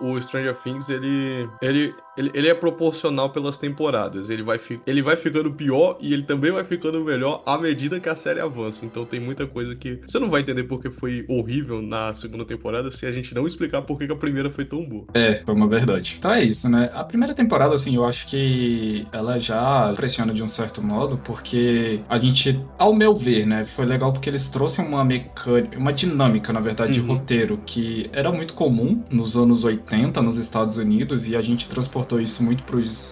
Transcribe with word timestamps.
o 0.00 0.20
Stranger 0.20 0.56
Things, 0.62 0.88
ele, 0.88 1.48
ele, 1.60 1.94
ele, 2.16 2.30
ele 2.34 2.48
é 2.48 2.54
proporcional 2.54 3.30
pelas 3.30 3.58
temporadas. 3.58 4.30
Ele 4.30 4.42
vai, 4.42 4.58
fi, 4.58 4.80
ele 4.86 5.02
vai 5.02 5.16
ficando 5.16 5.52
pior 5.52 5.96
e 6.00 6.12
ele 6.12 6.22
também 6.22 6.50
vai 6.50 6.64
ficando 6.64 7.02
melhor 7.04 7.42
à 7.46 7.58
medida 7.58 8.00
que 8.00 8.08
a 8.08 8.16
série 8.16 8.40
avança. 8.40 8.84
Então 8.84 9.04
tem 9.04 9.20
muita 9.20 9.46
coisa 9.46 9.74
que 9.76 10.00
você 10.06 10.18
não 10.18 10.30
vai 10.30 10.40
entender 10.42 10.64
porque 10.64 10.90
foi 10.90 11.24
horrível 11.28 11.82
na 11.82 12.12
segunda 12.14 12.44
temporada 12.44 12.90
se 12.90 13.06
a 13.06 13.12
gente 13.12 13.34
não 13.34 13.46
explicar 13.46 13.82
por 13.82 13.98
que 13.98 14.10
a 14.10 14.16
primeira 14.16 14.50
foi 14.50 14.64
tão 14.64 14.84
boa. 14.84 15.06
É, 15.14 15.42
foi 15.44 15.54
uma 15.54 15.68
verdade. 15.68 16.16
Então 16.18 16.32
é 16.32 16.42
isso, 16.42 16.68
né? 16.68 16.90
A 16.94 17.04
primeira 17.04 17.34
temporada, 17.34 17.74
assim, 17.74 17.94
eu 17.96 18.04
acho 18.04 18.26
que 18.26 19.06
ela 19.12 19.38
já 19.38 19.92
pressiona 19.94 20.32
de 20.32 20.42
um 20.42 20.48
certo 20.48 20.82
modo, 20.82 21.18
porque 21.18 22.00
a 22.08 22.18
gente, 22.18 22.60
ao 22.78 22.94
meu 22.94 23.14
ver, 23.14 23.46
né, 23.46 23.64
foi 23.64 23.84
legal 23.84 24.12
porque 24.12 24.28
eles 24.28 24.48
trouxeram 24.48 24.88
uma 24.88 25.04
mecânica, 25.04 25.78
uma 25.78 25.92
dinâmica, 25.92 26.52
na 26.52 26.60
verdade, 26.60 27.00
uhum. 27.00 27.06
de 27.06 27.12
roteiro 27.12 27.60
que 27.64 28.08
era 28.12 28.32
muito 28.32 28.54
comum 28.54 29.02
nos 29.10 29.36
anos 29.36 29.64
80 29.64 29.89
nos 30.22 30.36
Estados 30.36 30.76
Unidos 30.76 31.26
e 31.28 31.36
a 31.36 31.42
gente 31.42 31.68
transportou 31.68 32.20
isso 32.20 32.42
muito 32.42 32.62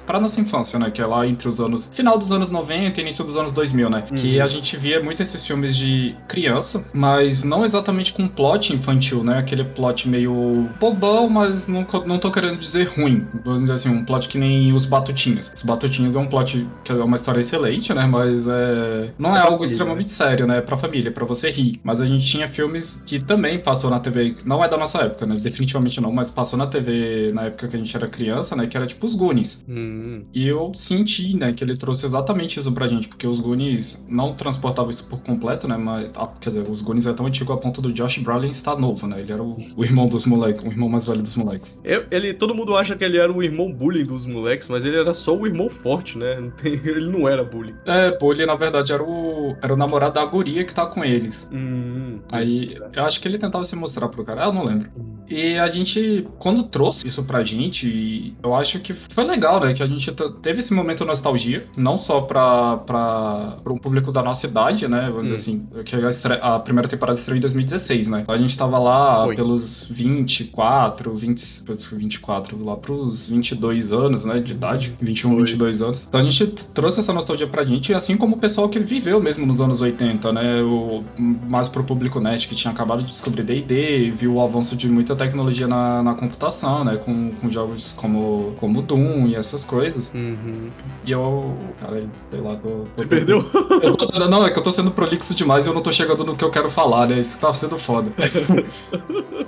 pra 0.06 0.20
nossa 0.20 0.40
infância, 0.40 0.78
né? 0.78 0.90
Que 0.90 1.00
é 1.00 1.06
lá 1.06 1.26
entre 1.26 1.48
os 1.48 1.60
anos. 1.60 1.90
final 1.92 2.18
dos 2.18 2.32
anos 2.32 2.50
90 2.50 3.00
e 3.00 3.02
início 3.02 3.24
dos 3.24 3.36
anos 3.36 3.52
2000, 3.52 3.90
né? 3.90 4.04
Uhum. 4.10 4.16
Que 4.16 4.40
a 4.40 4.46
gente 4.46 4.76
via 4.76 5.02
muito 5.02 5.20
esses 5.22 5.44
filmes 5.46 5.76
de 5.76 6.14
criança, 6.26 6.84
mas 6.92 7.42
não 7.42 7.64
exatamente 7.64 8.12
com 8.12 8.28
plot 8.28 8.72
infantil, 8.72 9.24
né? 9.24 9.38
Aquele 9.38 9.64
plot 9.64 10.08
meio 10.08 10.68
bobão, 10.78 11.28
mas 11.28 11.66
não, 11.66 11.86
não 12.06 12.18
tô 12.18 12.30
querendo 12.30 12.58
dizer 12.58 12.88
ruim. 12.88 13.26
Vamos 13.44 13.60
dizer 13.62 13.72
assim, 13.72 13.88
um 13.88 14.04
plot 14.04 14.28
que 14.28 14.38
nem 14.38 14.72
os 14.72 14.86
Batutinhos. 14.86 15.52
Os 15.54 15.62
Batutinhos 15.62 16.16
é 16.16 16.18
um 16.18 16.26
plot 16.26 16.66
que 16.84 16.92
é 16.92 16.94
uma 16.94 17.16
história 17.16 17.40
excelente, 17.40 17.92
né? 17.92 18.06
Mas 18.06 18.46
é. 18.46 19.10
Não 19.18 19.36
é, 19.36 19.40
é 19.40 19.42
algo 19.42 19.58
família, 19.58 19.72
extremamente 19.72 20.08
né? 20.08 20.14
sério, 20.14 20.46
né? 20.46 20.60
Pra 20.60 20.76
família, 20.76 21.10
pra 21.10 21.24
você 21.24 21.50
rir. 21.50 21.80
Mas 21.82 22.00
a 22.00 22.06
gente 22.06 22.26
tinha 22.26 22.46
filmes 22.46 23.02
que 23.06 23.18
também 23.18 23.58
passou 23.58 23.90
na 23.90 24.00
TV. 24.00 24.36
Não 24.44 24.62
é 24.64 24.68
da 24.68 24.76
nossa 24.76 24.98
época, 24.98 25.26
né? 25.26 25.34
Definitivamente 25.40 26.00
não, 26.00 26.12
mas 26.12 26.30
passou 26.30 26.58
na 26.58 26.66
TV 26.68 27.32
na 27.32 27.44
época 27.44 27.68
que 27.68 27.76
a 27.76 27.78
gente 27.78 27.94
era 27.96 28.08
criança, 28.08 28.54
né? 28.54 28.66
Que 28.66 28.76
era 28.76 28.86
tipo 28.86 29.06
os 29.06 29.14
Goonies. 29.14 29.64
Hum. 29.68 30.24
E 30.32 30.46
eu 30.46 30.72
senti, 30.74 31.36
né, 31.36 31.52
que 31.52 31.62
ele 31.64 31.76
trouxe 31.76 32.06
exatamente 32.06 32.58
isso 32.58 32.70
pra 32.72 32.86
gente, 32.86 33.08
porque 33.08 33.26
os 33.26 33.40
Goonies 33.40 34.04
não 34.08 34.34
transportavam 34.34 34.90
isso 34.90 35.04
por 35.04 35.20
completo, 35.20 35.66
né? 35.66 35.76
Mas, 35.76 36.10
ah, 36.16 36.28
quer 36.40 36.50
dizer, 36.50 36.68
os 36.68 36.82
Goonies 36.82 37.06
é 37.06 37.12
tão 37.12 37.26
antigo 37.26 37.52
a 37.52 37.56
ponto 37.56 37.80
do 37.80 37.92
Josh 37.92 38.18
Brolin 38.18 38.50
estar 38.50 38.76
novo, 38.76 39.06
né? 39.06 39.20
Ele 39.20 39.32
era 39.32 39.42
o, 39.42 39.56
o 39.76 39.84
irmão 39.84 40.08
dos 40.08 40.24
moleques, 40.24 40.62
o 40.64 40.68
irmão 40.68 40.88
mais 40.88 41.06
velho 41.06 41.22
dos 41.22 41.36
moleques. 41.36 41.80
ele, 42.10 42.34
todo 42.34 42.54
mundo 42.54 42.76
acha 42.76 42.96
que 42.96 43.04
ele 43.04 43.18
era 43.18 43.32
o 43.32 43.42
irmão 43.42 43.72
bullying 43.72 44.04
dos 44.04 44.26
moleques, 44.26 44.68
mas 44.68 44.84
ele 44.84 44.96
era 44.96 45.14
só 45.14 45.36
o 45.36 45.46
irmão 45.46 45.68
forte, 45.68 46.16
né? 46.18 46.40
Não 46.40 46.50
tem, 46.50 46.74
ele 46.84 47.10
não 47.10 47.28
era 47.28 47.44
bullying. 47.44 47.74
É, 47.86 48.10
pô, 48.12 48.32
ele 48.32 48.46
na 48.46 48.54
verdade 48.54 48.92
era 48.92 49.02
o, 49.02 49.56
era 49.62 49.72
o 49.72 49.76
namorado 49.76 50.14
da 50.14 50.24
guria 50.24 50.64
que 50.64 50.72
tá 50.72 50.86
com 50.86 51.04
eles. 51.04 51.48
Hum, 51.52 52.18
Aí, 52.30 52.76
eu 52.94 53.04
acho 53.04 53.20
que 53.20 53.28
ele 53.28 53.38
tentava 53.38 53.64
se 53.64 53.76
mostrar 53.76 54.08
pro 54.08 54.24
cara, 54.24 54.44
eu 54.44 54.52
não 54.52 54.64
lembro. 54.64 54.90
Hum. 54.96 55.18
E 55.28 55.58
a 55.58 55.70
gente, 55.70 56.26
quando 56.48 56.62
trouxe 56.62 57.06
isso 57.06 57.22
pra 57.24 57.44
gente, 57.44 58.34
eu 58.42 58.54
acho 58.54 58.80
que 58.80 58.94
foi 58.94 59.22
legal, 59.22 59.60
né? 59.60 59.74
Que 59.74 59.82
a 59.82 59.86
gente 59.86 60.10
teve 60.40 60.60
esse 60.60 60.72
momento 60.72 61.00
de 61.00 61.04
nostalgia, 61.04 61.66
não 61.76 61.98
só 61.98 62.22
pra, 62.22 62.78
pra, 62.78 63.58
pra 63.62 63.70
um 63.70 63.76
público 63.76 64.10
da 64.10 64.22
nossa 64.22 64.46
idade, 64.46 64.88
né? 64.88 65.10
Vamos 65.10 65.18
hum. 65.18 65.22
dizer 65.24 65.34
assim, 65.34 65.68
que 65.84 65.94
a, 65.94 66.54
a, 66.56 66.58
primeira 66.58 66.88
temporada 66.88 67.18
estreou 67.18 67.36
em 67.36 67.40
2016, 67.40 68.08
né? 68.08 68.24
A 68.26 68.36
gente 68.38 68.56
tava 68.56 68.78
lá 68.78 69.26
Oi. 69.26 69.36
pelos 69.36 69.86
24, 69.90 71.12
20, 71.12 71.64
24, 71.92 72.64
lá 72.64 72.76
pros 72.76 73.26
22 73.26 73.92
anos, 73.92 74.24
né? 74.24 74.40
De 74.40 74.52
idade, 74.52 74.96
21, 74.98 75.32
Oi. 75.32 75.36
22 75.40 75.82
anos. 75.82 76.06
Então 76.08 76.18
a 76.18 76.24
gente 76.24 76.46
trouxe 76.46 77.00
essa 77.00 77.12
nostalgia 77.12 77.46
pra 77.46 77.62
gente, 77.62 77.92
assim 77.92 78.16
como 78.16 78.36
o 78.36 78.38
pessoal 78.38 78.70
que 78.70 78.78
viveu 78.78 79.20
mesmo 79.20 79.44
nos 79.44 79.60
anos 79.60 79.82
80, 79.82 80.32
né? 80.32 80.62
O, 80.62 81.04
mais 81.18 81.68
pro 81.68 81.84
público 81.84 82.18
net, 82.20 82.48
que 82.48 82.54
tinha 82.54 82.72
acabado 82.72 83.02
de 83.02 83.10
descobrir 83.10 83.42
D&D, 83.42 84.12
viu 84.12 84.36
o 84.36 84.40
avanço 84.40 84.74
de 84.74 84.88
muita 84.88 85.14
tecnologia 85.14 85.66
na, 85.66 86.02
na 86.02 86.14
computação, 86.14 86.37
né? 86.84 86.96
Com, 86.96 87.32
com 87.32 87.50
jogos 87.50 87.92
como, 87.96 88.54
como 88.60 88.82
Doom 88.82 89.26
e 89.26 89.34
essas 89.34 89.64
coisas. 89.64 90.10
Uhum. 90.14 90.70
E 91.04 91.10
eu. 91.10 91.56
Cara, 91.80 92.04
sei 92.30 92.40
lá, 92.40 92.56
tô. 92.56 92.68
tô 92.68 92.86
Você 92.96 93.04
tô, 93.04 93.08
perdeu? 93.08 93.42
Tô, 93.42 94.28
não, 94.28 94.46
é 94.46 94.50
que 94.50 94.58
eu 94.58 94.62
tô 94.62 94.70
sendo 94.70 94.90
prolixo 94.90 95.34
demais 95.34 95.66
e 95.66 95.68
eu 95.68 95.74
não 95.74 95.82
tô 95.82 95.90
chegando 95.90 96.24
no 96.24 96.36
que 96.36 96.44
eu 96.44 96.50
quero 96.50 96.70
falar, 96.70 97.08
né? 97.08 97.18
Isso 97.18 97.38
tá 97.38 97.52
sendo 97.52 97.78
foda. 97.78 98.10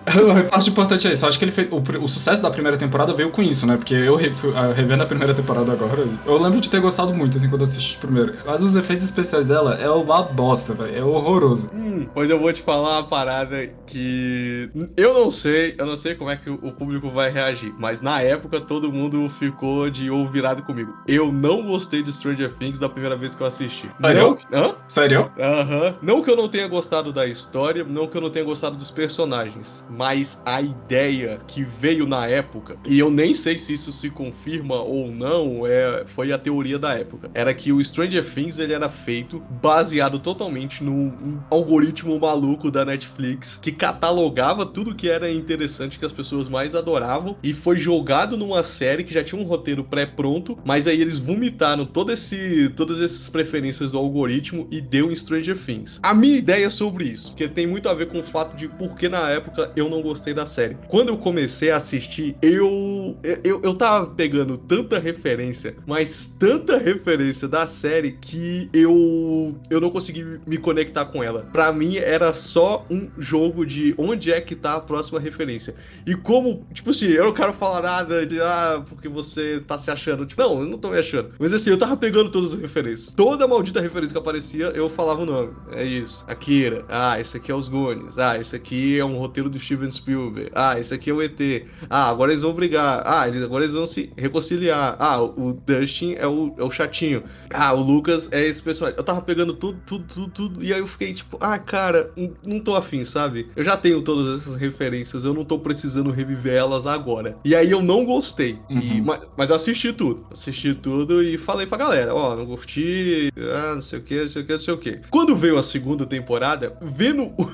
a 0.06 0.44
parte 0.50 0.70
importante 0.70 1.06
é 1.06 1.12
isso. 1.12 1.24
Eu 1.24 1.28
acho 1.28 1.38
que 1.38 1.44
ele 1.44 1.52
fez. 1.52 1.68
O, 1.70 1.76
o, 2.02 2.08
sucesso 2.08 2.42
da 2.42 2.50
primeira 2.50 2.76
temporada 2.76 3.12
veio 3.12 3.30
com 3.30 3.42
isso, 3.42 3.66
né? 3.66 3.76
Porque 3.76 3.94
eu 3.94 4.16
re, 4.16 4.32
revendo 4.74 5.02
a 5.02 5.06
primeira 5.06 5.32
temporada 5.32 5.72
agora, 5.72 6.06
eu 6.26 6.42
lembro 6.42 6.60
de 6.60 6.68
ter 6.68 6.80
gostado 6.80 7.14
muito, 7.14 7.36
assim, 7.36 7.48
quando 7.48 7.62
assisti 7.62 7.96
primeiro. 7.98 8.34
Mas 8.44 8.62
os 8.62 8.74
efeitos 8.74 9.04
especiais 9.04 9.46
dela 9.46 9.74
é 9.74 9.90
uma 9.90 10.22
bosta, 10.22 10.74
velho. 10.74 10.96
É 10.96 11.04
horroroso. 11.04 11.70
Hum, 11.72 12.06
pois 12.12 12.28
eu 12.28 12.38
vou 12.38 12.52
te 12.52 12.62
falar 12.62 12.98
uma 12.98 13.08
parada 13.08 13.68
que. 13.86 14.70
Eu 14.96 15.14
não 15.14 15.30
sei, 15.30 15.74
eu 15.78 15.86
não 15.86 15.96
sei 15.96 16.14
como 16.14 16.30
é 16.30 16.36
que 16.36 16.50
o 16.50 16.72
público 16.80 17.10
vai 17.10 17.30
reagir, 17.30 17.74
mas 17.78 18.00
na 18.00 18.22
época 18.22 18.58
todo 18.58 18.90
mundo 18.90 19.28
ficou 19.28 19.90
de 19.90 20.10
ovo 20.10 20.30
virado 20.32 20.62
comigo. 20.62 20.96
Eu 21.06 21.30
não 21.30 21.66
gostei 21.66 22.02
de 22.02 22.10
Stranger 22.10 22.54
Things 22.54 22.78
da 22.78 22.88
primeira 22.88 23.14
vez 23.14 23.34
que 23.34 23.42
eu 23.42 23.46
assisti. 23.46 23.90
Sério? 24.00 24.38
Não, 24.50 24.58
hã? 24.58 24.74
Sério? 24.88 25.30
Aham. 25.38 25.88
Uhum. 25.88 25.94
Não 26.00 26.22
que 26.22 26.30
eu 26.30 26.36
não 26.36 26.48
tenha 26.48 26.66
gostado 26.66 27.12
da 27.12 27.26
história, 27.26 27.84
não 27.84 28.06
que 28.06 28.16
eu 28.16 28.20
não 28.22 28.30
tenha 28.30 28.44
gostado 28.46 28.78
dos 28.78 28.90
personagens, 28.90 29.84
mas 29.90 30.40
a 30.46 30.62
ideia 30.62 31.38
que 31.46 31.62
veio 31.62 32.06
na 32.06 32.26
época, 32.26 32.76
e 32.86 32.98
eu 32.98 33.10
nem 33.10 33.34
sei 33.34 33.58
se 33.58 33.74
isso 33.74 33.92
se 33.92 34.08
confirma 34.08 34.76
ou 34.76 35.10
não, 35.10 35.66
é, 35.66 36.04
foi 36.06 36.32
a 36.32 36.38
teoria 36.38 36.78
da 36.78 36.94
época. 36.94 37.30
Era 37.34 37.52
que 37.52 37.72
o 37.72 37.84
Stranger 37.84 38.24
Things 38.24 38.58
ele 38.58 38.72
era 38.72 38.88
feito 38.88 39.42
baseado 39.60 40.18
totalmente 40.18 40.82
num 40.82 41.40
algoritmo 41.50 42.18
maluco 42.18 42.70
da 42.70 42.86
Netflix 42.86 43.58
que 43.60 43.70
catalogava 43.70 44.64
tudo 44.64 44.94
que 44.94 45.10
era 45.10 45.30
interessante 45.30 45.98
que 45.98 46.06
as 46.06 46.12
pessoas 46.12 46.48
mais 46.48 46.69
adoravam 46.74 47.36
e 47.42 47.52
foi 47.52 47.78
jogado 47.78 48.36
numa 48.36 48.62
série 48.62 49.04
que 49.04 49.14
já 49.14 49.22
tinha 49.22 49.40
um 49.40 49.44
roteiro 49.44 49.84
pré-pronto, 49.84 50.58
mas 50.64 50.86
aí 50.86 51.00
eles 51.00 51.18
vomitaram 51.18 51.84
todo 51.84 52.12
esse, 52.12 52.70
todas 52.76 53.00
essas 53.00 53.28
preferências 53.28 53.92
do 53.92 53.98
algoritmo 53.98 54.66
e 54.70 54.80
deu 54.80 55.10
em 55.10 55.14
Stranger 55.14 55.56
Things. 55.56 56.00
A 56.02 56.14
minha 56.14 56.36
ideia 56.36 56.70
sobre 56.70 57.04
isso, 57.04 57.34
que 57.34 57.48
tem 57.48 57.66
muito 57.66 57.88
a 57.88 57.94
ver 57.94 58.06
com 58.06 58.20
o 58.20 58.24
fato 58.24 58.56
de 58.56 58.68
por 58.68 58.96
que 58.96 59.08
na 59.08 59.28
época 59.30 59.72
eu 59.76 59.88
não 59.88 60.02
gostei 60.02 60.34
da 60.34 60.46
série. 60.46 60.76
Quando 60.88 61.08
eu 61.08 61.18
comecei 61.18 61.70
a 61.70 61.76
assistir, 61.76 62.36
eu 62.42 63.16
eu, 63.44 63.60
eu 63.62 63.74
tava 63.74 64.06
pegando 64.06 64.56
tanta 64.56 64.98
referência, 64.98 65.74
mas 65.86 66.26
tanta 66.38 66.78
referência 66.78 67.48
da 67.48 67.66
série 67.66 68.12
que 68.12 68.68
eu 68.72 69.54
eu 69.70 69.80
não 69.80 69.90
consegui 69.90 70.40
me 70.46 70.56
conectar 70.56 71.06
com 71.06 71.22
ela. 71.22 71.48
Para 71.52 71.72
mim 71.72 71.96
era 71.96 72.32
só 72.34 72.84
um 72.90 73.08
jogo 73.18 73.64
de 73.64 73.94
onde 73.96 74.32
é 74.32 74.40
que 74.40 74.54
tá 74.54 74.74
a 74.74 74.80
próxima 74.80 75.20
referência. 75.20 75.74
E 76.06 76.14
como, 76.14 76.59
tipo 76.72 76.90
assim, 76.90 77.06
eu 77.08 77.24
não 77.24 77.34
quero 77.34 77.52
falar 77.52 77.82
nada 77.82 78.26
de, 78.26 78.40
ah, 78.40 78.82
porque 78.88 79.08
você 79.08 79.60
tá 79.66 79.78
se 79.78 79.90
achando. 79.90 80.26
Tipo, 80.26 80.42
não, 80.42 80.60
eu 80.60 80.68
não 80.68 80.78
tô 80.78 80.90
me 80.90 80.98
achando. 80.98 81.30
Mas 81.38 81.52
assim, 81.52 81.70
eu 81.70 81.78
tava 81.78 81.96
pegando 81.96 82.30
todas 82.30 82.54
as 82.54 82.60
referências. 82.60 83.12
Toda 83.14 83.46
maldita 83.46 83.80
referência 83.80 84.12
que 84.12 84.18
aparecia, 84.18 84.66
eu 84.66 84.88
falava 84.88 85.22
o 85.22 85.26
nome. 85.26 85.52
É 85.72 85.84
isso. 85.84 86.24
Akira. 86.26 86.84
Ah, 86.88 87.20
esse 87.20 87.36
aqui 87.36 87.50
é 87.50 87.54
os 87.54 87.68
Goonies. 87.68 88.18
Ah, 88.18 88.38
esse 88.38 88.54
aqui 88.56 88.98
é 88.98 89.04
um 89.04 89.16
roteiro 89.18 89.48
do 89.48 89.58
Steven 89.58 89.90
Spielberg. 89.90 90.50
Ah, 90.54 90.78
esse 90.78 90.92
aqui 90.92 91.10
é 91.10 91.12
o 91.12 91.22
ET. 91.22 91.40
Ah, 91.88 92.08
agora 92.08 92.32
eles 92.32 92.42
vão 92.42 92.52
brigar. 92.52 93.02
Ah, 93.06 93.22
agora 93.22 93.64
eles 93.64 93.74
vão 93.74 93.86
se 93.86 94.12
reconciliar. 94.16 94.96
Ah, 94.98 95.22
o 95.22 95.52
Dustin 95.52 96.14
é 96.14 96.26
o, 96.26 96.54
é 96.58 96.64
o 96.64 96.70
chatinho. 96.70 97.22
Ah, 97.50 97.72
o 97.72 97.82
Lucas 97.82 98.28
é 98.32 98.44
esse 98.44 98.62
personagem. 98.62 98.98
Eu 98.98 99.04
tava 99.04 99.22
pegando 99.22 99.54
tudo, 99.54 99.80
tudo, 99.86 100.04
tudo, 100.04 100.30
tudo. 100.30 100.64
E 100.64 100.72
aí 100.72 100.80
eu 100.80 100.86
fiquei 100.86 101.12
tipo, 101.12 101.36
ah, 101.40 101.58
cara, 101.58 102.12
não 102.44 102.60
tô 102.60 102.74
afim, 102.74 103.04
sabe? 103.04 103.48
Eu 103.56 103.64
já 103.64 103.76
tenho 103.76 104.02
todas 104.02 104.40
essas 104.40 104.56
referências 104.56 105.20
eu 105.24 105.34
não 105.34 105.44
tô 105.44 105.58
precisando 105.58 106.10
reviver 106.10 106.49
elas 106.50 106.86
agora. 106.86 107.36
E 107.44 107.54
aí 107.54 107.70
eu 107.70 107.82
não 107.82 108.04
gostei. 108.04 108.58
Uhum. 108.68 108.80
E, 108.80 109.00
mas, 109.00 109.22
mas 109.36 109.50
assisti 109.50 109.92
tudo. 109.92 110.26
Assisti 110.30 110.74
tudo 110.74 111.22
e 111.22 111.38
falei 111.38 111.66
pra 111.66 111.78
galera: 111.78 112.14
ó, 112.14 112.32
oh, 112.32 112.36
não 112.36 112.46
curti, 112.46 113.32
ah, 113.38 113.74
não 113.74 113.82
sei 113.82 113.98
o 113.98 114.02
que, 114.02 114.20
não 114.20 114.28
sei 114.28 114.42
o 114.42 114.46
que, 114.46 114.52
não 114.52 114.60
sei 114.60 114.74
o 114.74 114.78
que. 114.78 115.00
Quando 115.10 115.36
veio 115.36 115.58
a 115.58 115.62
segunda 115.62 116.06
temporada, 116.06 116.76
vendo 116.80 117.24
o, 117.36 117.50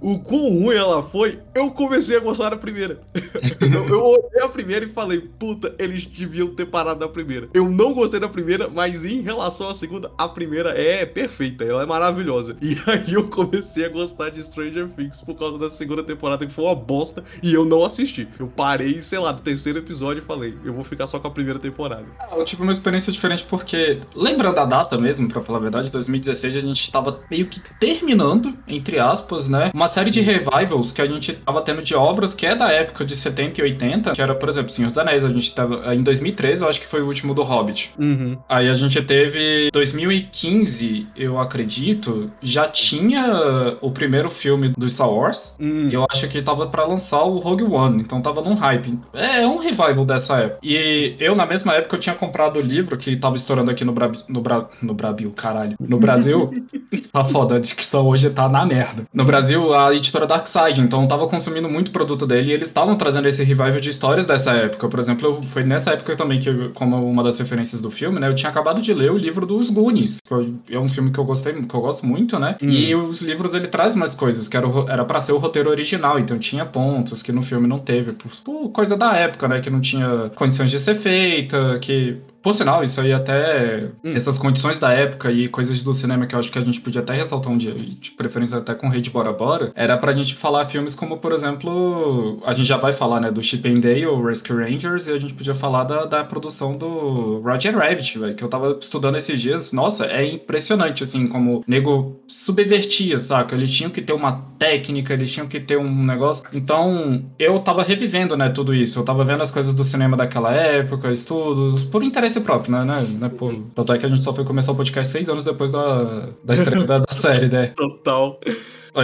o 0.00 0.18
quão 0.18 0.48
ruim 0.50 0.76
ela 0.76 1.02
foi, 1.02 1.40
eu 1.54 1.70
comecei 1.70 2.16
a 2.16 2.20
gostar 2.20 2.50
da 2.50 2.56
primeira. 2.56 3.00
eu, 3.60 3.86
eu 3.88 4.02
olhei 4.02 4.42
a 4.42 4.48
primeira 4.48 4.84
e 4.84 4.88
falei: 4.88 5.20
puta, 5.20 5.74
eles 5.78 6.06
deviam 6.06 6.54
ter 6.54 6.66
parado 6.66 7.00
da 7.00 7.08
primeira. 7.08 7.48
Eu 7.54 7.68
não 7.68 7.94
gostei 7.94 8.20
da 8.20 8.28
primeira, 8.28 8.68
mas 8.68 9.04
em 9.04 9.20
relação 9.20 9.68
à 9.68 9.74
segunda, 9.74 10.10
a 10.16 10.28
primeira 10.28 10.70
é 10.70 11.04
perfeita, 11.06 11.64
ela 11.64 11.82
é 11.82 11.86
maravilhosa. 11.86 12.56
E 12.60 12.76
aí 12.86 13.14
eu 13.14 13.28
comecei 13.28 13.84
a 13.84 13.88
gostar 13.88 14.30
de 14.30 14.42
Stranger 14.42 14.88
Things 14.90 15.20
por 15.22 15.34
causa 15.34 15.58
da 15.58 15.70
segunda 15.70 16.02
temporada, 16.02 16.46
que 16.46 16.52
foi 16.52 16.64
uma 16.64 16.74
bosta 16.74 17.24
e 17.42 17.52
eu 17.52 17.64
não 17.64 17.84
assisti. 17.84 18.28
Eu 18.38 18.46
parei, 18.46 19.00
sei 19.00 19.18
lá, 19.18 19.32
no 19.32 19.40
terceiro 19.40 19.78
episódio 19.78 20.22
e 20.22 20.26
falei, 20.26 20.54
eu 20.64 20.72
vou 20.72 20.84
ficar 20.84 21.06
só 21.06 21.18
com 21.18 21.28
a 21.28 21.30
primeira 21.30 21.58
temporada. 21.58 22.04
Ah, 22.18 22.36
eu 22.36 22.44
tive 22.44 22.62
uma 22.62 22.72
experiência 22.72 23.12
diferente 23.12 23.44
porque, 23.48 24.00
lembrando 24.14 24.58
a 24.58 24.64
data 24.64 24.98
mesmo, 24.98 25.28
pra 25.28 25.42
falar 25.42 25.58
a 25.58 25.62
verdade, 25.62 25.90
2016 25.90 26.56
a 26.56 26.60
gente 26.60 26.90
tava 26.90 27.20
meio 27.30 27.46
que 27.46 27.60
terminando, 27.78 28.54
entre 28.66 28.98
aspas, 28.98 29.48
né, 29.48 29.70
uma 29.74 29.88
série 29.88 30.10
de 30.10 30.20
revivals 30.20 30.92
que 30.92 31.00
a 31.00 31.06
gente 31.06 31.32
tava 31.32 31.62
tendo 31.62 31.82
de 31.82 31.94
obras 31.94 32.34
que 32.34 32.46
é 32.46 32.54
da 32.54 32.70
época 32.70 33.04
de 33.04 33.16
70 33.16 33.60
e 33.60 33.64
80, 33.64 34.12
que 34.12 34.22
era, 34.22 34.34
por 34.34 34.48
exemplo, 34.48 34.70
Senhor 34.70 34.88
dos 34.88 34.98
Anéis, 34.98 35.24
a 35.24 35.30
gente 35.30 35.54
tava, 35.54 35.94
em 35.94 36.02
2013 36.02 36.62
eu 36.62 36.68
acho 36.68 36.80
que 36.80 36.86
foi 36.86 37.02
o 37.02 37.06
último 37.06 37.34
do 37.34 37.42
Hobbit. 37.42 37.92
Uhum. 37.98 38.36
Aí 38.48 38.68
a 38.68 38.74
gente 38.74 39.00
teve 39.02 39.70
2015, 39.72 41.08
eu 41.16 41.38
acredito, 41.38 42.30
já 42.42 42.68
tinha 42.68 43.76
o 43.80 43.90
primeiro 43.90 44.30
filme 44.30 44.70
do 44.76 44.88
Star 44.88 45.10
Wars. 45.10 45.56
Hum. 45.60 45.88
E 45.88 45.94
eu 45.94 46.06
acho 46.10 46.28
que 46.28 46.42
tava 46.42 46.66
pra 46.66 46.84
lançar 46.84 47.22
o 47.22 47.38
Rogue 47.38 47.64
One, 47.64 48.02
então 48.02 48.20
tava 48.24 48.40
num 48.42 48.54
hype. 48.54 48.98
É, 49.12 49.42
é 49.42 49.46
um 49.46 49.58
revival 49.58 50.04
dessa 50.04 50.38
época. 50.38 50.58
E 50.62 51.14
eu, 51.20 51.36
na 51.36 51.46
mesma 51.46 51.74
época, 51.74 51.96
eu 51.96 52.00
tinha 52.00 52.14
comprado 52.14 52.56
o 52.58 52.62
livro 52.62 52.96
que 52.96 53.16
tava 53.16 53.36
estourando 53.36 53.70
aqui 53.70 53.84
no, 53.84 53.92
Bra... 53.92 54.10
no, 54.28 54.40
Bra... 54.40 54.68
no 54.82 54.94
Brasil, 54.94 55.30
caralho. 55.36 55.76
No 55.78 55.98
Brasil. 55.98 56.50
tá 57.12 57.24
foda, 57.24 57.56
a 57.56 57.58
descrição 57.60 58.06
hoje 58.08 58.30
tá 58.30 58.48
na 58.48 58.64
merda. 58.64 59.04
No 59.12 59.24
Brasil, 59.24 59.74
a 59.74 59.94
editora 59.94 60.26
Darkside, 60.26 60.80
então 60.80 61.02
eu 61.02 61.08
tava 61.08 61.28
consumindo 61.28 61.68
muito 61.68 61.90
produto 61.90 62.26
dele 62.26 62.50
e 62.50 62.52
eles 62.52 62.68
estavam 62.68 62.96
trazendo 62.96 63.28
esse 63.28 63.42
revival 63.44 63.80
de 63.80 63.90
histórias 63.90 64.26
dessa 64.26 64.52
época. 64.52 64.88
Por 64.88 64.98
exemplo, 64.98 65.26
eu, 65.28 65.42
foi 65.44 65.62
nessa 65.62 65.92
época 65.92 66.16
também 66.16 66.40
que, 66.40 66.70
como 66.70 66.96
uma 67.08 67.22
das 67.22 67.38
referências 67.38 67.80
do 67.80 67.90
filme, 67.90 68.18
né, 68.18 68.28
eu 68.28 68.34
tinha 68.34 68.50
acabado 68.50 68.80
de 68.80 68.92
ler 68.94 69.10
o 69.12 69.18
livro 69.18 69.46
dos 69.46 69.70
Goonies. 69.70 70.18
Que 70.26 70.74
é 70.74 70.78
um 70.78 70.88
filme 70.88 71.10
que 71.10 71.18
eu 71.18 71.24
gostei, 71.24 71.52
que 71.52 71.74
eu 71.74 71.80
gosto 71.80 72.06
muito, 72.06 72.38
né? 72.38 72.56
Hum. 72.62 72.68
E 72.70 72.94
os 72.94 73.20
livros 73.20 73.54
ele 73.54 73.68
traz 73.68 73.94
mais 73.94 74.14
coisas, 74.14 74.48
que 74.48 74.56
era, 74.56 74.66
o- 74.66 74.88
era 74.88 75.04
pra 75.04 75.20
ser 75.20 75.32
o 75.32 75.38
roteiro 75.38 75.70
original, 75.70 76.18
então 76.18 76.38
tinha 76.38 76.64
pontos 76.64 77.22
que 77.22 77.32
no 77.32 77.42
filme 77.42 77.66
não 77.66 77.78
teve, 77.78 78.03
por, 78.12 78.70
coisa 78.70 78.96
da 78.96 79.16
época, 79.16 79.48
né? 79.48 79.60
Que 79.60 79.70
não 79.70 79.80
tinha 79.80 80.30
condições 80.34 80.70
de 80.70 80.78
ser 80.80 80.94
feita, 80.94 81.78
que. 81.80 82.18
Por 82.44 82.54
sinal, 82.54 82.84
isso 82.84 83.00
aí 83.00 83.10
até. 83.10 83.88
Hum. 84.04 84.12
Essas 84.14 84.36
condições 84.36 84.78
da 84.78 84.92
época 84.92 85.32
e 85.32 85.48
coisas 85.48 85.82
do 85.82 85.94
cinema 85.94 86.26
que 86.26 86.34
eu 86.34 86.38
acho 86.38 86.52
que 86.52 86.58
a 86.58 86.62
gente 86.62 86.78
podia 86.78 87.00
até 87.00 87.14
ressaltar 87.14 87.50
um 87.50 87.56
dia, 87.56 87.72
de 87.72 88.10
preferência 88.10 88.58
até 88.58 88.74
com 88.74 88.86
o 88.86 88.90
Rei 88.90 89.00
de 89.00 89.08
Bora 89.08 89.32
Bora, 89.32 89.72
era 89.74 89.96
pra 89.96 90.12
gente 90.12 90.34
falar 90.34 90.66
filmes 90.66 90.94
como, 90.94 91.16
por 91.16 91.32
exemplo. 91.32 92.38
A 92.44 92.52
gente 92.52 92.66
já 92.66 92.76
vai 92.76 92.92
falar, 92.92 93.18
né? 93.18 93.30
Do 93.30 93.42
Chip 93.42 93.66
and 93.66 93.80
Dale, 93.80 94.22
Rescue 94.22 94.56
Rangers, 94.56 95.06
e 95.06 95.12
a 95.12 95.18
gente 95.18 95.32
podia 95.32 95.54
falar 95.54 95.84
da, 95.84 96.04
da 96.04 96.22
produção 96.22 96.76
do 96.76 97.40
Roger 97.40 97.74
Rabbit, 97.74 98.18
velho, 98.18 98.34
que 98.34 98.44
eu 98.44 98.48
tava 98.48 98.76
estudando 98.78 99.16
esses 99.16 99.40
dias. 99.40 99.72
Nossa, 99.72 100.04
é 100.04 100.26
impressionante, 100.26 101.02
assim, 101.02 101.26
como 101.26 101.60
o 101.60 101.64
nego 101.66 102.20
subvertia, 102.28 103.18
saca? 103.18 103.54
Eles 103.54 103.72
tinham 103.72 103.90
que 103.90 104.02
ter 104.02 104.12
uma 104.12 104.44
técnica, 104.58 105.14
eles 105.14 105.32
tinham 105.32 105.48
que 105.48 105.60
ter 105.60 105.78
um 105.78 106.04
negócio. 106.04 106.44
Então, 106.52 107.24
eu 107.38 107.58
tava 107.60 107.82
revivendo, 107.82 108.36
né, 108.36 108.50
tudo 108.50 108.74
isso. 108.74 108.98
Eu 108.98 109.02
tava 109.02 109.24
vendo 109.24 109.42
as 109.42 109.50
coisas 109.50 109.74
do 109.74 109.82
cinema 109.82 110.14
daquela 110.14 110.52
época, 110.52 111.10
estudos, 111.10 111.84
por 111.84 112.02
interesse 112.02 112.33
próprio, 112.40 112.72
né? 112.72 112.84
né, 112.84 113.02
né 113.18 113.28
por... 113.28 113.54
Tanto 113.74 113.92
é 113.92 113.98
que 113.98 114.06
a 114.06 114.08
gente 114.08 114.24
só 114.24 114.34
foi 114.34 114.44
começar 114.44 114.72
o 114.72 114.76
podcast 114.76 115.12
seis 115.12 115.28
anos 115.28 115.44
depois 115.44 115.72
da, 115.72 116.28
da 116.42 116.54
estreia 116.54 116.84
da, 116.84 116.98
da 117.00 117.12
série, 117.12 117.48
né? 117.48 117.68
Total. 117.68 118.38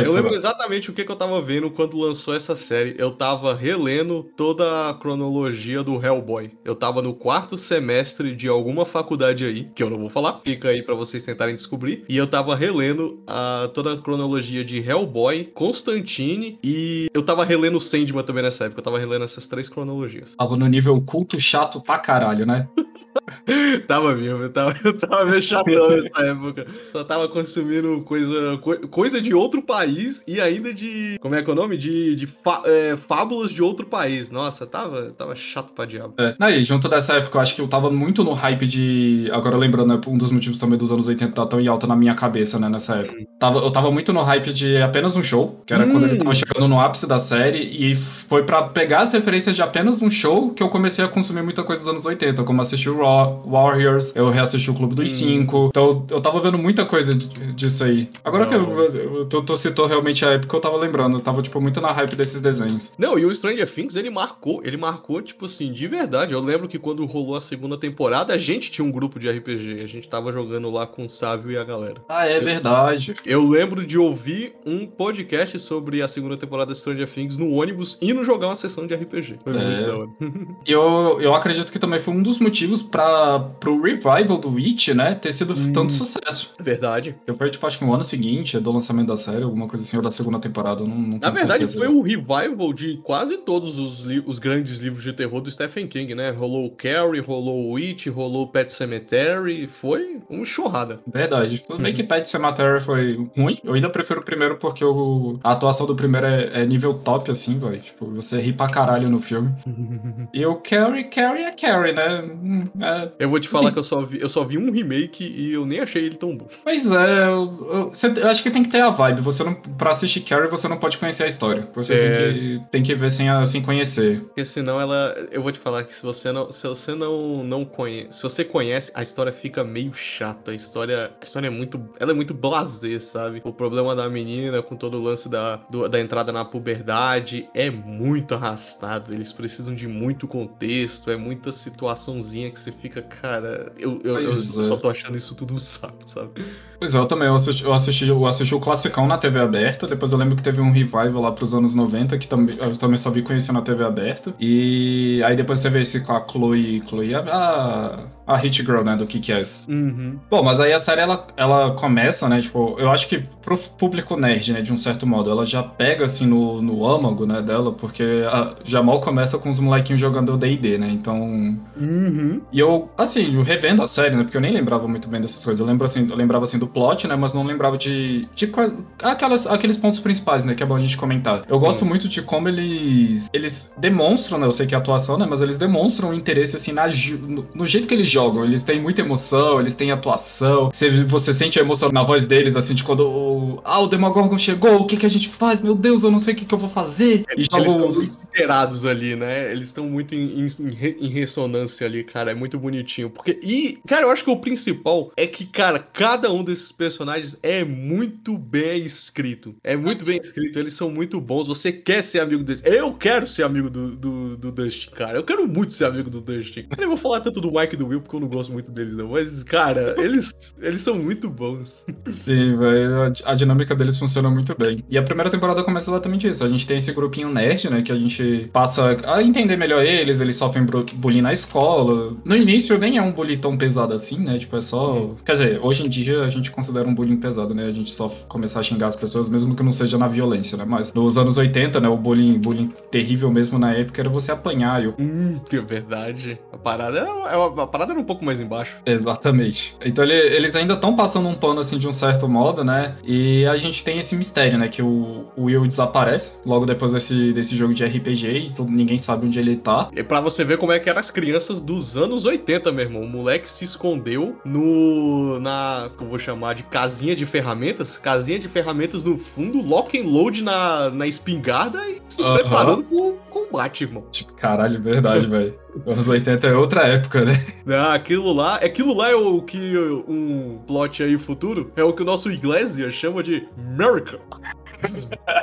Eu 0.07 0.13
lembro 0.13 0.35
exatamente 0.35 0.91
o 0.91 0.93
que, 0.93 1.05
que 1.05 1.11
eu 1.11 1.17
tava 1.17 1.41
vendo 1.43 1.71
quando 1.71 1.99
lançou 1.99 2.35
essa 2.35 2.55
série. 2.55 2.95
Eu 2.99 3.11
tava 3.13 3.55
relendo 3.55 4.29
toda 4.37 4.89
a 4.91 4.95
cronologia 4.95 5.83
do 5.83 6.05
Hellboy. 6.05 6.53
Eu 6.65 6.75
tava 6.77 7.03
no 7.03 7.15
quarto 7.15 7.59
semestre 7.59 8.35
de 8.37 8.49
alguma 8.49 8.85
faculdade 8.87 9.45
aí, 9.45 9.69
que 9.75 9.83
eu 9.83 9.91
não 9.91 9.99
vou 9.99 10.09
falar, 10.09 10.41
fica 10.45 10.69
aí 10.69 10.83
pra 10.83 10.95
vocês 10.95 11.25
tentarem 11.25 11.55
descobrir. 11.55 12.05
E 12.09 12.17
eu 12.17 12.27
tava 12.27 12.55
relendo 12.55 13.21
a, 13.27 13.69
toda 13.75 13.95
a 13.95 13.99
cronologia 13.99 14.65
de 14.65 14.79
Hellboy, 14.79 15.45
Constantine 15.55 16.59
e 16.63 17.09
eu 17.13 17.23
tava 17.23 17.45
relendo 17.45 17.81
Sandman 17.81 18.23
também 18.23 18.43
nessa 18.43 18.65
época. 18.67 18.81
Eu 18.81 18.85
tava 18.85 18.99
relendo 18.99 19.25
essas 19.25 19.49
três 19.49 19.69
cronologias. 19.69 20.35
Tava 20.39 20.57
no 20.57 20.67
nível 20.67 21.01
culto 21.03 21.39
chato 21.41 21.81
pra 21.81 21.99
caralho, 21.99 22.47
né? 22.47 22.69
tava 23.87 24.15
mesmo, 24.15 24.39
eu 24.43 24.53
tava, 24.53 24.75
eu 24.85 24.97
tava 24.97 25.25
meio 25.25 25.43
chatão 25.43 25.89
nessa 25.91 26.23
época. 26.23 26.67
Só 26.93 27.05
tava 27.05 27.29
consumindo 27.29 28.03
coisa, 28.03 28.59
co- 28.59 28.89
coisa 28.89 29.21
de 29.21 29.35
outro 29.35 29.63
país 29.63 29.80
e 30.27 30.41
ainda 30.41 30.73
de. 30.73 31.19
Como 31.21 31.35
é 31.35 31.43
que 31.43 31.51
é 31.51 31.53
o 31.53 31.57
nome? 31.57 31.77
De, 31.77 32.15
de 32.17 32.29
é, 32.65 32.97
fábulas 33.09 33.51
de 33.53 33.63
outro 33.63 33.87
país. 33.87 34.31
Nossa, 34.31 34.67
tava, 34.67 35.13
tava 35.17 35.35
chato 35.35 35.73
pra 35.73 35.85
diabo. 35.85 36.15
É. 36.19 36.35
Aí, 36.39 36.65
junto 36.65 36.89
dessa 36.89 37.15
época, 37.15 37.39
eu 37.39 37.43
acho 37.43 37.55
que 37.55 37.61
eu 37.61 37.69
tava 37.69 37.91
muito 37.91 38.23
no 38.25 38.33
hype 38.33 38.67
de. 38.67 39.29
Agora 39.33 39.57
lembrando, 39.57 39.89
né, 39.95 40.01
um 40.07 40.17
dos 40.19 40.31
motivos 40.31 40.59
também 40.59 40.79
dos 40.79 40.91
anos 40.93 41.07
80 41.09 41.33
tá 41.33 41.47
tão 41.47 41.61
em 41.61 41.69
alta 41.69 41.87
na 41.87 41.97
minha 41.97 42.15
cabeça, 42.15 42.59
né, 42.59 42.69
nessa 42.69 42.97
época. 42.97 43.21
Tava, 43.39 43.59
eu 43.61 43.71
tava 43.71 43.91
muito 43.91 44.13
no 44.13 44.23
hype 44.23 44.53
de 44.53 44.77
apenas 44.79 45.17
um 45.17 45.23
show, 45.23 45.61
que 45.67 45.73
era 45.73 45.87
quando 45.87 46.05
ele 46.05 46.15
Hum. 46.15 46.19
tava 46.19 46.35
chegando 46.35 46.69
no 46.69 46.79
ápice 46.79 47.07
da 47.07 47.19
série, 47.19 47.59
e 47.59 47.95
foi 47.95 48.43
pra 48.43 48.63
pegar 48.65 49.01
as 49.01 49.13
referências 49.13 49.55
de 49.57 49.63
apenas 49.63 50.03
um 50.03 50.11
show 50.11 50.51
que 50.51 50.63
eu 50.63 50.69
comecei 50.69 51.05
a 51.05 51.09
consumir 51.09 51.43
muita 51.43 51.63
coisa 51.63 51.83
dos 51.83 51.89
anos 51.91 52.05
80, 52.05 52.43
como 52.45 52.61
assistir 52.61 52.91
o 52.91 52.99
Raw, 52.99 53.43
Warriors, 53.47 54.15
eu 54.15 54.29
reassisti 54.31 54.71
o 54.71 54.75
Clube 54.75 54.95
dos 54.95 55.11
Hum. 55.13 55.17
Cinco. 55.17 55.67
Então 55.71 56.05
eu 56.11 56.21
tava 56.21 56.41
vendo 56.41 56.59
muita 56.59 56.85
coisa 56.85 57.15
disso 57.15 57.85
aí. 57.85 58.09
Agora 58.25 58.45
Da 58.45 58.51
que 58.51 58.57
eu, 58.57 58.79
eu, 58.95 59.25
tu, 59.27 59.43
tu 59.43 59.57
citou 59.71 59.87
realmente 59.87 60.25
a 60.25 60.31
época, 60.33 60.57
eu 60.57 60.61
tava 60.61 60.77
lembrando, 60.77 61.17
eu 61.17 61.21
tava, 61.21 61.41
tipo, 61.43 61.61
muito 61.61 61.81
na 61.81 61.91
hype 61.93 62.15
desses 62.17 62.41
desenhos. 62.41 62.93
Não, 62.99 63.19
e 63.19 63.25
o 63.25 63.35
Stranger 63.35 63.69
Things, 63.73 63.97
ele 63.97 64.11
marcou, 64.11 64.61
ele 64.65 64.77
marcou, 64.77 65.23
tipo 65.23 65.47
assim, 65.47 65.73
de 65.73 65.87
verdade. 65.87 66.33
Eu 66.35 66.41
lembro 66.41 66.69
que 66.69 66.79
quando 66.79 67.05
rolou 67.07 67.37
a 67.37 67.41
segunda 67.41 67.77
temporada, 67.79 68.33
a 68.35 68.39
gente 68.39 68.71
tinha 68.71 68.85
um 68.85 68.91
grupo 68.91 69.19
de 69.19 69.31
RPG. 69.31 69.81
A 69.83 69.87
gente 69.87 70.09
tava 70.09 70.33
jogando 70.33 70.71
lá 70.71 70.87
com 70.87 71.05
o 71.07 71.09
Sávio 71.11 71.51
e 71.53 71.57
a 71.57 71.65
galera. 71.65 72.03
Ah, 72.09 72.27
é 72.27 72.39
verdade. 72.41 73.15
Eu 73.25 73.47
lembro 73.47 73.85
de 73.87 73.97
ouvir 73.99 74.55
um 74.67 74.87
podcast 74.87 75.59
sobre 75.59 76.03
a 76.03 76.09
segunda 76.09 76.37
temporada 76.37 76.73
de 76.73 76.79
Stranger 76.79 77.09
Things 77.09 77.37
no 77.37 77.51
ônibus 77.53 77.97
e 78.01 78.13
no 78.13 78.25
jogar 78.25 78.49
uma 78.49 78.57
sessão 78.57 78.87
de 78.87 78.95
RPG. 78.95 79.37
Foi 79.43 79.53
É. 79.57 79.59
muito 79.59 79.87
da 79.87 79.99
hora. 79.99 80.09
Eu, 80.67 81.19
eu 81.21 81.35
acredito 81.35 81.73
que 81.73 81.79
também 81.79 81.99
foi 81.99 82.13
um 82.15 82.23
dos 82.23 82.39
motivos 82.39 82.83
para 82.83 83.39
pro 83.41 83.81
revival 83.81 84.39
do 84.39 84.49
Witch, 84.51 84.89
né, 84.89 85.15
ter 85.15 85.33
sido 85.33 85.53
Hum. 85.55 85.73
tanto 85.73 85.93
sucesso. 85.93 86.55
Verdade. 86.61 87.15
Eu 87.27 87.35
foi, 87.37 87.51
tipo, 87.51 87.67
acho 87.67 87.79
que 87.79 87.85
no 87.85 87.93
ano 87.95 88.05
seguinte 88.05 88.59
do 88.59 88.71
lançamento 88.73 89.09
da 89.09 89.17
série, 89.17 89.43
alguma 89.43 89.60
coisa 89.69 89.85
assim, 89.85 89.97
ou 89.97 90.03
da 90.03 90.11
segunda 90.11 90.39
temporada, 90.39 90.83
não, 90.85 90.97
não 90.97 91.19
Na 91.19 91.31
verdade, 91.31 91.65
certeza. 91.69 91.79
foi 91.79 91.89
um 91.89 92.01
revival 92.03 92.73
de 92.73 92.99
quase 93.05 93.39
todos 93.39 93.79
os, 93.79 94.01
li- 94.01 94.23
os 94.27 94.39
grandes 94.39 94.79
livros 94.79 95.03
de 95.03 95.13
terror 95.13 95.41
do 95.41 95.51
Stephen 95.51 95.87
King, 95.87 96.15
né? 96.15 96.31
Rolou 96.31 96.67
o 96.67 96.71
Carrie, 96.71 97.21
rolou 97.21 97.71
o 97.71 97.77
It, 97.77 98.09
rolou 98.11 98.45
o 98.45 98.49
Pet 98.49 98.73
Cemetery. 98.73 99.67
Foi 99.67 100.19
uma 100.29 100.45
churrada. 100.45 101.01
Verdade. 101.13 101.63
Tudo 101.67 101.83
bem 101.83 101.95
que 101.95 102.03
Pet 102.03 102.29
Cemetery 102.29 102.81
foi 102.81 103.29
ruim. 103.37 103.59
Eu 103.65 103.75
ainda 103.75 103.89
prefiro 103.91 104.21
o 104.21 104.25
primeiro 104.25 104.57
porque 104.57 104.85
o, 104.85 105.39
a 105.43 105.53
atuação 105.53 105.87
do 105.87 105.95
primeiro 105.95 106.27
é, 106.27 106.63
é 106.63 106.67
nível 106.67 106.95
top, 106.95 107.31
assim, 107.31 107.59
velho. 107.59 107.81
Tipo, 107.81 108.07
você 108.07 108.41
ri 108.41 108.53
pra 108.53 108.69
caralho 108.69 109.09
no 109.09 109.19
filme. 109.19 109.51
E 110.33 110.45
o 110.47 110.57
Carrie, 110.57 111.05
Carrie 111.05 111.45
é 111.45 111.51
Carrie, 111.51 111.93
né? 111.93 112.23
Hum, 112.23 112.65
é- 112.81 113.11
Eu 113.19 113.31
vou 113.31 113.41
te 113.41 113.49
falar 113.49 113.69
Sim. 113.69 113.73
que 113.73 113.79
eu 113.79 113.83
só, 113.83 114.03
vi, 114.05 114.21
eu 114.21 114.29
só 114.29 114.45
vi 114.45 114.59
um 114.59 114.71
remake 114.71 115.25
e 115.25 115.53
eu 115.53 115.67
nem 115.67 115.81
achei 115.81 116.05
ele 116.05 116.17
tão 116.17 116.37
bom. 116.37 116.47
Pois 116.63 116.91
é, 116.91 117.25
eu, 117.27 117.69
eu- 117.73 117.89
você- 117.93 118.07
eu 118.17 118.29
acho 118.29 118.43
que 118.43 118.51
tem 118.51 118.63
que 118.63 118.69
ter 118.69 118.81
a 118.81 118.91
vibe. 118.91 119.21
Você 119.23 119.43
não, 119.43 119.50
pra 119.55 119.91
assistir 119.91 120.21
Carrie, 120.23 120.49
você 120.49 120.67
não 120.69 120.77
pode 120.79 120.99
conhecer 120.99 121.25
a 121.25 121.27
história. 121.27 121.69
Você 121.75 121.95
É. 121.95 122.17
tem, 122.29 122.35
que, 122.35 122.65
tem 122.71 122.83
que 122.83 122.95
ver 122.95 123.11
sem, 123.11 123.29
a- 123.29 123.45
sem 123.47 123.63
conhecer. 123.63 124.21
Porque 124.21 124.45
senão 124.45 124.81
ela. 124.81 125.15
Eu 125.31 125.43
vou 125.43 125.53
te 125.53 125.59
falar 125.59 125.85
que 125.85 125.93
se 125.93 126.03
você 126.03 126.31
não. 126.33 126.51
Se 126.53 126.67
você 126.67 126.95
não, 126.95 127.43
não 127.45 127.65
conhece. 127.65 128.19
Se 128.19 128.23
você 128.23 128.45
conhece, 128.45 128.91
a 128.95 129.03
história 129.03 129.33
fica 129.33 129.63
meio 129.65 129.93
chata. 129.93 130.51
A 130.51 130.55
história. 130.55 131.13
A 131.21 131.25
história 131.25 131.47
é 131.47 131.51
muito. 131.51 131.81
Ela 131.99 132.11
é 132.13 132.15
muito 132.15 132.35
blasé, 132.35 132.99
sabe? 133.01 133.41
O 133.45 133.53
problema 133.53 133.95
da 133.95 134.09
menina 134.09 134.63
com 134.63 134.77
todo 134.77 134.99
o 134.99 135.03
lance 135.03 135.29
da, 135.29 135.57
do- 135.71 135.89
da 135.89 136.01
entrada 136.01 136.33
na 136.33 136.45
puberdade 136.45 137.49
é 137.55 137.71
muito 137.71 138.35
arrastado. 138.35 139.13
Eles 139.15 139.33
precisam 139.33 139.75
de 139.75 139.87
muito 139.87 140.27
contexto. 140.29 141.11
É 141.11 141.17
muita 141.17 141.53
situaçãozinha 141.53 142.51
que 142.51 142.59
você 142.59 142.73
fica, 142.73 143.03
cara. 143.03 143.73
Eu, 143.79 144.01
eu, 144.05 144.19
eu 144.21 144.31
é. 144.31 144.43
só 144.65 144.77
tô 144.77 144.89
achando 144.89 145.17
isso 145.17 145.35
tudo 145.35 145.55
um 145.55 145.59
saco, 145.61 146.03
sabe? 146.07 146.31
Pois 146.79 146.95
é, 146.95 146.99
eu 146.99 147.07
também. 147.07 147.29
Eu 147.29 147.35
assisti, 147.35 147.63
eu 147.63 147.73
assisti, 147.75 148.09
eu 148.09 148.27
assisti 148.27 148.55
o 148.55 148.61
classicão 148.61 149.07
na 149.07 149.19
TV 149.19 149.30
aberta. 149.39 149.87
Depois 149.87 150.13
eu 150.13 150.19
lembro 150.19 150.37
que 150.37 150.43
teve 150.43 150.61
um 150.61 150.73
revival 150.73 151.21
lá 151.21 151.33
pros 151.33 151.55
anos 151.55 151.75
90, 151.75 152.19
que 152.19 152.27
também, 152.27 152.57
eu 152.59 152.77
também 152.77 152.99
só 152.99 153.11
vi 153.11 153.23
conhecer 153.23 153.53
na 153.53 153.63
TV 153.63 153.85
aberta. 153.85 154.35
E 154.41 155.23
aí 155.25 155.37
depois 155.37 155.61
teve 155.61 155.81
esse 155.81 156.01
com 156.01 156.13
a 156.13 156.27
Chloe. 156.27 156.83
Chloe, 156.87 157.15
a, 157.15 158.05
a, 158.35 158.37
Hit 158.37 158.63
Girl, 158.63 158.83
né? 158.83 158.97
Do 158.97 159.07
Kick-Ass. 159.07 159.67
Uhum. 159.69 160.19
Bom, 160.31 160.43
mas 160.43 160.61
aí 160.61 160.73
a 160.73 160.79
série 160.79 161.01
ela, 161.01 161.27
ela 161.37 161.73
começa, 161.75 162.29
né? 162.29 162.41
Tipo, 162.41 162.77
eu 162.79 162.91
acho 162.91 163.09
que 163.09 163.19
pro 163.43 163.57
público 163.59 164.17
nerd, 164.17 164.53
né? 164.53 164.61
De 164.61 164.73
um 164.73 164.77
certo 164.77 165.07
modo, 165.07 165.31
ela 165.31 165.45
já 165.45 165.63
pega 165.63 166.05
assim 166.05 166.27
no, 166.27 166.61
no 166.63 166.87
âmago, 166.87 167.27
né? 167.27 167.43
Dela, 167.43 167.73
porque 167.73 168.03
a, 168.27 168.55
já 168.65 168.83
mal 168.83 169.01
começa 169.01 169.39
com 169.39 169.49
os 169.49 169.59
molequinhos 169.61 170.01
jogando 170.01 170.35
o 170.35 170.39
DD, 170.39 170.79
né? 170.79 170.89
Então. 170.91 171.59
Uhum. 171.77 172.41
E 172.53 172.59
eu, 172.59 172.89
assim, 172.97 173.35
eu 173.35 173.43
revendo 173.43 173.83
a 173.83 173.87
série, 173.87 174.15
né? 174.15 174.23
Porque 174.23 174.37
eu 174.37 174.41
nem 174.41 174.53
lembrava 174.53 174.87
muito 174.87 175.09
bem 175.09 175.21
dessas 175.21 175.45
coisas. 175.45 175.61
Eu 175.61 175.67
lembro 175.67 175.85
assim, 175.85 176.07
eu 176.09 176.17
lembrava 176.17 176.45
assim 176.45 176.59
do 176.59 176.67
plot, 176.67 177.07
né? 177.09 177.17
Mas 177.17 177.33
não 177.33 177.43
lembrava 177.45 177.77
de. 177.77 178.29
de 178.35 178.47
quais, 178.47 178.85
aquelas, 179.03 179.47
aqueles 179.47 179.77
pontos 179.77 179.99
principais, 179.99 180.45
né? 180.45 180.55
Que 180.55 180.63
é 180.63 180.67
bom 180.67 180.77
a 180.77 180.81
gente 180.81 180.97
comentar. 180.97 181.43
Eu 181.49 181.59
gosto 181.59 181.85
Hum. 181.85 181.89
muito 181.89 182.09
de 182.09 182.23
como 182.23 182.49
eles. 182.49 183.29
Eles 183.33 183.73
demonstram, 183.79 184.39
né? 184.39 184.47
Eu 184.47 184.53
sei 184.53 184.67
que 184.67 184.75
é 184.75 184.79
atuação, 184.79 185.17
né? 185.19 185.27
Mas 185.29 185.41
eles 185.41 185.57
demonstram 185.57 186.13
interesse, 186.15 186.57
assim, 186.57 186.73
na, 186.73 186.87
no, 186.87 187.47
no 187.55 187.67
jeito 187.67 187.89
que 187.89 187.95
eles 187.95 188.09
jogam. 188.09 188.20
Eles 188.45 188.63
têm 188.63 188.81
muita 188.81 189.01
emoção, 189.01 189.61
eles 189.61 189.75
têm 189.75 189.91
atuação. 189.91 190.71
Você, 190.73 190.91
você 191.05 191.33
sente 191.33 191.59
a 191.59 191.63
emoção 191.63 191.91
na 191.91 192.03
voz 192.03 192.27
deles, 192.27 192.57
assim, 192.57 192.75
de 192.75 192.85
quando 192.85 193.01
o. 193.07 193.61
Ah, 193.65 193.81
o 193.81 193.87
Demogorgon 193.87 194.37
chegou, 194.39 194.77
o 194.81 194.87
que, 194.87 194.97
que 194.97 195.07
a 195.07 195.11
gente 195.11 195.29
faz? 195.29 195.61
Meu 195.61 195.75
Deus, 195.75 196.03
eu 196.03 196.11
não 196.11 196.19
sei 196.19 196.35
o 196.35 196.37
que, 196.37 196.45
que 196.45 196.55
eu 196.55 196.59
vou 196.59 196.69
fazer. 196.69 197.25
E 197.29 197.33
Eles 197.33 197.47
jogam 197.51 197.67
estão 197.67 198.03
muito 198.03 198.19
inteirados 198.29 198.85
ali, 198.87 199.17
né? 199.17 199.51
Eles 199.53 199.69
estão 199.69 199.87
muito 199.87 200.15
em, 200.15 200.47
em- 200.47 200.97
em 201.01 201.09
ressonância 201.09 201.87
ali, 201.87 202.05
cara. 202.05 202.31
É 202.31 202.35
muito 202.35 202.59
bonitinho. 202.59 203.11
Porque. 203.11 203.39
E, 203.43 203.79
cara, 203.87 204.03
eu 204.03 204.11
acho 204.11 204.25
que 204.25 204.31
o 204.31 204.37
principal 204.37 205.13
é 205.17 205.27
que, 205.27 205.45
cara, 205.47 205.79
cada 205.79 206.33
um 206.33 206.43
desses 206.45 206.71
personagens 206.73 207.37
é 207.43 207.65
muito 207.65 208.37
bem 208.37 208.85
escrito. 208.85 209.55
É 209.65 209.77
muito 209.77 210.05
bem 210.05 210.19
escrito. 210.19 210.59
Eles 210.59 210.75
são 210.75 210.91
muito 210.91 211.21
bons. 211.21 211.47
Você 211.47 211.73
quer 211.73 212.03
ser 212.03 212.21
amigo 212.21 212.43
deles. 212.45 212.63
Eu 212.65 212.93
quero 212.95 213.27
ser 213.27 213.43
amigo 213.43 213.69
do, 213.71 213.97
do, 213.97 214.37
do 214.37 214.53
Dustin, 214.53 214.91
cara. 214.91 215.19
Eu 215.19 215.25
quero 215.25 215.47
muito 215.47 215.73
ser 215.73 215.85
amigo 215.87 216.11
do 216.11 216.21
Dustin. 216.21 216.67
Eu 216.71 216.77
nem 216.77 216.87
vou 216.87 216.97
falar 216.97 217.21
tanto 217.21 217.41
do 217.41 217.51
Mike 217.53 217.75
e 217.75 217.79
do 217.79 217.87
Will, 217.89 218.01
porque 218.11 218.17
eu 218.17 218.21
não 218.21 218.29
gosto 218.29 218.53
muito 218.53 218.73
deles, 218.73 218.95
não. 218.95 219.09
Mas, 219.09 219.45
cara, 219.45 219.95
eles, 219.97 220.55
eles 220.61 220.81
são 220.81 220.97
muito 220.97 221.31
bons. 221.31 221.85
Sim, 222.25 222.57
velho. 222.57 223.13
A 223.25 223.35
dinâmica 223.35 223.75
deles 223.75 223.97
funciona 223.97 224.29
muito 224.29 224.57
bem. 224.59 224.85
E 224.91 224.99
a 224.99 225.03
primeira 225.03 225.31
temporada 225.31 225.63
começa 225.63 225.91
exatamente 225.91 226.27
isso. 226.27 226.43
A 226.43 226.49
gente 226.49 226.67
tem 226.67 226.79
esse 226.79 226.93
grupinho 226.93 227.33
nerd, 227.33 227.71
né? 227.71 227.83
Que 227.83 227.93
a 227.93 227.97
gente 227.97 228.51
passa 228.53 228.97
a 229.07 229.23
entender 229.23 229.57
melhor 229.57 229.85
eles, 229.85 230.21
eles 230.21 230.35
sofrem 230.35 230.67
bullying 230.95 231.23
na 231.23 231.33
escola. 231.33 232.17
No 232.25 232.37
início 232.37 232.77
nem 232.79 232.99
é 232.99 233.03
um 233.03 233.13
bullying 233.13 233.39
tão 233.39 233.57
pesado 233.57 233.95
assim, 233.95 234.19
né? 234.19 234.39
Tipo, 234.39 234.57
é 234.57 234.61
só. 234.61 235.15
Quer 235.25 235.33
dizer, 235.33 235.61
hoje 235.63 235.87
em 235.87 235.89
dia 235.89 236.23
a 236.23 236.29
gente 236.29 236.51
considera 236.51 236.89
um 236.89 236.95
bullying 236.95 237.17
pesado, 237.17 237.55
né? 237.55 237.65
A 237.65 237.73
gente 237.73 237.93
só 237.93 238.09
começar 238.29 238.61
a 238.61 238.63
xingar 238.63 238.89
as 238.89 238.97
pessoas, 238.97 239.29
mesmo 239.29 239.55
que 239.55 239.63
não 239.63 239.73
seja 239.73 239.97
na 239.97 240.09
violência, 240.09 240.59
né? 240.59 240.65
Mas 240.67 240.93
nos 240.93 241.17
anos 241.17 241.39
80, 241.39 241.79
né? 241.79 241.89
O 241.89 241.97
bullying, 241.97 242.39
bullying 242.39 242.73
terrível 242.91 243.31
mesmo 243.31 243.59
na 243.59 243.73
época 243.73 244.03
era 244.03 244.09
você 244.09 244.33
apanhar. 244.33 244.83
Eu... 244.83 244.95
Hum, 244.99 245.39
que 245.49 245.61
verdade. 245.61 246.41
A 246.53 246.59
parada, 246.59 246.99
era, 246.99 247.09
é 247.09 247.63
a 247.63 247.67
parada 247.67 247.90
era 247.91 248.01
um 248.01 248.05
pouco 248.05 248.25
mais 248.25 248.41
embaixo. 248.41 248.77
Exatamente. 248.85 249.77
Então 249.85 250.05
ele, 250.05 250.15
eles 250.15 250.57
ainda 250.57 250.75
estão 250.75 250.97
passando 250.97 251.29
um 251.29 251.35
pano 251.35 251.61
assim 251.61 251.79
de 251.79 251.89
um 251.89 251.93
certo 251.93 252.29
modo, 252.29 252.65
né? 252.65 252.95
E 253.05 253.45
a 253.47 253.57
gente 253.57 253.83
tem 253.85 253.99
esse 253.99 254.17
mistério, 254.17 254.59
né? 254.59 254.69
Que 254.69 254.83
o, 254.83 255.27
o 255.37 255.45
Will 255.45 255.67
desaparece 255.67 256.37
logo 256.45 256.67
depois 256.67 256.93
desse, 256.93 257.33
desse 257.33 257.57
jogo 257.57 257.75
de 257.75 257.85
RPG 257.85 258.27
e 258.29 258.51
todo, 258.51 258.71
ninguém 258.71 258.99
sabe 258.99 259.27
onde 259.27 259.39
ele 259.39 259.57
tá. 259.57 259.91
E 259.95 260.03
pra 260.03 260.21
você 260.21 260.45
ver 260.45 260.59
como 260.59 260.73
é 260.73 260.79
que 260.79 260.89
eram 260.89 261.01
as 261.01 261.11
crianças 261.11 261.61
dos 261.61 261.97
anos 261.97 262.25
80, 262.25 262.73
meu 262.73 262.85
irmão. 262.85 263.03
O 263.03 263.09
moleque 263.09 263.49
se 263.49 263.65
escondeu 263.65 264.39
no. 264.45 265.39
na. 265.41 265.91
que 265.97 266.05
eu 266.05 266.09
vou 266.09 266.19
chamar 266.19 266.55
de 266.55 266.63
casinha 266.65 267.15
de 267.17 267.27
ferramentas. 267.27 267.99
Casinha 267.99 268.39
de 268.39 268.49
ferramentas 268.49 269.05
no 269.05 269.17
fundo, 269.17 269.61
lock 269.61 269.99
and 269.99 270.07
load 270.07 270.43
na, 270.43 270.91
na 270.91 271.07
espingarda 271.07 271.87
e 271.89 272.01
se 272.09 272.23
uhum. 272.23 272.35
preparando 272.35 272.83
pro 272.85 273.19
combate, 273.31 273.85
irmão. 273.85 274.05
Tipo, 274.11 274.33
caralho, 274.35 274.81
verdade, 274.81 275.27
velho. 275.29 275.55
Anos 275.87 276.09
80 276.09 276.47
é 276.47 276.55
outra 276.55 276.83
época, 276.83 277.25
né? 277.25 277.47
Não, 277.65 277.93
aquilo 277.93 278.33
lá, 278.33 278.57
aquilo 278.57 278.95
lá 278.95 279.11
é 279.11 279.15
o 279.15 279.41
que 279.43 279.77
um 280.09 280.59
plot 280.67 281.03
aí 281.03 281.17
futuro 281.19 281.73
é 281.77 281.85
o 281.85 281.93
que 281.93 282.03
o 282.03 282.05
nosso 282.05 282.31
Iglesias 282.31 282.95
chama 282.95 283.23
de 283.23 283.47
America. 283.59 284.21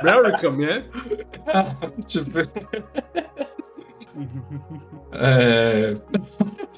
America, 0.02 0.52
man. 0.52 0.84
tipo. 2.06 2.40
É. 5.12 5.96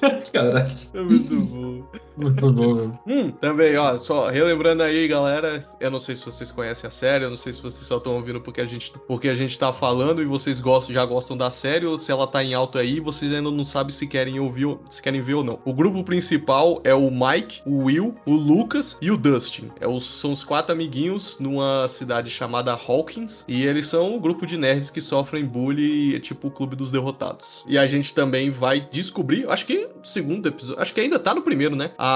Caralho. 0.32 0.72
É 0.94 1.00
muito 1.00 1.40
bom. 1.40 1.84
Muito 2.20 2.52
bom, 2.52 2.74
meu. 2.74 2.98
Hum, 3.06 3.30
também, 3.30 3.76
ó, 3.76 3.96
só 3.98 4.28
relembrando 4.28 4.82
aí, 4.82 5.08
galera, 5.08 5.66
eu 5.80 5.90
não 5.90 5.98
sei 5.98 6.14
se 6.14 6.24
vocês 6.24 6.50
conhecem 6.50 6.86
a 6.86 6.90
série, 6.90 7.24
eu 7.24 7.30
não 7.30 7.36
sei 7.36 7.52
se 7.52 7.62
vocês 7.62 7.86
só 7.86 7.96
estão 7.96 8.14
ouvindo 8.16 8.40
porque 8.40 8.60
a 8.60 8.66
gente, 8.66 8.92
porque 9.06 9.28
a 9.28 9.34
gente 9.34 9.58
tá 9.58 9.72
falando 9.72 10.22
e 10.22 10.26
vocês 10.26 10.60
gostam, 10.60 10.94
já 10.94 11.04
gostam 11.04 11.36
da 11.36 11.50
série, 11.50 11.86
ou 11.86 11.96
se 11.96 12.12
ela 12.12 12.26
tá 12.26 12.44
em 12.44 12.54
alta 12.54 12.80
aí, 12.80 13.00
vocês 13.00 13.32
ainda 13.32 13.50
não 13.50 13.64
sabem 13.64 13.92
se 13.92 14.06
querem 14.06 14.38
ouvir, 14.38 14.78
se 14.90 15.02
querem 15.02 15.22
ver 15.22 15.34
ou 15.34 15.44
não. 15.44 15.58
O 15.64 15.72
grupo 15.72 16.04
principal 16.04 16.80
é 16.84 16.94
o 16.94 17.10
Mike, 17.10 17.62
o 17.64 17.84
Will, 17.84 18.14
o 18.26 18.34
Lucas 18.34 18.96
e 19.00 19.10
o 19.10 19.16
Dustin. 19.16 19.70
É 19.80 19.88
os, 19.88 20.04
são 20.04 20.32
os 20.32 20.44
quatro 20.44 20.72
amiguinhos 20.72 21.38
numa 21.38 21.88
cidade 21.88 22.30
chamada 22.30 22.72
Hawkins, 22.72 23.44
e 23.48 23.64
eles 23.64 23.86
são 23.86 24.16
um 24.16 24.20
grupo 24.20 24.46
de 24.46 24.56
nerds 24.56 24.90
que 24.90 25.00
sofrem 25.00 25.44
bullying, 25.44 26.18
tipo 26.20 26.48
o 26.48 26.50
Clube 26.50 26.76
dos 26.76 26.90
Derrotados. 26.90 27.64
E 27.66 27.78
a 27.78 27.86
gente 27.86 28.14
também 28.14 28.50
vai 28.50 28.80
descobrir, 28.80 29.48
acho 29.48 29.66
que 29.66 29.88
segundo 30.02 30.46
episódio, 30.48 30.80
acho 30.82 30.92
que 30.92 31.00
ainda 31.00 31.18
tá 31.18 31.34
no 31.34 31.42
primeiro, 31.42 31.76
né? 31.76 31.92
A, 31.96 32.09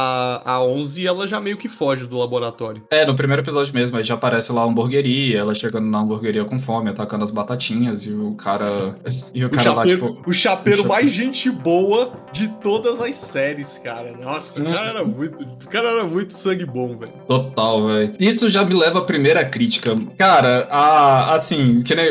a 0.45 0.63
11 0.63 1.07
ela 1.07 1.27
já 1.27 1.41
meio 1.41 1.57
que 1.57 1.69
foge 1.69 2.07
do 2.07 2.19
laboratório. 2.19 2.83
É, 2.91 3.05
no 3.05 3.15
primeiro 3.15 3.43
episódio 3.43 3.75
mesmo, 3.75 3.97
aí 3.97 4.05
já 4.05 4.15
aparece 4.15 4.53
lá 4.53 4.63
a 4.63 4.65
hamburgueria, 4.65 5.39
ela 5.39 5.55
chegando 5.55 5.87
na 5.87 5.99
hamburgueria 5.99 6.45
com 6.45 6.59
fome, 6.59 6.91
atacando 6.91 7.25
as 7.25 7.31
batatinhas, 7.31 8.07
e 8.07 8.13
o 8.13 8.35
cara. 8.35 8.95
E 9.33 9.45
o, 9.45 9.49
o 9.49 9.51
cara 9.51 9.63
chapeiro, 9.63 10.07
lá, 10.07 10.11
tipo. 10.13 10.31
O 10.31 10.33
chapeiro 10.33 10.83
o 10.83 10.89
mais 10.89 11.11
gente 11.11 11.51
boa 11.51 12.13
de 12.33 12.49
todas 12.63 13.01
as 13.01 13.15
séries, 13.15 13.79
cara. 13.83 14.17
Nossa, 14.17 14.61
hum. 14.61 14.69
o 14.69 14.73
cara 14.73 14.91
era 14.91 15.05
muito. 15.07 15.43
O 15.43 15.69
cara 15.69 15.89
era 15.89 16.05
muito 16.05 16.33
sangue 16.33 16.65
bom, 16.65 16.97
velho. 16.97 17.13
Total, 17.27 17.87
velho. 17.87 18.15
Isso 18.19 18.51
já 18.51 18.65
me 18.65 18.75
leva 18.75 18.99
à 19.01 19.03
primeira 19.03 19.45
crítica. 19.45 19.97
Cara, 20.19 20.67
a, 20.71 21.35
assim, 21.35 21.83
que 21.83 21.95
nem. 21.95 22.09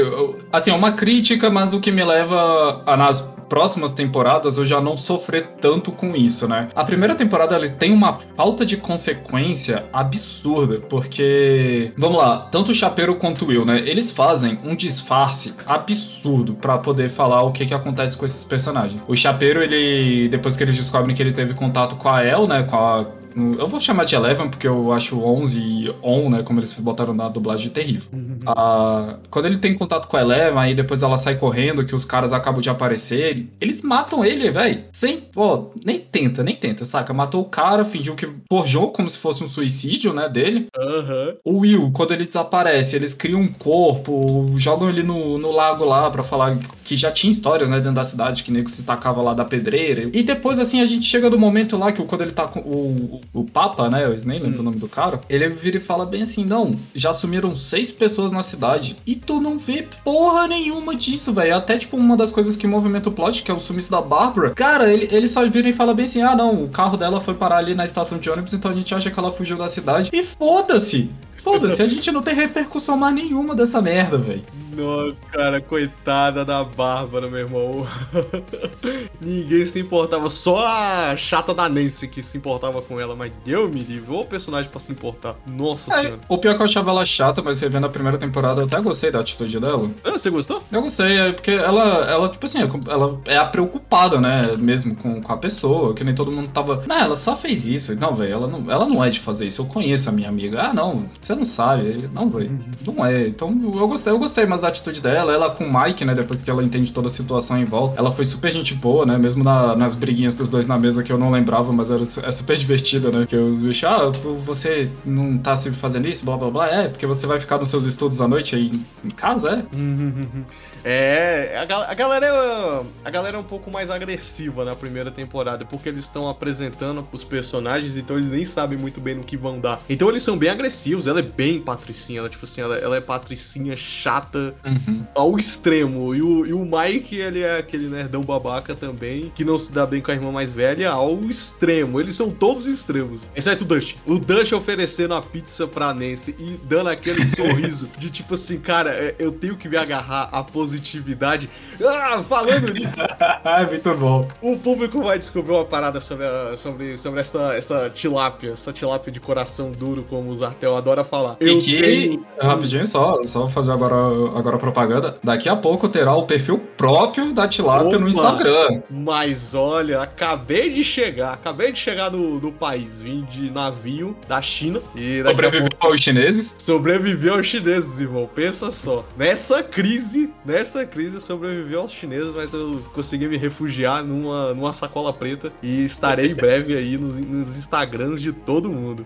Assim, 0.52 0.72
é 0.72 0.74
uma 0.74 0.92
crítica, 0.92 1.50
mas 1.50 1.74
o 1.74 1.80
que 1.80 1.92
me 1.92 2.04
leva 2.04 2.84
a, 2.86 2.98
nas 2.98 3.33
próximas 3.50 3.92
temporadas 3.92 4.58
eu 4.58 4.66
já 4.66 4.82
não 4.82 4.98
sofrer 4.98 5.48
tanto 5.62 5.92
com 5.92 6.16
isso, 6.16 6.48
né? 6.48 6.70
A 6.76 6.84
primeira 6.84 7.16
temporada 7.16 7.56
ele 7.56 7.70
tem 7.70 7.94
uma 7.94 8.20
falta 8.36 8.66
de 8.66 8.78
consequência 8.78 9.86
absurda, 9.92 10.80
porque 10.90 11.92
vamos 11.98 12.18
lá, 12.18 12.48
tanto 12.52 12.72
o 12.72 12.76
Chapeiro 12.76 13.16
quanto 13.16 13.46
o 13.46 13.48
Will, 13.50 13.66
né? 13.66 13.80
Eles 13.80 14.12
fazem 14.12 14.60
um 14.64 14.76
disfarce 14.76 15.56
absurdo 15.66 16.54
para 16.54 16.78
poder 16.78 17.10
falar 17.10 17.42
o 17.44 17.52
que 17.52 17.66
que 17.66 17.74
acontece 17.74 18.18
com 18.18 18.26
esses 18.26 18.44
personagens. 18.44 19.06
O 19.08 19.16
Chapeiro, 19.16 19.62
ele 19.62 20.28
depois 20.30 20.58
que 20.58 20.64
eles 20.64 20.76
descobrem 20.76 21.16
que 21.16 21.22
ele 21.22 21.32
teve 21.32 21.54
contato 21.54 21.96
com 21.96 22.10
a 22.10 22.24
El, 22.24 22.48
né, 22.48 22.64
com 22.64 22.78
a 22.78 23.06
eu 23.36 23.68
vou 23.68 23.80
chamar 23.80 24.06
de 24.06 24.16
Eleven 24.16 24.50
porque 24.50 24.68
eu 24.68 24.92
acho 24.92 25.20
11 25.20 25.60
e 25.60 25.90
On, 26.02 26.30
né? 26.30 26.44
Como 26.44 26.60
eles 26.60 26.74
botaram 26.74 27.13
na 27.13 27.30
dublagem 27.30 27.70
terrível. 27.70 28.08
Uhum. 28.12 28.40
Ah, 28.46 29.18
quando 29.30 29.46
ele 29.46 29.58
tem 29.58 29.75
contato 29.75 30.08
com 30.08 30.18
a 30.18 30.22
Eleven, 30.22 30.58
aí 30.58 30.75
depois 30.75 31.02
ela 31.02 31.18
sai 31.18 31.36
correndo, 31.36 31.86
que 31.86 31.96
os 31.96 32.06
caras 32.06 32.34
acabam 32.34 32.62
de 32.62 32.70
aparecer, 32.70 33.48
eles 33.60 33.82
matam 33.82 34.24
ele, 34.24 34.50
velho. 34.52 34.84
Sem. 34.92 35.22
Pô, 35.22 35.72
nem 35.84 36.00
tenta, 36.00 36.44
nem 36.44 36.56
tenta, 36.56 36.86
saca? 36.86 37.13
Matou 37.13 37.42
o 37.42 37.46
cara, 37.46 37.86
fingiu 37.86 38.16
que 38.16 38.28
forjou 38.50 38.92
como 38.92 39.10
se 39.10 39.18
fosse 39.18 39.44
um 39.44 39.48
suicídio, 39.48 40.13
né? 40.13 40.30
Dele. 40.30 40.68
Uhum. 40.78 41.36
O 41.44 41.60
Will, 41.60 41.92
quando 41.94 42.13
ele 42.13 42.25
desaparece, 42.25 42.96
eles 42.96 43.13
criam 43.13 43.42
um 43.42 43.52
corpo, 43.52 44.48
jogam 44.58 44.90
ele 44.90 45.04
no, 45.04 45.38
no 45.38 45.52
lago 45.52 45.86
lá 45.86 46.10
pra 46.10 46.24
falar 46.24 46.58
que 46.84 46.96
já 46.96 47.12
tinha 47.12 47.32
histórias, 47.32 47.70
né? 47.70 47.78
Dentro 47.78 47.94
da 47.94 48.04
cidade, 48.04 48.44
que 48.44 48.52
nego 48.52 48.70
se 48.70 48.84
tacava 48.84 49.22
lá 49.22 49.34
da 49.34 49.46
pedreira. 49.46 50.10
E 50.13 50.24
depois, 50.24 50.60
assim, 50.60 50.82
a 50.82 50.86
gente 50.86 51.06
chega 51.06 51.30
no 51.30 51.38
momento 51.38 51.78
lá 51.78 51.92
que 51.92 52.04
quando 52.04 52.22
ele 52.22 52.32
tá 52.32 52.48
com 52.48 52.60
o 52.60 53.22
o 53.34 53.44
Papa, 53.44 53.89
né? 53.89 54.06
Eu 54.06 54.18
nem 54.25 54.39
lembro 54.39 54.58
hum. 54.58 54.62
o 54.62 54.63
nome 54.63 54.77
do 54.77 54.88
cara. 54.88 55.22
Ele 55.30 55.48
vira 55.50 55.77
e 55.77 55.80
fala 55.80 56.06
bem 56.06 56.22
assim: 56.24 56.44
não, 56.44 56.75
já 56.94 57.13
sumiram 57.13 57.56
seis 57.56 57.92
pessoas 57.92 58.32
na 58.32 58.44
cidade. 58.44 58.96
E 59.06 59.15
tu 59.15 59.39
não 59.39 59.58
vê 59.58 59.88
porra 60.03 60.48
nenhuma 60.48 60.96
disso, 60.96 61.34
velho. 61.34 61.56
Até 61.56 61.77
tipo 61.77 61.98
uma 61.98 62.18
das 62.18 62.32
coisas 62.32 62.56
que 62.56 62.68
movimenta 62.68 63.10
o 63.10 63.12
plot, 63.12 63.44
que 63.44 63.51
é 63.51 63.53
o 63.53 63.60
sumiço 63.60 63.92
da 63.92 64.01
Bárbara. 64.01 64.51
Cara, 64.51 64.92
ele, 64.92 65.08
ele 65.12 65.27
só 65.27 65.48
vira 65.48 65.70
e 65.70 65.74
fala 65.74 65.94
bem 65.94 66.06
assim: 66.06 66.22
ah, 66.22 66.36
não, 66.36 66.63
o 66.63 66.70
carro 66.70 66.98
dela 66.98 67.20
foi 67.20 67.34
parar 67.34 67.58
ali 67.58 67.74
na 67.74 67.86
estação 67.86 68.18
de 68.18 68.30
ônibus, 68.30 68.53
então 68.53 68.72
a 68.72 68.75
gente 68.75 68.94
acha 68.94 69.10
que 69.10 69.20
ela 69.20 69.32
fugiu 69.32 69.58
da 69.58 69.70
cidade. 69.70 70.10
E 70.13 70.24
foda-se! 70.24 71.10
Foda-se, 71.44 71.82
a 71.82 71.88
gente 71.88 72.10
não 72.10 72.22
tem 72.22 72.34
repercussão 72.34 72.96
mais 72.96 73.13
nenhuma 73.13 73.53
dessa 73.53 73.82
merda, 73.82 74.18
velho. 74.18 74.44
Nossa, 74.75 75.15
cara, 75.32 75.62
coitada 75.62 76.44
da 76.44 76.63
Bárbara, 76.63 77.30
meu 77.30 77.39
irmão. 77.39 77.88
Ninguém 79.22 79.65
se 79.65 79.80
importava, 79.80 80.30
só 80.30 80.65
a 80.65 81.15
chata 81.15 81.53
da 81.53 81.70
Nancy 81.70 82.08
que 82.08 82.22
se 82.22 82.38
importava 82.38 82.82
com 82.82 83.00
ela, 83.00 83.15
mas 83.15 83.32
deu 83.46 83.70
me 83.70 83.82
livre, 83.82 84.13
o 84.13 84.25
personagem 84.25 84.70
pra 84.70 84.80
se 84.80 84.92
importar. 84.92 85.36
Nossa 85.46 85.94
é, 85.94 86.01
senhora. 86.01 86.20
O 86.27 86.38
pior 86.38 86.51
é 86.51 86.56
que 86.56 86.62
eu 86.62 86.65
achava 86.65 86.92
ela 86.92 87.06
chata, 87.06 87.42
mas 87.42 87.60
revendo 87.60 87.86
a 87.86 87.89
primeira 87.89 88.18
temporada, 88.18 88.62
eu 88.62 88.65
até 88.65 88.80
gostei 88.82 89.12
da 89.12 89.20
atitude 89.20 89.60
dela. 89.60 89.89
Ah, 90.03 90.12
você 90.12 90.30
gostou? 90.30 90.63
Eu 90.72 90.82
gostei, 90.82 91.18
é 91.18 91.32
porque 91.32 91.51
ela, 91.51 92.06
ela 92.10 92.30
tipo 92.30 92.46
assim, 92.46 92.60
ela 92.88 93.22
é 93.25 93.38
a 93.38 93.46
preocupada, 93.46 94.20
né, 94.20 94.56
mesmo 94.58 94.96
com, 94.96 95.22
com 95.22 95.34
a 95.34 95.38
pessoa, 95.38 95.94
que 95.94 96.03
nem 96.03 96.15
todo 96.15 96.32
mundo 96.32 96.50
tava. 96.50 96.84
Não, 96.88 96.98
ela 96.98 97.15
só 97.15 97.36
fez 97.36 97.65
isso. 97.65 97.96
Não, 97.96 98.13
velho, 98.13 98.34
ela 98.34 98.48
não, 98.48 98.72
ela 98.72 98.86
não 98.86 99.03
é 99.03 99.10
de 99.10 99.20
fazer 99.20 99.48
isso. 99.48 99.62
Eu 99.62 99.65
conheço 99.65 100.10
a 100.10 100.12
minha 100.12 100.30
amiga. 100.30 100.62
Ah, 100.62 100.74
não, 100.74 101.06
você 101.22 101.36
não 101.36 101.46
sabe. 101.46 102.10
Não, 102.13 102.30
velho, 102.30 102.60
não 102.86 103.06
é. 103.06 103.27
Então 103.27 103.50
eu 103.50 103.88
gostei, 103.88 104.13
eu 104.13 104.20
gostei, 104.20 104.46
mas 104.46 104.62
atitude 104.67 105.01
dela, 105.01 105.34
ela 105.34 105.50
com 105.50 105.65
o 105.65 105.82
Mike, 105.82 106.05
né, 106.05 106.13
depois 106.13 106.41
que 106.41 106.50
ela 106.50 106.63
entende 106.63 106.91
toda 106.91 107.08
a 107.08 107.10
situação 107.10 107.58
em 107.58 107.65
volta, 107.65 108.00
ela 108.00 108.12
foi 108.12 108.25
super 108.25 108.51
gente 108.51 108.74
boa, 108.74 109.05
né, 109.05 109.17
mesmo 109.17 109.43
na, 109.43 109.75
nas 109.75 109.96
briguinhas 109.96 110.36
dos 110.36 110.50
dois 110.50 110.67
na 110.67 110.77
mesa 110.77 111.03
que 111.03 111.12
eu 111.12 111.17
não 111.17 111.32
lembrava, 111.32 111.72
mas 111.72 111.89
era, 111.89 112.03
é 112.03 112.32
super 112.32 112.58
divertida, 112.58 113.12
né, 113.12 113.25
que 113.25 113.36
os 113.36 113.63
bichos, 113.63 113.84
ah, 113.84 114.12
você 114.43 114.89
não 115.05 115.38
tá 115.38 115.55
se 115.55 115.72
fazendo 115.72 116.08
isso, 116.08 116.25
blá 116.25 116.38
blá 116.38 116.50
blá, 116.50 116.67
é, 116.67 116.88
porque 116.88 117.05
você 117.05 117.25
vai 117.25 117.39
ficar 117.39 117.58
nos 117.58 117.70
seus 117.70 117.86
estudos 117.86 118.20
à 118.22 118.27
noite 118.27 118.55
aí 118.55 118.79
em 119.03 119.10
casa, 119.10 119.51
é? 119.51 119.63
É, 120.86 121.58
a, 121.58 121.91
a, 121.91 121.93
galera 121.93 122.25
é, 122.25 122.86
a 123.05 123.10
galera 123.10 123.38
é 123.38 123.39
um 123.39 123.43
pouco 123.43 123.72
mais 123.72 123.89
agressiva 123.89 124.65
na 124.65 124.75
primeira 124.75 125.10
temporada, 125.10 125.63
porque 125.63 125.88
eles 125.88 126.01
estão 126.01 126.27
apresentando 126.27 127.08
os 127.12 127.24
personagens, 127.24 127.96
então 127.96 128.17
eles 128.17 128.29
nem 128.29 128.43
sabem 128.43 128.77
muito 128.77 129.00
bem 129.00 129.15
no 129.15 129.24
que 129.24 129.38
vão 129.38 129.60
dar. 129.60 129.82
Então 129.88 130.10
eles 130.10 130.24
são 130.24 130.38
bem 130.38 130.50
agressivos, 130.50 131.08
ela 131.08 131.20
é 131.20 131.24
bem 131.24 131.62
patricinha, 131.62 132.20
ela, 132.20 132.29
tipo 132.29 132.43
assim, 132.43 132.60
ela, 132.60 132.77
ela 132.77 132.98
é 132.98 133.01
patricinha 133.01 133.77
chata 133.77 134.53
uhum. 134.66 135.06
ao 135.16 135.38
extremo. 135.38 136.14
E 136.14 136.22
o, 136.22 136.46
e 136.46 136.54
o 136.54 136.66
Mike, 136.66 137.16
ele 137.16 137.42
é 137.42 137.58
aquele 137.58 137.88
nerdão 137.88 138.22
babaca 138.22 138.76
também, 138.76 139.32
que 139.36 139.46
não 139.46 139.58
se 139.58 139.72
dá 139.72 139.86
bem 139.86 140.02
com 140.02 140.12
a 140.12 140.14
irmã 140.14 140.32
mais 140.32 140.52
velha, 140.52 140.92
ao 140.92 141.20
extremo. 141.22 142.00
Eles 142.00 142.16
são 142.16 142.30
todos 142.30 142.66
extremos. 142.66 143.22
Exceto 143.36 143.64
o 143.64 143.68
Dutch. 143.68 143.96
O 144.06 144.20
Dutch 144.20 144.52
oferecendo 144.52 145.14
a 145.14 145.22
pizza 145.22 145.68
pra 145.68 145.94
Nancy 145.94 146.36
e 146.38 146.60
dando 146.66 146.90
aquele 146.90 147.26
sorriso 147.36 147.90
de 147.98 148.10
tipo 148.10 148.34
assim, 148.34 148.60
cara, 148.60 148.92
é, 148.92 149.16
eu 149.20 149.32
tenho 149.32 149.56
que 149.56 149.70
me 149.70 149.78
agarrar 149.78 150.30
posição 150.44 150.74
positividade. 150.74 151.50
Ah, 151.86 152.24
falando 152.24 152.74
nisso. 152.74 152.96
é 153.44 153.66
muito 153.66 153.96
bom. 153.96 154.28
O 154.42 154.58
público 154.58 155.02
vai 155.02 155.20
descobrir 155.20 155.52
uma 155.54 155.66
parada 155.66 156.02
sobre, 156.02 156.26
a, 156.26 156.56
sobre, 156.58 156.98
sobre 156.98 157.20
essa, 157.20 157.54
essa 157.54 157.90
tilápia, 157.90 158.52
essa 158.52 158.72
tilápia 158.72 159.12
de 159.12 159.20
coração 159.20 159.72
duro, 159.72 160.04
como 160.10 160.30
o 160.30 160.36
Zartel 160.36 160.76
adora 160.76 161.04
falar. 161.04 161.36
Eu 161.40 161.60
e 161.60 161.62
que, 161.62 161.82
tenho... 161.82 162.26
rapidinho, 162.40 162.88
só, 162.88 163.22
só 163.24 163.48
fazer 163.50 163.72
agora 163.72 163.96
a 164.38 164.42
agora 164.44 164.58
propaganda. 164.58 165.18
Daqui 165.24 165.48
a 165.48 165.56
pouco 165.56 165.88
terá 165.88 166.14
o 166.14 166.26
perfil 166.26 166.60
próprio 166.78 167.34
da 167.34 167.48
Tilápia 167.48 167.88
Opa, 167.88 168.00
no 168.00 168.10
Instagram. 168.10 168.82
Mas 168.90 169.56
olha, 169.56 170.02
acabei 170.02 170.70
de 170.70 170.84
chegar, 170.84 171.34
acabei 171.34 171.72
de 171.72 171.80
chegar 171.80 172.12
no, 172.12 172.40
no 172.42 172.52
país, 172.52 173.02
vim 173.02 173.22
de 173.24 173.50
navio 173.50 174.16
da 174.28 174.42
China 174.42 174.82
e 174.96 175.24
sobreviveu 175.24 175.70
pouco... 175.70 175.88
aos 175.88 176.02
chineses? 176.02 176.56
Sobreviveu 176.60 177.36
aos 177.36 177.48
chineses, 177.48 178.00
irmão. 178.00 178.30
Pensa 178.36 178.70
só. 178.70 179.06
Nessa 179.18 179.64
crise, 179.64 180.30
nessa 180.46 180.86
crise 180.86 181.22
sobreviveu 181.22 181.82
aos 181.82 181.92
chineses, 181.92 182.34
mas 182.36 182.52
eu 182.52 182.84
consegui 182.94 183.28
me 183.28 183.38
refugiar 183.38 184.04
numa, 184.04 184.54
numa 184.54 184.74
sacola 184.74 185.14
preta 185.14 185.54
e 185.64 185.86
estarei 185.86 186.32
em 186.32 186.36
breve 186.36 186.76
aí 186.76 186.98
nos, 186.98 187.18
nos 187.18 187.58
Instagrams 187.58 188.22
de 188.22 188.34
todo 188.34 188.70
mundo. 188.70 189.06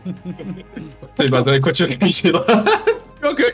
Sim, 1.14 1.30
mas 1.30 1.46
aí 1.48 1.60
continue 1.60 1.98
lá. 2.32 2.98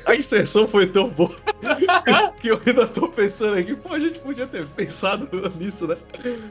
A 0.06 0.16
inserção 0.16 0.68
foi 0.68 0.86
tão 0.86 1.10
boa 1.10 1.36
que 2.42 2.48
eu 2.50 2.62
ainda 2.66 2.88
tô 2.88 3.08
pensando 3.08 3.58
aqui, 3.58 3.76
pô, 3.76 3.94
a 3.94 4.00
gente 4.00 4.20
podia 4.20 4.48
ter 4.48 4.66
pensado 4.66 5.30
nisso, 5.60 5.88
né? 5.88 5.96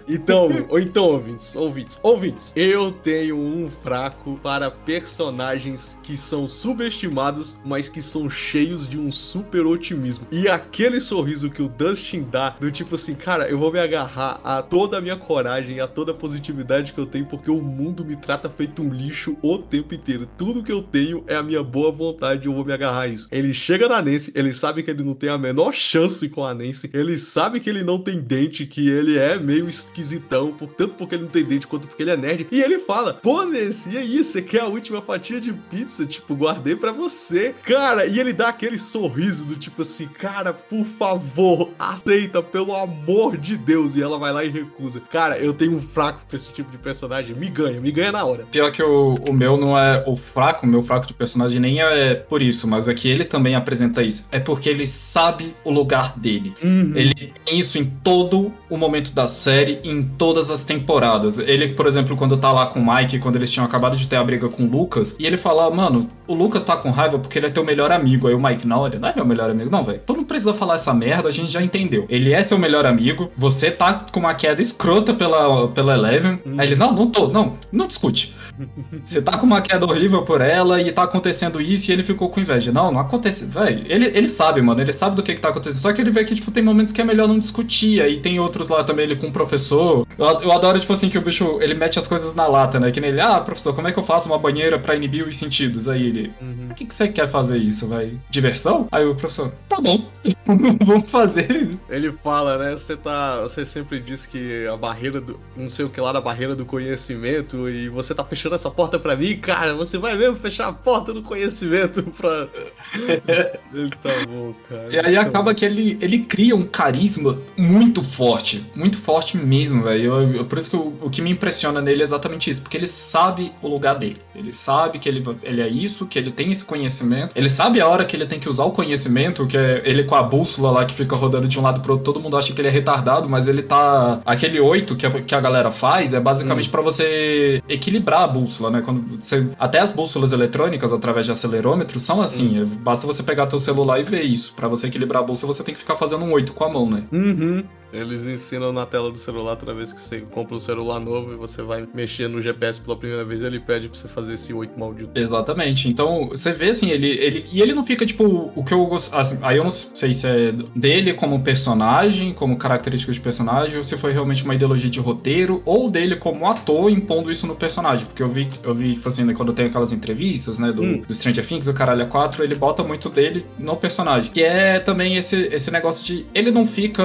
Então, 0.08 0.66
ou 0.68 0.78
então, 0.78 1.04
ouvintes, 1.04 1.54
ouvintes, 1.54 1.98
ouvintes, 2.02 2.52
eu 2.54 2.92
tenho 2.92 3.36
um 3.36 3.70
fraco 3.70 4.38
para 4.42 4.70
personagens 4.70 5.98
que 6.02 6.16
são 6.16 6.46
subestimados, 6.46 7.56
mas 7.64 7.88
que 7.88 8.02
são 8.02 8.28
cheios 8.28 8.86
de 8.88 8.98
um 8.98 9.10
super 9.10 9.66
otimismo. 9.66 10.26
E 10.30 10.48
aquele 10.48 11.00
sorriso 11.00 11.50
que 11.50 11.62
o 11.62 11.68
Dustin 11.68 12.26
dá, 12.30 12.50
do 12.50 12.70
tipo 12.70 12.94
assim, 12.94 13.14
cara, 13.14 13.48
eu 13.48 13.58
vou 13.58 13.72
me 13.72 13.78
agarrar 13.78 14.40
a 14.42 14.62
toda 14.62 14.98
a 14.98 15.00
minha 15.00 15.16
coragem, 15.16 15.80
a 15.80 15.86
toda 15.86 16.12
a 16.12 16.14
positividade 16.14 16.92
que 16.92 16.98
eu 16.98 17.06
tenho, 17.06 17.26
porque 17.26 17.50
o 17.50 17.62
mundo 17.62 18.04
me 18.04 18.16
trata 18.16 18.48
feito 18.48 18.82
um 18.82 18.92
lixo 18.92 19.36
o 19.42 19.58
tempo 19.58 19.94
inteiro. 19.94 20.28
Tudo 20.36 20.62
que 20.62 20.72
eu 20.72 20.82
tenho 20.82 21.24
é 21.26 21.34
a 21.34 21.42
minha 21.42 21.62
boa 21.62 21.90
vontade, 21.90 22.46
eu 22.46 22.52
vou 22.52 22.64
me 22.64 22.72
agarrar 22.72 23.08
isso. 23.08 23.28
Ele 23.30 23.52
chega 23.52 23.88
na 23.88 24.02
Nancy, 24.02 24.32
ele 24.34 24.52
sabe 24.52 24.82
que 24.82 24.90
ele 24.90 25.02
não 25.02 25.11
tem 25.14 25.28
a 25.28 25.38
menor 25.38 25.72
chance 25.72 26.28
com 26.28 26.44
a 26.44 26.54
Nancy, 26.54 26.90
ele 26.92 27.18
sabe 27.18 27.60
que 27.60 27.68
ele 27.68 27.82
não 27.82 27.98
tem 27.98 28.20
dente, 28.20 28.66
que 28.66 28.88
ele 28.88 29.18
é 29.18 29.38
meio 29.38 29.68
esquisitão, 29.68 30.52
tanto 30.76 30.94
porque 30.94 31.14
ele 31.14 31.24
não 31.24 31.30
tem 31.30 31.44
dente 31.44 31.66
quanto 31.66 31.86
porque 31.86 32.02
ele 32.02 32.10
é 32.10 32.16
nerd. 32.16 32.46
E 32.50 32.62
ele 32.62 32.78
fala: 32.78 33.14
Pô, 33.14 33.44
Nancy, 33.44 33.90
e 33.90 33.98
aí, 33.98 34.24
você 34.24 34.42
quer 34.42 34.60
a 34.60 34.66
última 34.66 35.00
fatia 35.00 35.40
de 35.40 35.52
pizza? 35.52 36.06
Tipo, 36.06 36.34
guardei 36.34 36.76
para 36.76 36.92
você. 36.92 37.54
Cara, 37.64 38.06
e 38.06 38.18
ele 38.18 38.32
dá 38.32 38.48
aquele 38.48 38.78
sorriso 38.78 39.44
do 39.44 39.56
tipo 39.56 39.82
assim: 39.82 40.06
Cara, 40.06 40.52
por 40.52 40.84
favor, 40.84 41.70
aceita, 41.78 42.42
pelo 42.42 42.74
amor 42.74 43.36
de 43.36 43.56
Deus. 43.56 43.96
E 43.96 44.02
ela 44.02 44.18
vai 44.18 44.32
lá 44.32 44.44
e 44.44 44.48
recusa. 44.48 45.00
Cara, 45.10 45.38
eu 45.38 45.52
tenho 45.52 45.76
um 45.76 45.82
fraco 45.82 46.20
pra 46.28 46.36
esse 46.36 46.52
tipo 46.52 46.70
de 46.70 46.78
personagem. 46.78 47.34
Me 47.34 47.48
ganha, 47.48 47.80
me 47.80 47.90
ganha 47.90 48.12
na 48.12 48.24
hora. 48.24 48.44
Pior 48.50 48.70
que 48.70 48.82
o, 48.82 49.14
o 49.28 49.32
meu 49.32 49.56
não 49.56 49.78
é 49.78 50.04
o 50.06 50.16
fraco, 50.16 50.66
o 50.66 50.68
meu 50.68 50.82
fraco 50.82 51.06
de 51.06 51.14
personagem 51.14 51.60
nem 51.60 51.80
é 51.80 52.14
por 52.14 52.42
isso, 52.42 52.66
mas 52.66 52.88
é 52.88 52.94
que 52.94 53.08
ele 53.08 53.24
também 53.24 53.54
apresenta 53.54 54.02
isso. 54.02 54.26
É 54.30 54.38
porque 54.38 54.68
ele 54.68 54.86
sabe 54.92 55.54
o 55.64 55.70
lugar 55.70 56.18
dele. 56.18 56.54
Uhum. 56.62 56.92
Ele 56.94 57.32
tem 57.44 57.58
isso 57.58 57.78
em 57.78 57.84
todo 57.84 58.52
o 58.68 58.76
momento 58.76 59.12
da 59.12 59.26
série, 59.26 59.80
em 59.82 60.02
todas 60.02 60.50
as 60.50 60.62
temporadas. 60.62 61.38
Ele, 61.38 61.68
por 61.68 61.86
exemplo, 61.86 62.16
quando 62.16 62.36
tá 62.36 62.52
lá 62.52 62.66
com 62.66 62.80
o 62.80 62.94
Mike, 62.94 63.18
quando 63.18 63.36
eles 63.36 63.50
tinham 63.50 63.66
acabado 63.66 63.96
de 63.96 64.06
ter 64.06 64.16
a 64.16 64.24
briga 64.24 64.48
com 64.48 64.64
o 64.64 64.70
Lucas, 64.70 65.16
e 65.18 65.26
ele 65.26 65.36
fala, 65.36 65.70
mano, 65.70 66.08
o 66.26 66.34
Lucas 66.34 66.62
tá 66.62 66.76
com 66.76 66.90
raiva 66.90 67.18
porque 67.18 67.38
ele 67.38 67.46
é 67.46 67.50
teu 67.50 67.64
melhor 67.64 67.90
amigo. 67.90 68.28
Aí 68.28 68.34
o 68.34 68.40
Mike, 68.40 68.66
não, 68.66 68.86
ele 68.86 68.98
não 68.98 69.08
é 69.08 69.14
meu 69.14 69.24
melhor 69.24 69.50
amigo. 69.50 69.70
Não, 69.70 69.82
velho, 69.82 70.00
tu 70.04 70.14
não 70.14 70.24
precisa 70.24 70.54
falar 70.54 70.74
essa 70.74 70.92
merda, 70.92 71.28
a 71.28 71.32
gente 71.32 71.52
já 71.52 71.62
entendeu. 71.62 72.06
Ele 72.08 72.32
é 72.32 72.42
seu 72.42 72.58
melhor 72.58 72.86
amigo, 72.86 73.30
você 73.36 73.70
tá 73.70 73.94
com 74.10 74.20
uma 74.20 74.34
queda 74.34 74.60
escrota 74.60 75.14
pela, 75.14 75.68
pela 75.68 75.94
Eleven. 75.94 76.38
Uhum. 76.44 76.54
Aí 76.58 76.68
ele, 76.68 76.76
não, 76.76 76.92
não 76.92 77.10
tô, 77.10 77.28
não, 77.28 77.56
não 77.72 77.86
discute. 77.86 78.34
Você 79.02 79.22
tá 79.22 79.36
com 79.38 79.46
uma 79.46 79.60
queda 79.60 79.84
horrível 79.86 80.22
por 80.22 80.40
ela 80.40 80.80
e 80.80 80.92
tá 80.92 81.02
acontecendo 81.04 81.60
isso 81.60 81.90
e 81.90 81.92
ele 81.92 82.02
ficou 82.02 82.28
com 82.28 82.40
inveja. 82.40 82.70
Não, 82.70 82.92
não 82.92 83.00
acontece. 83.00 83.44
Velho, 83.44 83.84
ele, 83.86 84.06
ele 84.14 84.28
sabe, 84.28 84.60
mano. 84.60 84.80
Ele 84.82 84.92
sabe 84.92 85.16
do 85.16 85.22
que, 85.22 85.34
que 85.34 85.40
tá 85.40 85.48
acontecendo. 85.48 85.80
Só 85.80 85.92
que 85.92 86.00
ele 86.00 86.10
vê 86.10 86.24
que, 86.24 86.34
tipo, 86.34 86.50
tem 86.50 86.62
momentos 86.62 86.92
que 86.92 87.00
é 87.00 87.04
melhor 87.04 87.28
não 87.28 87.38
discutir. 87.38 88.00
Aí 88.00 88.20
tem 88.20 88.38
outros 88.38 88.68
lá 88.68 88.84
também, 88.84 89.04
ele 89.04 89.16
com 89.16 89.28
o 89.28 89.32
professor. 89.32 90.06
Eu, 90.18 90.26
eu 90.26 90.52
adoro, 90.52 90.78
tipo 90.78 90.92
assim, 90.92 91.08
que 91.08 91.18
o 91.18 91.22
bicho 91.22 91.58
ele 91.60 91.74
mete 91.74 91.98
as 91.98 92.06
coisas 92.06 92.34
na 92.34 92.46
lata, 92.46 92.78
né? 92.78 92.90
Que 92.90 93.00
nele, 93.00 93.20
ah, 93.20 93.40
professor, 93.40 93.74
como 93.74 93.88
é 93.88 93.92
que 93.92 93.98
eu 93.98 94.02
faço 94.02 94.28
uma 94.28 94.38
banheira 94.38 94.78
pra 94.78 94.94
inibir 94.94 95.26
os 95.26 95.36
sentidos? 95.36 95.88
Aí 95.88 96.06
ele, 96.06 96.32
uhum. 96.40 96.68
o 96.70 96.74
que, 96.74 96.86
que 96.86 96.94
você 96.94 97.08
quer 97.08 97.26
fazer 97.26 97.58
isso, 97.58 97.86
vai? 97.86 98.12
Diversão? 98.30 98.88
Aí 98.90 99.04
o 99.04 99.14
professor, 99.14 99.52
tá 99.68 99.80
bom, 99.80 100.06
vamos 100.84 101.10
fazer. 101.10 101.78
Ele 101.88 102.12
fala, 102.12 102.58
né? 102.58 102.72
Você 102.72 102.96
tá. 102.96 103.40
Você 103.42 103.64
sempre 103.66 104.00
diz 104.00 104.26
que 104.26 104.66
a 104.66 104.76
barreira 104.76 105.20
do. 105.20 105.38
Não 105.56 105.68
sei 105.68 105.84
o 105.84 105.90
que 105.90 106.00
lá, 106.00 106.12
da 106.12 106.20
barreira 106.20 106.54
do 106.54 106.64
conhecimento. 106.64 107.68
E 107.68 107.88
você 107.88 108.14
tá 108.14 108.24
fechando 108.24 108.54
essa 108.54 108.70
porta 108.70 108.98
pra 108.98 109.16
mim, 109.16 109.36
cara. 109.38 109.74
Você 109.74 109.98
vai 109.98 110.16
mesmo 110.16 110.36
fechar 110.36 110.68
a 110.68 110.72
porta 110.72 111.12
do 111.12 111.22
conhecimento 111.22 112.02
pra. 112.02 112.48
ele 113.72 113.90
tá 114.02 114.10
bom, 114.28 114.54
cara. 114.68 114.71
E 114.90 114.98
aí 114.98 115.16
acaba 115.16 115.54
que 115.54 115.64
ele, 115.64 115.98
ele 116.00 116.20
cria 116.20 116.54
um 116.54 116.64
carisma 116.64 117.38
muito 117.56 118.02
forte. 118.02 118.64
Muito 118.74 118.98
forte 118.98 119.36
mesmo, 119.36 119.82
velho. 119.84 120.44
Por 120.44 120.58
isso 120.58 120.70
que 120.70 120.76
o, 120.76 120.92
o 121.02 121.10
que 121.10 121.22
me 121.22 121.30
impressiona 121.30 121.80
nele 121.80 122.00
é 122.00 122.04
exatamente 122.04 122.50
isso. 122.50 122.62
Porque 122.62 122.76
ele 122.76 122.86
sabe 122.86 123.52
o 123.62 123.68
lugar 123.68 123.94
dele. 123.94 124.18
Ele 124.34 124.52
sabe 124.52 124.98
que 124.98 125.08
ele, 125.08 125.22
ele 125.42 125.60
é 125.60 125.68
isso, 125.68 126.06
que 126.06 126.18
ele 126.18 126.30
tem 126.30 126.50
esse 126.50 126.64
conhecimento. 126.64 127.32
Ele 127.36 127.48
sabe 127.48 127.80
a 127.80 127.88
hora 127.88 128.04
que 128.04 128.16
ele 128.16 128.26
tem 128.26 128.40
que 128.40 128.48
usar 128.48 128.64
o 128.64 128.70
conhecimento, 128.70 129.46
que 129.46 129.56
é 129.56 129.82
ele 129.84 130.04
com 130.04 130.14
a 130.14 130.22
bússola 130.22 130.70
lá 130.70 130.84
que 130.84 130.94
fica 130.94 131.14
rodando 131.14 131.48
de 131.48 131.58
um 131.58 131.62
lado 131.62 131.80
pro 131.80 131.92
outro. 131.92 132.04
Todo 132.12 132.22
mundo 132.22 132.36
acha 132.36 132.52
que 132.52 132.60
ele 132.60 132.68
é 132.68 132.70
retardado, 132.70 133.28
mas 133.28 133.48
ele 133.48 133.62
tá. 133.62 134.20
Aquele 134.24 134.60
8 134.60 134.96
que 134.96 135.06
a, 135.06 135.10
que 135.10 135.34
a 135.34 135.40
galera 135.40 135.70
faz 135.70 136.14
é 136.14 136.20
basicamente 136.20 136.68
hum. 136.68 136.72
para 136.72 136.82
você 136.82 137.62
equilibrar 137.68 138.22
a 138.22 138.28
bússola, 138.28 138.70
né? 138.70 138.82
Quando 138.82 139.20
você, 139.20 139.46
até 139.58 139.80
as 139.80 139.92
bússolas 139.92 140.32
eletrônicas, 140.32 140.92
através 140.92 141.26
de 141.26 141.32
acelerômetro, 141.32 142.00
são 142.00 142.20
assim. 142.20 142.62
Hum. 142.62 142.66
Basta 142.66 143.06
você 143.06 143.22
pegar 143.22 143.46
teu 143.46 143.58
celular 143.58 144.00
e 144.00 144.04
ver 144.04 144.22
isso. 144.22 144.54
Para 144.62 144.68
você 144.68 144.86
equilibrar 144.86 145.24
a 145.24 145.26
bolsa, 145.26 145.44
você 145.44 145.64
tem 145.64 145.74
que 145.74 145.80
ficar 145.80 145.96
fazendo 145.96 146.24
um 146.24 146.30
8 146.30 146.52
com 146.52 146.62
a 146.62 146.68
mão, 146.68 146.88
né? 146.88 147.02
Uhum. 147.10 147.64
Eles 147.92 148.26
ensinam 148.26 148.72
na 148.72 148.86
tela 148.86 149.10
do 149.10 149.18
celular 149.18 149.56
toda 149.56 149.74
vez 149.74 149.92
que 149.92 150.00
você 150.00 150.20
compra 150.20 150.56
um 150.56 150.60
celular 150.60 150.98
novo 150.98 151.32
e 151.32 151.36
você 151.36 151.62
vai 151.62 151.86
mexer 151.92 152.28
no 152.28 152.40
GPS 152.40 152.80
pela 152.80 152.96
primeira 152.96 153.24
vez, 153.24 153.42
ele 153.42 153.60
pede 153.60 153.88
pra 153.88 153.98
você 153.98 154.08
fazer 154.08 154.34
esse 154.34 154.52
8 154.52 154.78
maldito. 154.78 155.10
Exatamente. 155.14 155.88
Então, 155.88 156.28
você 156.30 156.52
vê 156.52 156.70
assim, 156.70 156.90
ele. 156.90 157.08
ele 157.08 157.46
e 157.52 157.60
ele 157.60 157.74
não 157.74 157.84
fica, 157.84 158.06
tipo, 158.06 158.50
o 158.54 158.64
que 158.64 158.72
eu 158.72 158.84
gosto. 158.86 159.14
Assim, 159.14 159.38
aí 159.42 159.56
eu 159.56 159.64
não 159.64 159.70
sei 159.70 160.12
se 160.14 160.26
é 160.26 160.52
dele 160.74 161.14
como 161.14 161.42
personagem, 161.42 162.32
como 162.32 162.56
característica 162.56 163.12
de 163.12 163.20
personagem, 163.20 163.76
ou 163.76 163.84
se 163.84 163.96
foi 163.96 164.12
realmente 164.12 164.44
uma 164.44 164.54
ideologia 164.54 164.90
de 164.90 165.00
roteiro, 165.00 165.62
ou 165.64 165.90
dele 165.90 166.16
como 166.16 166.48
ator 166.48 166.90
impondo 166.90 167.30
isso 167.30 167.46
no 167.46 167.54
personagem. 167.54 168.06
Porque 168.06 168.22
eu 168.22 168.28
vi, 168.28 168.48
eu 168.62 168.74
vi, 168.74 168.94
tipo 168.94 169.08
assim, 169.08 169.24
né, 169.24 169.34
quando 169.34 169.52
tem 169.52 169.66
aquelas 169.66 169.92
entrevistas, 169.92 170.58
né, 170.58 170.72
do, 170.72 170.82
hum. 170.82 171.02
do 171.06 171.14
Stranger 171.14 171.46
Things, 171.46 171.66
o 171.66 171.74
Caralho 171.74 172.06
4, 172.06 172.42
ele 172.42 172.54
bota 172.54 172.82
muito 172.82 173.08
dele 173.08 173.44
no 173.58 173.76
personagem. 173.76 174.32
Que 174.32 174.42
é 174.42 174.78
também 174.78 175.16
esse, 175.16 175.36
esse 175.52 175.70
negócio 175.70 176.04
de. 176.04 176.26
Ele 176.34 176.50
não 176.50 176.66
fica 176.66 177.02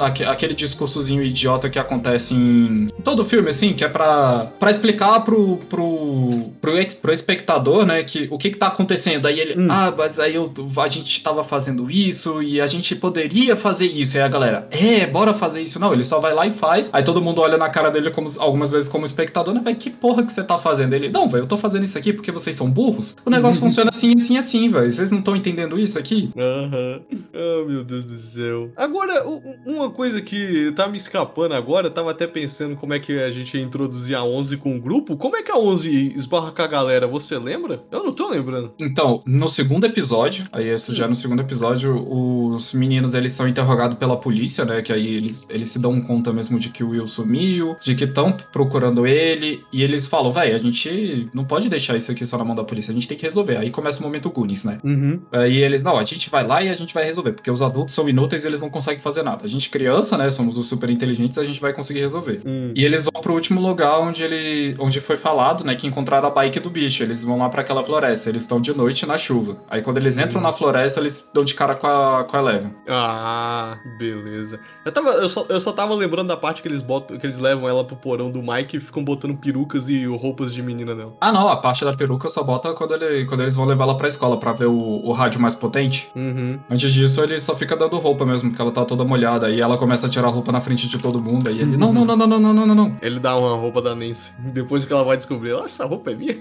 aquele 0.00 0.54
discursozinho 0.54 1.22
idiota 1.22 1.68
que 1.68 1.78
acontece 1.78 2.34
em 2.34 2.88
todo 3.04 3.24
filme, 3.24 3.50
assim, 3.50 3.72
que 3.72 3.84
é 3.84 3.88
pra, 3.88 4.50
pra 4.58 4.70
explicar 4.70 5.20
pro, 5.20 5.58
pro, 5.68 6.50
pro, 6.60 6.78
ex, 6.78 6.94
pro 6.94 7.12
espectador, 7.12 7.84
né, 7.84 8.02
que 8.02 8.28
o 8.30 8.38
que 8.38 8.50
que 8.50 8.56
tá 8.56 8.68
acontecendo. 8.68 9.26
Aí 9.26 9.38
ele, 9.38 9.60
hum. 9.60 9.68
ah, 9.70 9.92
mas 9.96 10.18
aí 10.18 10.34
eu, 10.34 10.52
a 10.76 10.88
gente 10.88 11.22
tava 11.22 11.42
fazendo 11.44 11.90
isso 11.90 12.42
e 12.42 12.60
a 12.60 12.66
gente 12.66 12.94
poderia 12.96 13.56
fazer 13.56 13.86
isso. 13.86 14.16
E 14.16 14.20
aí 14.20 14.24
a 14.26 14.28
galera, 14.28 14.68
é, 14.70 15.06
bora 15.06 15.34
fazer 15.34 15.60
isso. 15.60 15.78
Não, 15.78 15.92
ele 15.92 16.04
só 16.04 16.20
vai 16.20 16.34
lá 16.34 16.46
e 16.46 16.50
faz. 16.50 16.90
Aí 16.92 17.02
todo 17.02 17.20
mundo 17.20 17.40
olha 17.40 17.56
na 17.56 17.68
cara 17.68 17.90
dele 17.90 18.10
como, 18.10 18.30
algumas 18.38 18.70
vezes 18.70 18.88
como 18.88 19.04
espectador, 19.04 19.54
né, 19.54 19.60
velho, 19.62 19.76
que 19.76 19.90
porra 19.90 20.22
que 20.22 20.32
você 20.32 20.42
tá 20.42 20.58
fazendo? 20.58 20.94
Ele, 20.94 21.08
não, 21.08 21.28
velho, 21.28 21.44
eu 21.44 21.48
tô 21.48 21.56
fazendo 21.56 21.84
isso 21.84 21.98
aqui 21.98 22.12
porque 22.12 22.32
vocês 22.32 22.56
são 22.56 22.70
burros. 22.70 23.16
O 23.24 23.30
negócio 23.30 23.60
funciona 23.60 23.90
assim, 23.92 24.14
assim, 24.16 24.36
assim, 24.36 24.68
velho. 24.68 24.90
Vocês 24.90 25.10
não 25.10 25.18
estão 25.18 25.36
entendendo 25.36 25.78
isso 25.78 25.98
aqui? 25.98 26.30
Aham. 26.36 27.00
Uhum. 27.10 27.20
Oh, 27.32 27.64
meu 27.64 27.84
Deus 27.84 28.04
do 28.04 28.14
céu. 28.14 28.70
Agora, 28.76 29.24
uma 29.66 29.89
coisa 29.90 30.20
que 30.20 30.72
tá 30.72 30.88
me 30.88 30.96
escapando 30.96 31.54
agora, 31.54 31.86
eu 31.86 31.90
tava 31.90 32.10
até 32.10 32.26
pensando 32.26 32.76
como 32.76 32.94
é 32.94 32.98
que 32.98 33.18
a 33.18 33.30
gente 33.30 33.56
ia 33.56 33.62
introduzir 33.62 34.14
a 34.14 34.24
11 34.24 34.56
com 34.58 34.76
o 34.76 34.80
grupo. 34.80 35.16
Como 35.16 35.36
é 35.36 35.42
que 35.42 35.50
a 35.50 35.56
11 35.56 36.14
esbarra 36.16 36.52
com 36.52 36.62
a 36.62 36.66
galera? 36.66 37.06
Você 37.06 37.38
lembra? 37.38 37.82
Eu 37.90 38.04
não 38.04 38.12
tô 38.12 38.28
lembrando. 38.28 38.72
Então, 38.78 39.22
no 39.26 39.48
segundo 39.48 39.84
episódio, 39.84 40.44
aí 40.52 40.68
esse 40.68 40.94
já 40.94 41.06
no 41.06 41.14
segundo 41.14 41.40
episódio, 41.40 41.96
os 42.08 42.72
meninos 42.72 43.14
eles 43.14 43.32
são 43.32 43.48
interrogados 43.48 43.96
pela 43.98 44.16
polícia, 44.16 44.64
né? 44.64 44.82
Que 44.82 44.92
aí 44.92 45.06
eles, 45.06 45.46
eles 45.48 45.70
se 45.70 45.78
dão 45.78 46.00
conta 46.00 46.32
mesmo 46.32 46.58
de 46.58 46.70
que 46.70 46.82
o 46.82 46.90
Will 46.90 47.06
sumiu, 47.06 47.76
de 47.80 47.94
que 47.94 48.04
estão 48.04 48.32
procurando 48.52 49.06
ele, 49.06 49.62
e 49.72 49.82
eles 49.82 50.06
falam, 50.06 50.32
velho, 50.32 50.56
a 50.56 50.58
gente 50.58 51.28
não 51.32 51.44
pode 51.44 51.68
deixar 51.68 51.96
isso 51.96 52.10
aqui 52.10 52.24
só 52.26 52.38
na 52.38 52.44
mão 52.44 52.54
da 52.54 52.64
polícia, 52.64 52.90
a 52.90 52.94
gente 52.94 53.08
tem 53.08 53.16
que 53.16 53.24
resolver. 53.24 53.56
Aí 53.56 53.70
começa 53.70 54.00
o 54.00 54.02
momento 54.02 54.30
Goonies, 54.30 54.64
né? 54.64 54.78
Uhum. 54.82 55.20
Aí 55.32 55.58
eles, 55.58 55.82
não, 55.82 55.96
a 55.96 56.04
gente 56.04 56.30
vai 56.30 56.46
lá 56.46 56.62
e 56.62 56.68
a 56.68 56.76
gente 56.76 56.94
vai 56.94 57.04
resolver, 57.04 57.32
porque 57.32 57.50
os 57.50 57.62
adultos 57.62 57.94
são 57.94 58.08
inúteis 58.08 58.44
e 58.44 58.46
eles 58.46 58.60
não 58.60 58.68
conseguem 58.68 59.00
fazer 59.00 59.22
nada. 59.22 59.44
A 59.44 59.48
gente 59.48 59.68
criança, 59.80 60.18
né? 60.18 60.28
Somos 60.28 60.58
os 60.58 60.66
super 60.66 60.90
inteligentes, 60.90 61.38
a 61.38 61.44
gente 61.44 61.58
vai 61.58 61.72
conseguir 61.72 62.00
resolver. 62.00 62.42
Hum. 62.44 62.72
E 62.76 62.84
eles 62.84 63.04
vão 63.04 63.22
pro 63.22 63.32
último 63.32 63.60
lugar 63.60 63.98
onde 63.98 64.22
ele. 64.22 64.76
onde 64.78 65.00
foi 65.00 65.16
falado, 65.16 65.64
né? 65.64 65.74
Que 65.74 65.86
encontraram 65.86 66.28
a 66.28 66.30
bike 66.30 66.60
do 66.60 66.68
bicho. 66.68 67.02
Eles 67.02 67.24
vão 67.24 67.38
lá 67.38 67.48
para 67.48 67.62
aquela 67.62 67.82
floresta. 67.82 68.28
Eles 68.28 68.42
estão 68.42 68.60
de 68.60 68.76
noite 68.76 69.06
na 69.06 69.16
chuva. 69.16 69.56
Aí 69.70 69.80
quando 69.80 69.96
eles 69.96 70.18
entram 70.18 70.40
hum. 70.40 70.44
na 70.44 70.52
floresta, 70.52 71.00
eles 71.00 71.28
dão 71.32 71.44
de 71.44 71.54
cara 71.54 71.74
com 71.74 71.86
a, 71.86 72.24
com 72.24 72.36
a 72.36 72.40
Eleven. 72.40 72.74
Ah, 72.88 73.78
beleza. 73.98 74.60
Eu, 74.84 74.92
tava, 74.92 75.10
eu, 75.10 75.28
só, 75.28 75.46
eu 75.48 75.60
só 75.60 75.72
tava 75.72 75.94
lembrando 75.94 76.28
da 76.28 76.36
parte 76.36 76.60
que 76.60 76.68
eles 76.68 76.82
botam, 76.82 77.16
que 77.16 77.24
eles 77.24 77.38
levam 77.38 77.66
ela 77.66 77.82
pro 77.82 77.96
porão 77.96 78.30
do 78.30 78.42
Mike 78.42 78.76
e 78.76 78.80
ficam 78.80 79.02
botando 79.02 79.36
perucas 79.36 79.88
e 79.88 80.04
roupas 80.04 80.52
de 80.52 80.62
menina 80.62 80.94
nela. 80.94 81.14
Ah, 81.20 81.32
não, 81.32 81.48
a 81.48 81.56
parte 81.56 81.84
da 81.84 81.94
peruca 81.94 82.28
só 82.28 82.42
bota 82.42 82.74
quando, 82.74 82.94
ele, 82.94 83.24
quando 83.24 83.40
eles 83.40 83.54
vão 83.54 83.64
levar 83.64 83.84
ela 83.84 83.96
pra 83.96 84.08
escola 84.08 84.38
pra 84.38 84.52
ver 84.52 84.66
o, 84.66 84.76
o 84.76 85.12
rádio 85.12 85.40
mais 85.40 85.54
potente. 85.54 86.10
Uhum. 86.14 86.58
Antes 86.68 86.92
disso, 86.92 87.22
ele 87.22 87.40
só 87.40 87.54
fica 87.54 87.74
dando 87.74 87.98
roupa 87.98 88.26
mesmo, 88.26 88.50
porque 88.50 88.60
ela 88.60 88.70
tá 88.70 88.84
toda 88.84 89.04
molhada. 89.04 89.46
Aí 89.46 89.60
ela 89.60 89.69
começa 89.76 90.06
a 90.06 90.10
tirar 90.10 90.28
a 90.28 90.30
roupa 90.30 90.52
na 90.52 90.60
frente 90.60 90.88
de 90.88 90.98
todo 90.98 91.20
mundo. 91.20 91.48
Aí 91.48 91.60
ele, 91.60 91.76
não, 91.76 91.92
não, 91.92 92.04
não, 92.04 92.16
não, 92.16 92.26
não, 92.26 92.40
não, 92.40 92.66
não, 92.66 92.74
não. 92.74 92.96
Ele 93.02 93.18
dá 93.18 93.36
uma 93.36 93.56
roupa 93.56 93.82
da 93.82 93.94
Nancy. 93.94 94.32
Depois 94.52 94.84
que 94.84 94.92
ela 94.92 95.04
vai 95.04 95.16
descobrir, 95.16 95.54
essa 95.56 95.84
roupa 95.84 96.10
é 96.10 96.14
minha. 96.14 96.36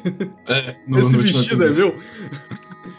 É, 0.48 0.76
no, 0.88 1.00
Esse 1.00 1.16
no 1.16 1.24
vestido 1.24 1.64
é 1.64 1.70
meu. 1.70 1.96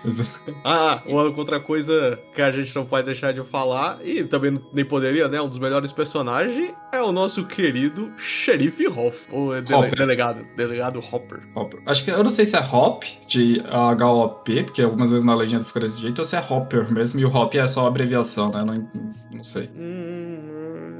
ah, 0.64 1.02
uma 1.06 1.24
outra 1.24 1.60
coisa 1.60 2.18
que 2.34 2.40
a 2.40 2.50
gente 2.50 2.74
não 2.74 2.84
pode 2.86 3.06
deixar 3.06 3.32
de 3.32 3.42
falar, 3.42 3.98
e 4.04 4.24
também 4.24 4.60
nem 4.72 4.84
poderia, 4.84 5.28
né? 5.28 5.40
Um 5.40 5.48
dos 5.48 5.58
melhores 5.58 5.92
personagens 5.92 6.72
é 6.92 7.00
o 7.02 7.12
nosso 7.12 7.44
querido 7.46 8.10
xerife 8.16 8.86
Hoff, 8.88 9.18
o 9.30 9.50
dele 9.60 9.90
delegado, 9.94 10.46
delegado 10.56 11.00
Hopper. 11.00 11.40
Hopper. 11.54 11.80
Acho 11.86 12.04
que 12.04 12.10
eu 12.10 12.22
não 12.24 12.30
sei 12.30 12.46
se 12.46 12.56
é 12.56 12.60
Hop, 12.60 13.04
de 13.26 13.60
H-O-P, 13.68 14.64
porque 14.64 14.82
algumas 14.82 15.10
vezes 15.10 15.24
na 15.24 15.34
legenda 15.34 15.64
fica 15.64 15.80
desse 15.80 16.00
jeito, 16.00 16.18
ou 16.18 16.24
se 16.24 16.36
é 16.36 16.40
Hopper 16.40 16.90
mesmo, 16.92 17.20
e 17.20 17.24
o 17.24 17.34
Hop 17.34 17.54
é 17.54 17.66
só 17.66 17.86
abreviação, 17.86 18.50
né? 18.50 18.64
Não, 18.64 18.88
não 19.32 19.44
sei. 19.44 19.70
Hum... 19.76 19.99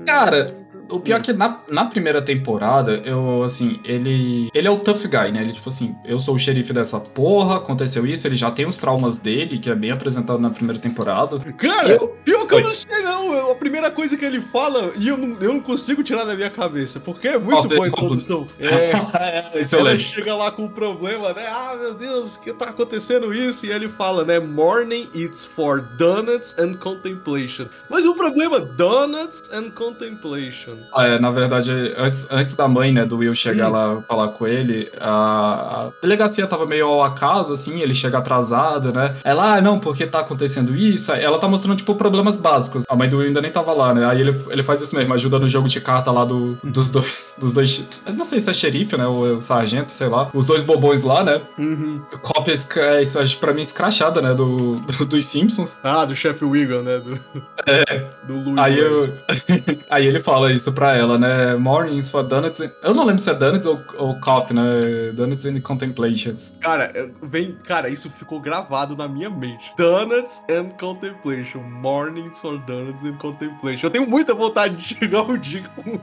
Cara, 0.06 0.46
o 0.90 1.00
pior 1.00 1.20
é 1.20 1.22
que 1.22 1.32
na, 1.32 1.60
na 1.68 1.84
primeira 1.84 2.20
temporada, 2.20 3.00
eu, 3.04 3.42
assim, 3.42 3.80
ele. 3.84 4.48
Ele 4.52 4.68
é 4.68 4.70
o 4.70 4.78
tough 4.78 5.02
guy, 5.02 5.32
né? 5.32 5.42
Ele, 5.42 5.52
tipo 5.52 5.68
assim, 5.68 5.94
eu 6.04 6.18
sou 6.18 6.34
o 6.34 6.38
xerife 6.38 6.72
dessa 6.72 6.98
porra, 6.98 7.56
aconteceu 7.56 8.06
isso, 8.06 8.26
ele 8.26 8.36
já 8.36 8.50
tem 8.50 8.66
os 8.66 8.76
traumas 8.76 9.18
dele, 9.18 9.58
que 9.58 9.70
é 9.70 9.74
bem 9.74 9.90
apresentado 9.90 10.40
na 10.40 10.50
primeira 10.50 10.80
temporada. 10.80 11.38
Cara, 11.38 11.90
eu... 11.90 12.08
pior 12.24 12.46
que 12.46 12.54
eu 12.54 12.62
não 12.62 12.74
sei, 12.74 13.02
não. 13.02 13.19
A 13.32 13.54
primeira 13.54 13.90
coisa 13.90 14.16
que 14.16 14.24
ele 14.24 14.40
fala, 14.40 14.92
e 14.96 15.08
eu 15.08 15.16
não, 15.16 15.36
eu 15.40 15.52
não 15.52 15.60
consigo 15.60 16.02
tirar 16.02 16.24
da 16.24 16.34
minha 16.34 16.50
cabeça, 16.50 17.00
porque 17.00 17.28
é 17.28 17.38
muito 17.38 17.68
boa 17.68 17.84
a 17.84 17.88
introdução. 17.88 18.46
É. 18.60 18.92
é 18.92 19.60
ela 19.72 19.98
chega 19.98 20.34
lá 20.34 20.50
com 20.50 20.62
o 20.62 20.64
um 20.66 20.68
problema, 20.68 21.32
né? 21.32 21.46
Ah, 21.48 21.74
meu 21.78 21.94
Deus, 21.94 22.36
que 22.36 22.52
tá 22.52 22.66
acontecendo 22.66 23.32
isso? 23.32 23.66
E 23.66 23.72
ele 23.72 23.88
fala, 23.88 24.24
né? 24.24 24.38
Morning, 24.38 25.08
it's 25.14 25.46
for 25.46 25.80
donuts 25.96 26.56
and 26.58 26.74
contemplation. 26.74 27.66
Mas 27.88 28.04
o 28.04 28.14
problema, 28.14 28.60
donuts 28.60 29.42
and 29.52 29.70
contemplation. 29.70 30.78
Ah, 30.94 31.06
é, 31.06 31.18
na 31.18 31.30
verdade, 31.30 31.70
antes, 31.96 32.26
antes 32.30 32.54
da 32.54 32.68
mãe, 32.68 32.92
né, 32.92 33.04
do 33.04 33.18
Will 33.18 33.34
chegar 33.34 33.68
hum. 33.68 33.72
lá 33.72 34.02
falar 34.02 34.28
com 34.28 34.46
ele, 34.46 34.90
a, 35.00 35.86
a, 35.86 35.90
delegacia 36.02 36.46
tava 36.46 36.66
meio 36.66 36.86
ao 36.86 37.02
acaso, 37.02 37.52
assim, 37.52 37.80
ele 37.80 37.94
chega 37.94 38.18
atrasado, 38.18 38.92
né? 38.92 39.16
Ela, 39.24 39.56
ah, 39.56 39.60
não, 39.60 39.78
porque 39.78 40.06
tá 40.06 40.20
acontecendo 40.20 40.76
isso? 40.76 41.12
Ela 41.12 41.38
tá 41.38 41.48
mostrando, 41.48 41.76
tipo, 41.76 41.94
problemas 41.94 42.36
básicos. 42.36 42.84
A 42.88 42.96
mãe 42.96 43.08
do 43.08 43.19
Will 43.20 43.28
ainda 43.28 43.40
nem 43.40 43.50
tava 43.50 43.72
lá, 43.72 43.94
né? 43.94 44.06
Aí 44.06 44.20
ele, 44.20 44.34
ele 44.48 44.62
faz 44.62 44.82
isso 44.82 44.94
mesmo, 44.94 45.12
ajuda 45.14 45.38
no 45.38 45.48
jogo 45.48 45.68
de 45.68 45.80
carta 45.80 46.10
lá 46.10 46.24
do, 46.24 46.58
dos 46.62 46.90
dois. 46.90 47.34
Dos 47.38 47.52
dois. 47.52 47.88
Eu 48.06 48.14
não 48.14 48.24
sei 48.24 48.40
se 48.40 48.50
é 48.50 48.52
xerife, 48.52 48.96
né? 48.96 49.06
Ou 49.06 49.36
o 49.36 49.40
sargento, 49.40 49.90
sei 49.90 50.08
lá. 50.08 50.30
Os 50.34 50.46
dois 50.46 50.62
bobões 50.62 51.02
lá, 51.02 51.22
né? 51.22 51.40
Uhum. 51.58 52.00
Cópia, 52.22 52.54
é, 52.76 53.02
isso 53.02 53.38
pra 53.38 53.54
mim, 53.54 53.62
escrachada, 53.62 54.20
né? 54.20 54.34
Do, 54.34 54.76
do, 54.76 55.06
dos 55.06 55.26
Simpsons. 55.26 55.78
Ah, 55.82 56.04
do 56.04 56.14
chefe 56.14 56.44
Wiggum, 56.44 56.82
né? 56.82 56.98
Do, 56.98 57.20
é. 57.66 58.10
Do 58.26 58.40
Louis. 58.40 58.58
Aí, 58.58 58.78
eu, 58.78 59.12
aí 59.90 60.06
ele 60.06 60.20
fala 60.20 60.52
isso 60.52 60.72
pra 60.72 60.96
ela, 60.96 61.18
né? 61.18 61.56
Mornings 61.56 62.10
for 62.10 62.22
Donuts. 62.22 62.60
Eu 62.82 62.94
não 62.94 63.04
lembro 63.04 63.22
se 63.22 63.30
é 63.30 63.34
Donuts 63.34 63.66
ou, 63.66 63.78
ou 63.98 64.20
Coffee, 64.20 64.54
né? 64.54 65.12
Donuts 65.14 65.46
and 65.46 65.60
Contemplations. 65.60 66.56
Cara, 66.60 66.92
vem, 67.22 67.56
cara, 67.64 67.88
isso 67.88 68.10
ficou 68.18 68.40
gravado 68.40 68.96
na 68.96 69.08
minha 69.08 69.30
mente. 69.30 69.72
Donuts 69.76 70.42
and 70.50 70.70
Contemplation. 70.78 71.60
Mornings 71.60 72.40
for 72.40 72.58
Donuts 72.58 73.04
and 73.04 73.09
Contemplation. 73.14 73.86
Eu 73.86 73.90
tenho 73.90 74.06
muita 74.06 74.34
vontade 74.34 74.76
de 74.76 74.94
chegar 74.94 75.22
um 75.22 75.36
dia 75.36 75.62
com, 75.74 75.98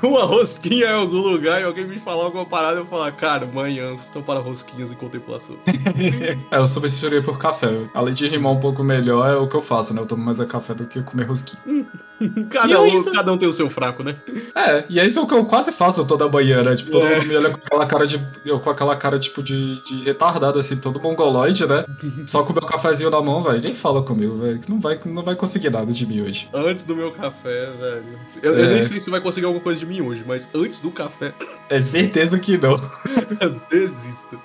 com 0.00 0.08
uma 0.08 0.24
rosquinha 0.24 0.86
em 0.86 0.92
algum 0.92 1.18
lugar 1.18 1.60
e 1.60 1.64
alguém 1.64 1.86
me 1.86 1.98
falar 1.98 2.24
alguma 2.24 2.46
parada 2.46 2.78
e 2.78 2.82
eu 2.82 2.86
falar, 2.86 3.12
cara, 3.12 3.46
manhãs 3.46 4.08
são 4.12 4.22
para 4.22 4.40
rosquinhas 4.40 4.92
e 4.92 4.96
contemplação. 4.96 5.56
é, 6.50 6.58
eu 6.58 6.66
substituiria 6.66 7.22
por 7.22 7.38
café. 7.38 7.68
Além 7.94 8.14
de 8.14 8.26
rimar 8.28 8.52
um 8.52 8.60
pouco 8.60 8.82
melhor, 8.82 9.28
é 9.28 9.36
o 9.36 9.48
que 9.48 9.56
eu 9.56 9.62
faço, 9.62 9.94
né? 9.94 10.00
Eu 10.00 10.06
tomo 10.06 10.24
mais 10.24 10.40
a 10.40 10.46
café 10.46 10.74
do 10.74 10.86
que 10.86 11.02
comer 11.02 11.24
rosquinha. 11.24 11.86
cada, 12.50 12.80
um, 12.80 12.86
isso... 12.86 13.12
cada 13.12 13.32
um 13.32 13.38
tem 13.38 13.48
o 13.48 13.52
seu 13.52 13.68
fraco, 13.68 14.02
né? 14.02 14.16
É, 14.54 14.84
e 14.88 15.00
é 15.00 15.06
isso 15.06 15.26
que 15.26 15.34
eu 15.34 15.44
quase 15.44 15.72
faço 15.72 16.04
toda 16.06 16.28
manhã, 16.28 16.62
né? 16.62 16.74
Tipo, 16.76 16.92
todo 16.92 17.06
é. 17.06 17.16
mundo 17.16 17.28
me 17.28 17.36
olha 17.36 17.50
com 17.50 17.58
aquela 17.58 17.86
cara 17.86 18.06
de. 18.06 18.20
Eu 18.44 18.60
com 18.60 18.70
aquela 18.70 18.96
cara, 18.96 19.18
tipo, 19.18 19.42
de, 19.42 19.82
de 19.82 20.02
retardado, 20.02 20.58
assim, 20.58 20.76
todo 20.76 21.00
mongoloide, 21.00 21.66
né? 21.66 21.84
Só 22.26 22.42
com 22.42 22.52
o 22.52 22.54
meu 22.54 22.64
cafezinho 22.64 23.10
na 23.10 23.20
mão, 23.20 23.42
velho. 23.42 23.62
Nem 23.62 23.74
fala 23.74 24.02
comigo, 24.02 24.38
velho. 24.38 24.60
Não 24.68 24.80
vai, 24.80 24.98
não 25.04 25.22
vai 25.22 25.34
conseguir 25.34 25.70
nada 25.70 25.92
de 25.92 26.06
mim 26.06 26.22
hoje. 26.22 26.33
Antes 26.52 26.84
do 26.84 26.96
meu 26.96 27.12
café, 27.12 27.70
velho. 27.78 28.18
Eu, 28.42 28.56
é. 28.56 28.62
eu 28.62 28.70
nem 28.70 28.82
sei 28.82 29.00
se 29.00 29.10
vai 29.10 29.20
conseguir 29.20 29.46
alguma 29.46 29.62
coisa 29.62 29.78
de 29.78 29.86
mim 29.86 30.00
hoje, 30.00 30.22
mas 30.26 30.48
antes 30.54 30.80
do 30.80 30.90
café. 30.90 31.32
É 31.68 31.80
certeza 31.80 32.38
que 32.38 32.58
não. 32.58 32.76
Desista. 33.70 34.36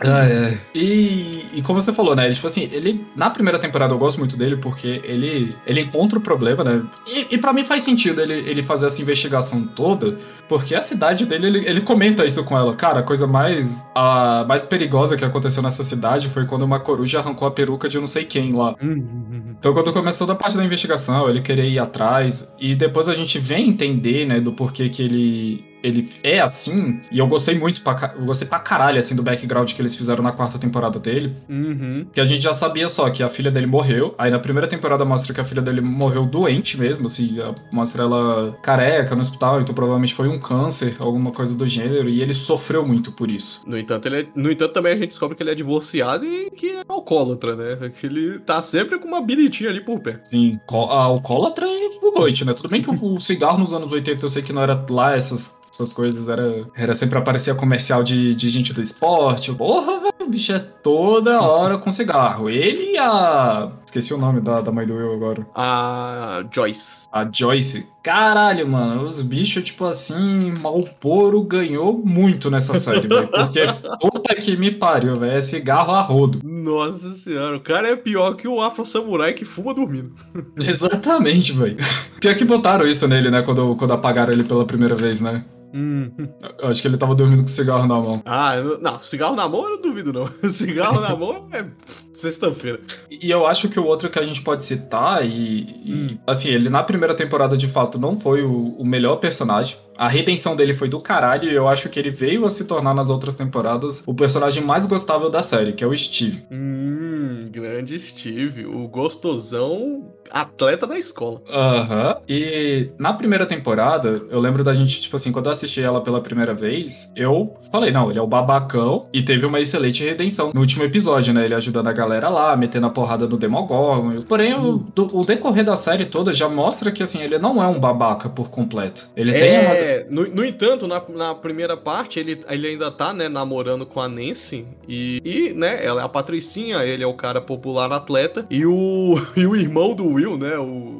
Ah, 0.00 0.24
é. 0.24 0.58
E, 0.74 1.46
e 1.54 1.62
como 1.62 1.82
você 1.82 1.92
falou, 1.92 2.14
né? 2.14 2.32
Tipo 2.32 2.46
assim, 2.46 2.68
ele. 2.72 3.04
Na 3.16 3.30
primeira 3.30 3.58
temporada 3.58 3.92
eu 3.92 3.98
gosto 3.98 4.18
muito 4.18 4.36
dele 4.36 4.56
porque 4.56 5.00
ele, 5.04 5.54
ele 5.66 5.80
encontra 5.80 6.18
o 6.18 6.22
problema, 6.22 6.62
né? 6.62 6.82
E, 7.06 7.34
e 7.34 7.38
para 7.38 7.52
mim 7.52 7.64
faz 7.64 7.82
sentido 7.82 8.20
ele, 8.20 8.34
ele 8.34 8.62
fazer 8.62 8.86
essa 8.86 9.02
investigação 9.02 9.66
toda, 9.66 10.18
porque 10.48 10.74
a 10.74 10.82
cidade 10.82 11.26
dele, 11.26 11.46
ele, 11.48 11.68
ele 11.68 11.80
comenta 11.80 12.24
isso 12.24 12.44
com 12.44 12.56
ela. 12.56 12.74
Cara, 12.76 13.00
a 13.00 13.02
coisa 13.02 13.26
mais, 13.26 13.84
a, 13.94 14.44
mais 14.48 14.62
perigosa 14.62 15.16
que 15.16 15.24
aconteceu 15.24 15.62
nessa 15.62 15.82
cidade 15.82 16.28
foi 16.28 16.46
quando 16.46 16.62
uma 16.62 16.78
coruja 16.78 17.18
arrancou 17.18 17.48
a 17.48 17.50
peruca 17.50 17.88
de 17.88 17.98
não 17.98 18.06
sei 18.06 18.24
quem 18.24 18.52
lá. 18.52 18.74
Uhum. 18.80 19.56
então, 19.58 19.72
quando 19.72 19.92
começou 19.92 20.26
toda 20.26 20.32
a 20.32 20.40
parte 20.40 20.56
da 20.56 20.64
investigação, 20.64 21.28
ele 21.28 21.40
queria 21.40 21.64
ir 21.64 21.78
atrás, 21.78 22.50
e 22.58 22.74
depois 22.74 23.08
a 23.08 23.14
gente 23.14 23.38
vem 23.38 23.68
entender, 23.68 24.26
né, 24.26 24.40
do 24.40 24.52
porquê 24.52 24.88
que 24.88 25.02
ele 25.02 25.67
ele 25.82 26.08
é 26.22 26.40
assim, 26.40 27.00
e 27.10 27.18
eu 27.18 27.26
gostei 27.26 27.58
muito, 27.58 27.82
pra, 27.82 28.14
eu 28.18 28.24
gostei 28.24 28.46
pra 28.46 28.58
caralho, 28.58 28.98
assim, 28.98 29.14
do 29.14 29.22
background 29.22 29.72
que 29.72 29.80
eles 29.80 29.94
fizeram 29.94 30.22
na 30.22 30.32
quarta 30.32 30.58
temporada 30.58 30.98
dele. 30.98 31.34
Uhum. 31.48 32.06
Que 32.12 32.20
a 32.20 32.24
gente 32.24 32.42
já 32.42 32.52
sabia 32.52 32.88
só 32.88 33.08
que 33.10 33.22
a 33.22 33.28
filha 33.28 33.50
dele 33.50 33.66
morreu. 33.66 34.14
Aí 34.18 34.30
na 34.30 34.38
primeira 34.38 34.66
temporada 34.66 35.04
mostra 35.04 35.32
que 35.32 35.40
a 35.40 35.44
filha 35.44 35.62
dele 35.62 35.80
morreu 35.80 36.26
doente 36.26 36.78
mesmo, 36.78 37.06
assim, 37.06 37.38
mostra 37.72 38.02
ela 38.02 38.56
careca 38.62 39.14
no 39.14 39.20
hospital, 39.20 39.60
então 39.60 39.74
provavelmente 39.74 40.14
foi 40.14 40.28
um 40.28 40.38
câncer, 40.38 40.96
alguma 40.98 41.32
coisa 41.32 41.54
do 41.54 41.66
gênero, 41.66 42.08
e 42.08 42.20
ele 42.20 42.34
sofreu 42.34 42.86
muito 42.86 43.12
por 43.12 43.30
isso. 43.30 43.62
No 43.66 43.78
entanto, 43.78 44.06
ele 44.06 44.20
é, 44.22 44.26
no 44.34 44.50
entanto 44.50 44.72
também 44.72 44.92
a 44.92 44.96
gente 44.96 45.08
descobre 45.08 45.36
que 45.36 45.42
ele 45.42 45.50
é 45.50 45.54
divorciado 45.54 46.24
e 46.24 46.50
que 46.50 46.70
é 46.70 46.82
alcoólatra, 46.88 47.56
né? 47.56 47.90
Que 48.00 48.06
ele 48.06 48.38
tá 48.40 48.60
sempre 48.62 48.98
com 48.98 49.06
uma 49.06 49.20
biritinha 49.20 49.70
ali 49.70 49.80
por 49.80 50.00
perto. 50.00 50.28
Sim, 50.28 50.58
a 50.70 51.02
alcoólatra 51.02 51.66
é 51.66 51.88
noite, 52.18 52.44
né? 52.44 52.52
Tudo 52.52 52.68
bem 52.68 52.82
que 52.82 52.90
o 52.90 53.20
cigarro 53.20 53.58
nos 53.58 53.72
anos 53.72 53.92
80 53.92 54.24
eu 54.24 54.30
sei 54.30 54.42
que 54.42 54.52
não 54.52 54.62
era 54.62 54.84
lá 54.90 55.14
essas 55.14 55.58
essas 55.72 55.92
coisas 55.92 56.28
era, 56.28 56.66
era 56.74 56.94
sempre 56.94 57.18
aparecia 57.18 57.54
comercial 57.54 58.02
de, 58.02 58.34
de 58.34 58.48
gente 58.48 58.72
do 58.72 58.80
esporte. 58.80 59.52
Porra, 59.52 60.00
velho, 60.00 60.28
o 60.28 60.30
bicho 60.30 60.52
é 60.52 60.58
toda 60.58 61.40
hora 61.40 61.78
com 61.78 61.90
cigarro. 61.90 62.50
Ele 62.50 62.92
e 62.92 62.98
a. 62.98 63.70
Esqueci 63.84 64.12
o 64.12 64.18
nome 64.18 64.40
da, 64.40 64.60
da 64.60 64.72
mãe 64.72 64.86
do 64.86 64.94
Will 64.94 65.14
agora. 65.14 65.46
A 65.54 66.44
Joyce. 66.52 67.06
A 67.12 67.28
Joyce. 67.30 67.86
Caralho, 68.02 68.66
mano, 68.66 69.02
os 69.02 69.20
bichos, 69.20 69.62
tipo 69.62 69.84
assim, 69.84 70.52
Malporo 70.52 71.42
ganhou 71.42 71.98
muito 71.98 72.50
nessa 72.50 72.78
série, 72.78 73.06
velho. 73.06 73.28
Porque 73.28 73.60
puta 74.00 74.34
que 74.34 74.56
me 74.56 74.70
pariu, 74.70 75.16
velho. 75.16 75.32
É 75.32 75.40
cigarro 75.40 75.92
a 75.92 76.00
rodo. 76.00 76.40
Nossa 76.42 77.12
senhora, 77.14 77.56
o 77.56 77.60
cara 77.60 77.88
é 77.88 77.96
pior 77.96 78.34
que 78.34 78.48
o 78.48 78.60
Afro 78.60 78.86
Samurai 78.86 79.32
que 79.32 79.44
fuma 79.44 79.74
dormindo. 79.74 80.14
Exatamente, 80.56 81.52
velho. 81.52 81.76
Pior 82.20 82.34
que 82.34 82.44
botaram 82.44 82.86
isso 82.86 83.06
nele, 83.06 83.30
né, 83.30 83.42
quando, 83.42 83.76
quando 83.76 83.92
apagaram 83.92 84.32
ele 84.32 84.44
pela 84.44 84.64
primeira 84.64 84.96
vez, 84.96 85.20
né? 85.20 85.44
Hum. 85.74 86.10
Eu 86.58 86.68
acho 86.68 86.80
que 86.80 86.88
ele 86.88 86.96
tava 86.96 87.14
dormindo 87.14 87.42
com 87.42 87.48
cigarro 87.48 87.86
na 87.86 88.00
mão. 88.00 88.22
Ah, 88.24 88.56
não, 88.80 89.00
cigarro 89.00 89.36
na 89.36 89.48
mão 89.48 89.64
eu 89.64 89.70
não 89.70 89.82
duvido, 89.82 90.12
não. 90.12 90.28
Cigarro 90.48 91.00
na 91.00 91.14
mão 91.14 91.48
é 91.52 91.64
sexta-feira. 92.12 92.80
E 93.10 93.30
eu 93.30 93.46
acho 93.46 93.68
que 93.68 93.78
o 93.78 93.84
outro 93.84 94.10
que 94.10 94.18
a 94.18 94.26
gente 94.26 94.42
pode 94.42 94.64
citar, 94.64 95.24
e, 95.26 95.62
hum. 95.86 96.06
e 96.10 96.20
assim, 96.26 96.48
ele 96.48 96.68
na 96.68 96.82
primeira 96.82 97.14
temporada 97.14 97.56
de 97.56 97.68
fato 97.68 97.98
não 97.98 98.18
foi 98.18 98.42
o, 98.42 98.74
o, 98.78 98.84
melhor 98.84 99.16
personagem. 99.16 99.76
A 99.96 100.08
redenção 100.08 100.54
dele 100.54 100.74
foi 100.74 100.88
do 100.88 101.00
caralho, 101.00 101.48
e 101.48 101.54
eu 101.54 101.68
acho 101.68 101.88
que 101.88 101.98
ele 101.98 102.10
veio 102.10 102.44
a 102.44 102.50
se 102.50 102.64
tornar 102.64 102.94
nas 102.94 103.10
outras 103.10 103.34
temporadas 103.34 104.02
o 104.06 104.14
personagem 104.14 104.62
mais 104.62 104.86
gostável 104.86 105.28
da 105.28 105.42
série, 105.42 105.72
que 105.72 105.82
é 105.82 105.86
o 105.86 105.96
Steve. 105.96 106.44
Hum, 106.50 107.48
grande 107.50 107.98
Steve. 107.98 108.64
O 108.66 108.86
gostosão 108.88 110.14
atleta 110.30 110.86
da 110.86 110.98
escola. 110.98 111.40
Aham. 111.50 112.08
Uhum. 112.08 112.22
E 112.28 112.90
na 112.98 113.12
primeira 113.12 113.46
temporada, 113.46 114.20
eu 114.30 114.40
lembro 114.40 114.62
da 114.62 114.74
gente, 114.74 115.00
tipo 115.00 115.16
assim, 115.16 115.32
quando 115.32 115.46
eu 115.46 115.52
assisti 115.52 115.82
ela 115.82 116.00
pela 116.00 116.20
primeira 116.20 116.54
vez, 116.54 117.10
eu 117.16 117.56
falei, 117.70 117.90
não, 117.90 118.10
ele 118.10 118.18
é 118.18 118.22
o 118.22 118.26
babacão 118.26 119.06
e 119.12 119.22
teve 119.22 119.46
uma 119.46 119.60
excelente 119.60 120.04
redenção 120.04 120.50
no 120.54 120.60
último 120.60 120.84
episódio, 120.84 121.32
né? 121.32 121.44
Ele 121.44 121.54
ajudando 121.54 121.88
a 121.88 121.92
galera 121.92 122.28
lá, 122.28 122.56
metendo 122.56 122.86
a 122.86 122.90
porrada 122.90 123.26
no 123.26 123.36
Demogorgon. 123.36 124.16
Porém, 124.28 124.54
o, 124.54 124.74
hum. 124.74 124.86
do, 124.94 125.18
o, 125.18 125.24
decorrer 125.24 125.64
da 125.64 125.76
série 125.76 126.06
toda 126.06 126.32
já 126.32 126.48
mostra 126.48 126.90
que, 126.90 127.02
assim, 127.02 127.22
ele 127.22 127.38
não 127.38 127.62
é 127.62 127.66
um 127.66 127.78
babaca 127.78 128.28
por 128.28 128.50
completo. 128.50 129.08
Ele 129.16 129.30
é, 129.30 129.40
tem 129.40 129.66
umas... 129.66 130.10
no, 130.10 130.34
no 130.34 130.44
entanto, 130.44 130.86
na, 130.86 131.02
na 131.08 131.34
primeira 131.34 131.76
parte, 131.76 132.18
ele, 132.18 132.40
ele 132.48 132.68
ainda 132.68 132.90
tá, 132.90 133.12
né, 133.12 133.28
namorando 133.28 133.86
com 133.86 134.00
a 134.00 134.08
Nancy 134.08 134.66
e, 134.86 135.20
e, 135.24 135.52
né, 135.54 135.84
ela 135.84 136.02
é 136.02 136.04
a 136.04 136.08
Patricinha, 136.08 136.78
ele 136.78 137.02
é 137.02 137.06
o 137.06 137.14
cara 137.14 137.40
popular 137.40 137.92
atleta 137.92 138.46
e 138.50 138.64
o, 138.66 139.14
e 139.36 139.46
o 139.46 139.56
irmão 139.56 139.94
do 139.94 140.17
Will, 140.18 140.36
né, 140.36 140.58
o, 140.58 140.97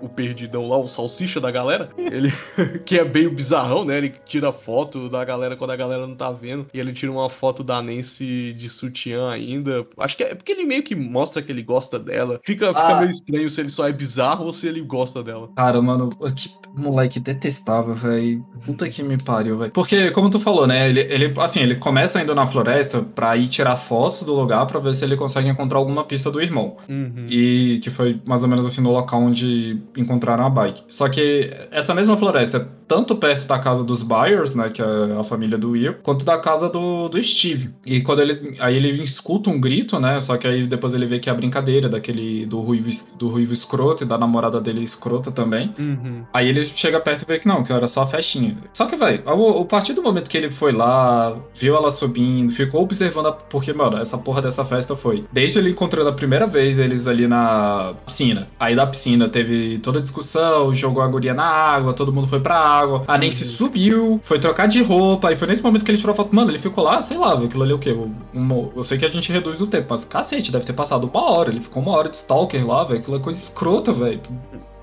o, 0.00 0.08
perdidão 0.08 0.68
lá, 0.68 0.76
o 0.78 0.88
salsicha 0.88 1.40
da 1.40 1.50
galera, 1.50 1.90
ele 1.96 2.32
que 2.84 2.98
é 2.98 3.04
meio 3.04 3.30
bizarrão, 3.30 3.84
né? 3.84 3.98
Ele 3.98 4.14
tira 4.26 4.52
foto 4.52 5.08
da 5.08 5.24
galera 5.24 5.56
quando 5.56 5.70
a 5.70 5.76
galera 5.76 6.06
não 6.06 6.14
tá 6.14 6.30
vendo. 6.30 6.66
E 6.72 6.80
ele 6.80 6.92
tira 6.92 7.12
uma 7.12 7.28
foto 7.28 7.62
da 7.62 7.80
Nancy 7.80 8.52
de 8.52 8.68
sutiã 8.68 9.30
ainda. 9.30 9.86
Acho 9.98 10.16
que 10.16 10.22
é 10.22 10.34
porque 10.34 10.52
ele 10.52 10.64
meio 10.64 10.82
que 10.82 10.94
mostra 10.94 11.42
que 11.42 11.52
ele 11.52 11.62
gosta 11.62 11.98
dela. 11.98 12.40
Fica, 12.44 12.70
ah. 12.70 12.74
fica 12.74 13.00
meio 13.00 13.10
estranho 13.10 13.50
se 13.50 13.60
ele 13.60 13.70
só 13.70 13.88
é 13.88 13.92
bizarro 13.92 14.46
ou 14.46 14.52
se 14.52 14.66
ele 14.66 14.80
gosta 14.80 15.22
dela. 15.22 15.48
Cara, 15.56 15.80
mano, 15.80 16.10
que 16.34 16.50
moleque 16.74 17.20
detestável, 17.20 17.94
velho. 17.94 18.44
Puta 18.64 18.88
que 18.88 19.02
me 19.02 19.18
pariu, 19.18 19.58
velho. 19.58 19.72
Porque, 19.72 20.10
como 20.10 20.30
tu 20.30 20.38
falou, 20.38 20.66
né? 20.66 20.88
Ele, 20.88 21.00
ele, 21.00 21.34
assim, 21.38 21.60
ele 21.60 21.76
começa 21.76 22.20
indo 22.20 22.34
na 22.34 22.46
floresta 22.46 23.02
pra 23.02 23.36
ir 23.36 23.48
tirar 23.48 23.76
fotos 23.76 24.22
do 24.22 24.34
lugar 24.34 24.66
pra 24.66 24.80
ver 24.80 24.94
se 24.94 25.04
ele 25.04 25.16
consegue 25.16 25.48
encontrar 25.48 25.78
alguma 25.78 26.04
pista 26.04 26.30
do 26.30 26.40
irmão. 26.40 26.76
Uhum. 26.88 27.26
E 27.28 27.80
que 27.82 27.90
foi 27.90 28.20
mais 28.24 28.42
ou 28.42 28.48
menos 28.48 28.64
assim 28.66 28.80
no 28.80 28.90
local 28.92 29.20
onde 29.20 29.80
encontraram 29.96 30.44
a 30.44 30.50
bike. 30.50 30.82
Só 30.88 31.08
que 31.08 31.50
essa 31.70 31.94
mesma 31.94 32.16
floresta 32.16 32.58
é 32.58 32.80
tanto 32.90 33.14
perto 33.14 33.46
da 33.46 33.56
casa 33.58 33.84
dos 33.84 34.02
Byers, 34.02 34.54
né, 34.54 34.68
que 34.68 34.82
é 34.82 34.84
a 35.18 35.22
família 35.22 35.56
do 35.56 35.70
Will, 35.70 35.94
quanto 36.02 36.24
da 36.24 36.38
casa 36.38 36.68
do, 36.68 37.08
do 37.08 37.22
Steve. 37.22 37.70
E 37.86 38.00
quando 38.00 38.20
ele 38.20 38.56
aí 38.58 38.76
ele 38.76 39.02
escuta 39.04 39.48
um 39.48 39.60
grito, 39.60 40.00
né, 40.00 40.18
só 40.18 40.36
que 40.36 40.44
aí 40.44 40.66
depois 40.66 40.92
ele 40.92 41.06
vê 41.06 41.20
que 41.20 41.28
é 41.30 41.32
a 41.32 41.36
brincadeira 41.36 41.88
daquele 41.88 42.44
do 42.46 42.60
ruivo, 42.60 42.90
do 43.16 43.28
ruivo 43.28 43.52
escroto 43.52 44.02
e 44.02 44.06
da 44.06 44.18
namorada 44.18 44.60
dele 44.60 44.82
escrota 44.82 45.30
também. 45.30 45.72
Uhum. 45.78 46.24
Aí 46.32 46.48
ele 46.48 46.64
chega 46.64 46.98
perto 46.98 47.22
e 47.22 47.26
vê 47.26 47.38
que 47.38 47.46
não, 47.46 47.62
que 47.62 47.72
era 47.72 47.86
só 47.86 48.02
a 48.02 48.06
festinha. 48.06 48.56
Só 48.72 48.86
que, 48.86 48.96
velho, 48.96 49.22
a 49.24 49.64
partir 49.66 49.92
do 49.92 50.02
momento 50.02 50.28
que 50.28 50.36
ele 50.36 50.50
foi 50.50 50.72
lá, 50.72 51.36
viu 51.54 51.76
ela 51.76 51.92
subindo, 51.92 52.52
ficou 52.52 52.82
observando, 52.82 53.26
a, 53.26 53.32
porque, 53.32 53.72
mano, 53.72 53.98
essa 53.98 54.18
porra 54.18 54.42
dessa 54.42 54.64
festa 54.64 54.96
foi 54.96 55.24
desde 55.32 55.60
ele 55.60 55.70
encontrando 55.70 56.08
a 56.08 56.12
primeira 56.12 56.46
vez 56.46 56.76
eles 56.76 57.06
ali 57.06 57.28
na 57.28 57.94
piscina. 58.04 58.48
Aí 58.58 58.74
da 58.74 58.86
piscina 58.86 59.28
teve 59.28 59.78
toda 59.80 59.98
a 59.98 60.02
discussão, 60.02 60.72
jogou 60.74 61.02
a 61.02 61.08
guria 61.08 61.34
na 61.34 61.44
água, 61.44 61.92
todo 61.92 62.12
mundo 62.12 62.26
foi 62.26 62.40
pra 62.40 62.56
água. 62.56 63.04
A 63.06 63.18
Nancy 63.18 63.44
uhum. 63.44 63.50
subiu, 63.50 64.20
foi 64.22 64.38
trocar 64.38 64.66
de 64.66 64.82
roupa, 64.82 65.32
e 65.32 65.36
foi 65.36 65.48
nesse 65.48 65.62
momento 65.62 65.84
que 65.84 65.90
ele 65.90 65.98
tirou 65.98 66.12
a 66.12 66.16
foto. 66.16 66.34
Mano, 66.34 66.50
ele 66.50 66.58
ficou 66.58 66.84
lá, 66.84 67.00
sei 67.02 67.16
lá, 67.16 67.34
aquilo 67.34 67.62
ali 67.62 67.72
é 67.72 67.74
o 67.74 67.78
quê? 67.78 67.96
Um, 68.34 68.70
eu 68.76 68.84
sei 68.84 68.98
que 68.98 69.04
a 69.04 69.08
gente 69.08 69.32
reduz 69.32 69.60
o 69.60 69.66
tempo, 69.66 69.88
mas 69.90 70.04
cacete, 70.04 70.52
deve 70.52 70.64
ter 70.64 70.72
passado 70.72 71.10
uma 71.12 71.30
hora. 71.30 71.50
Ele 71.50 71.60
ficou 71.60 71.82
uma 71.82 71.92
hora 71.92 72.08
de 72.08 72.16
stalker 72.16 72.66
lá, 72.66 72.84
velho. 72.84 73.00
Aquilo 73.00 73.16
é 73.16 73.20
coisa 73.20 73.38
escrota, 73.38 73.92
velho. 73.92 74.20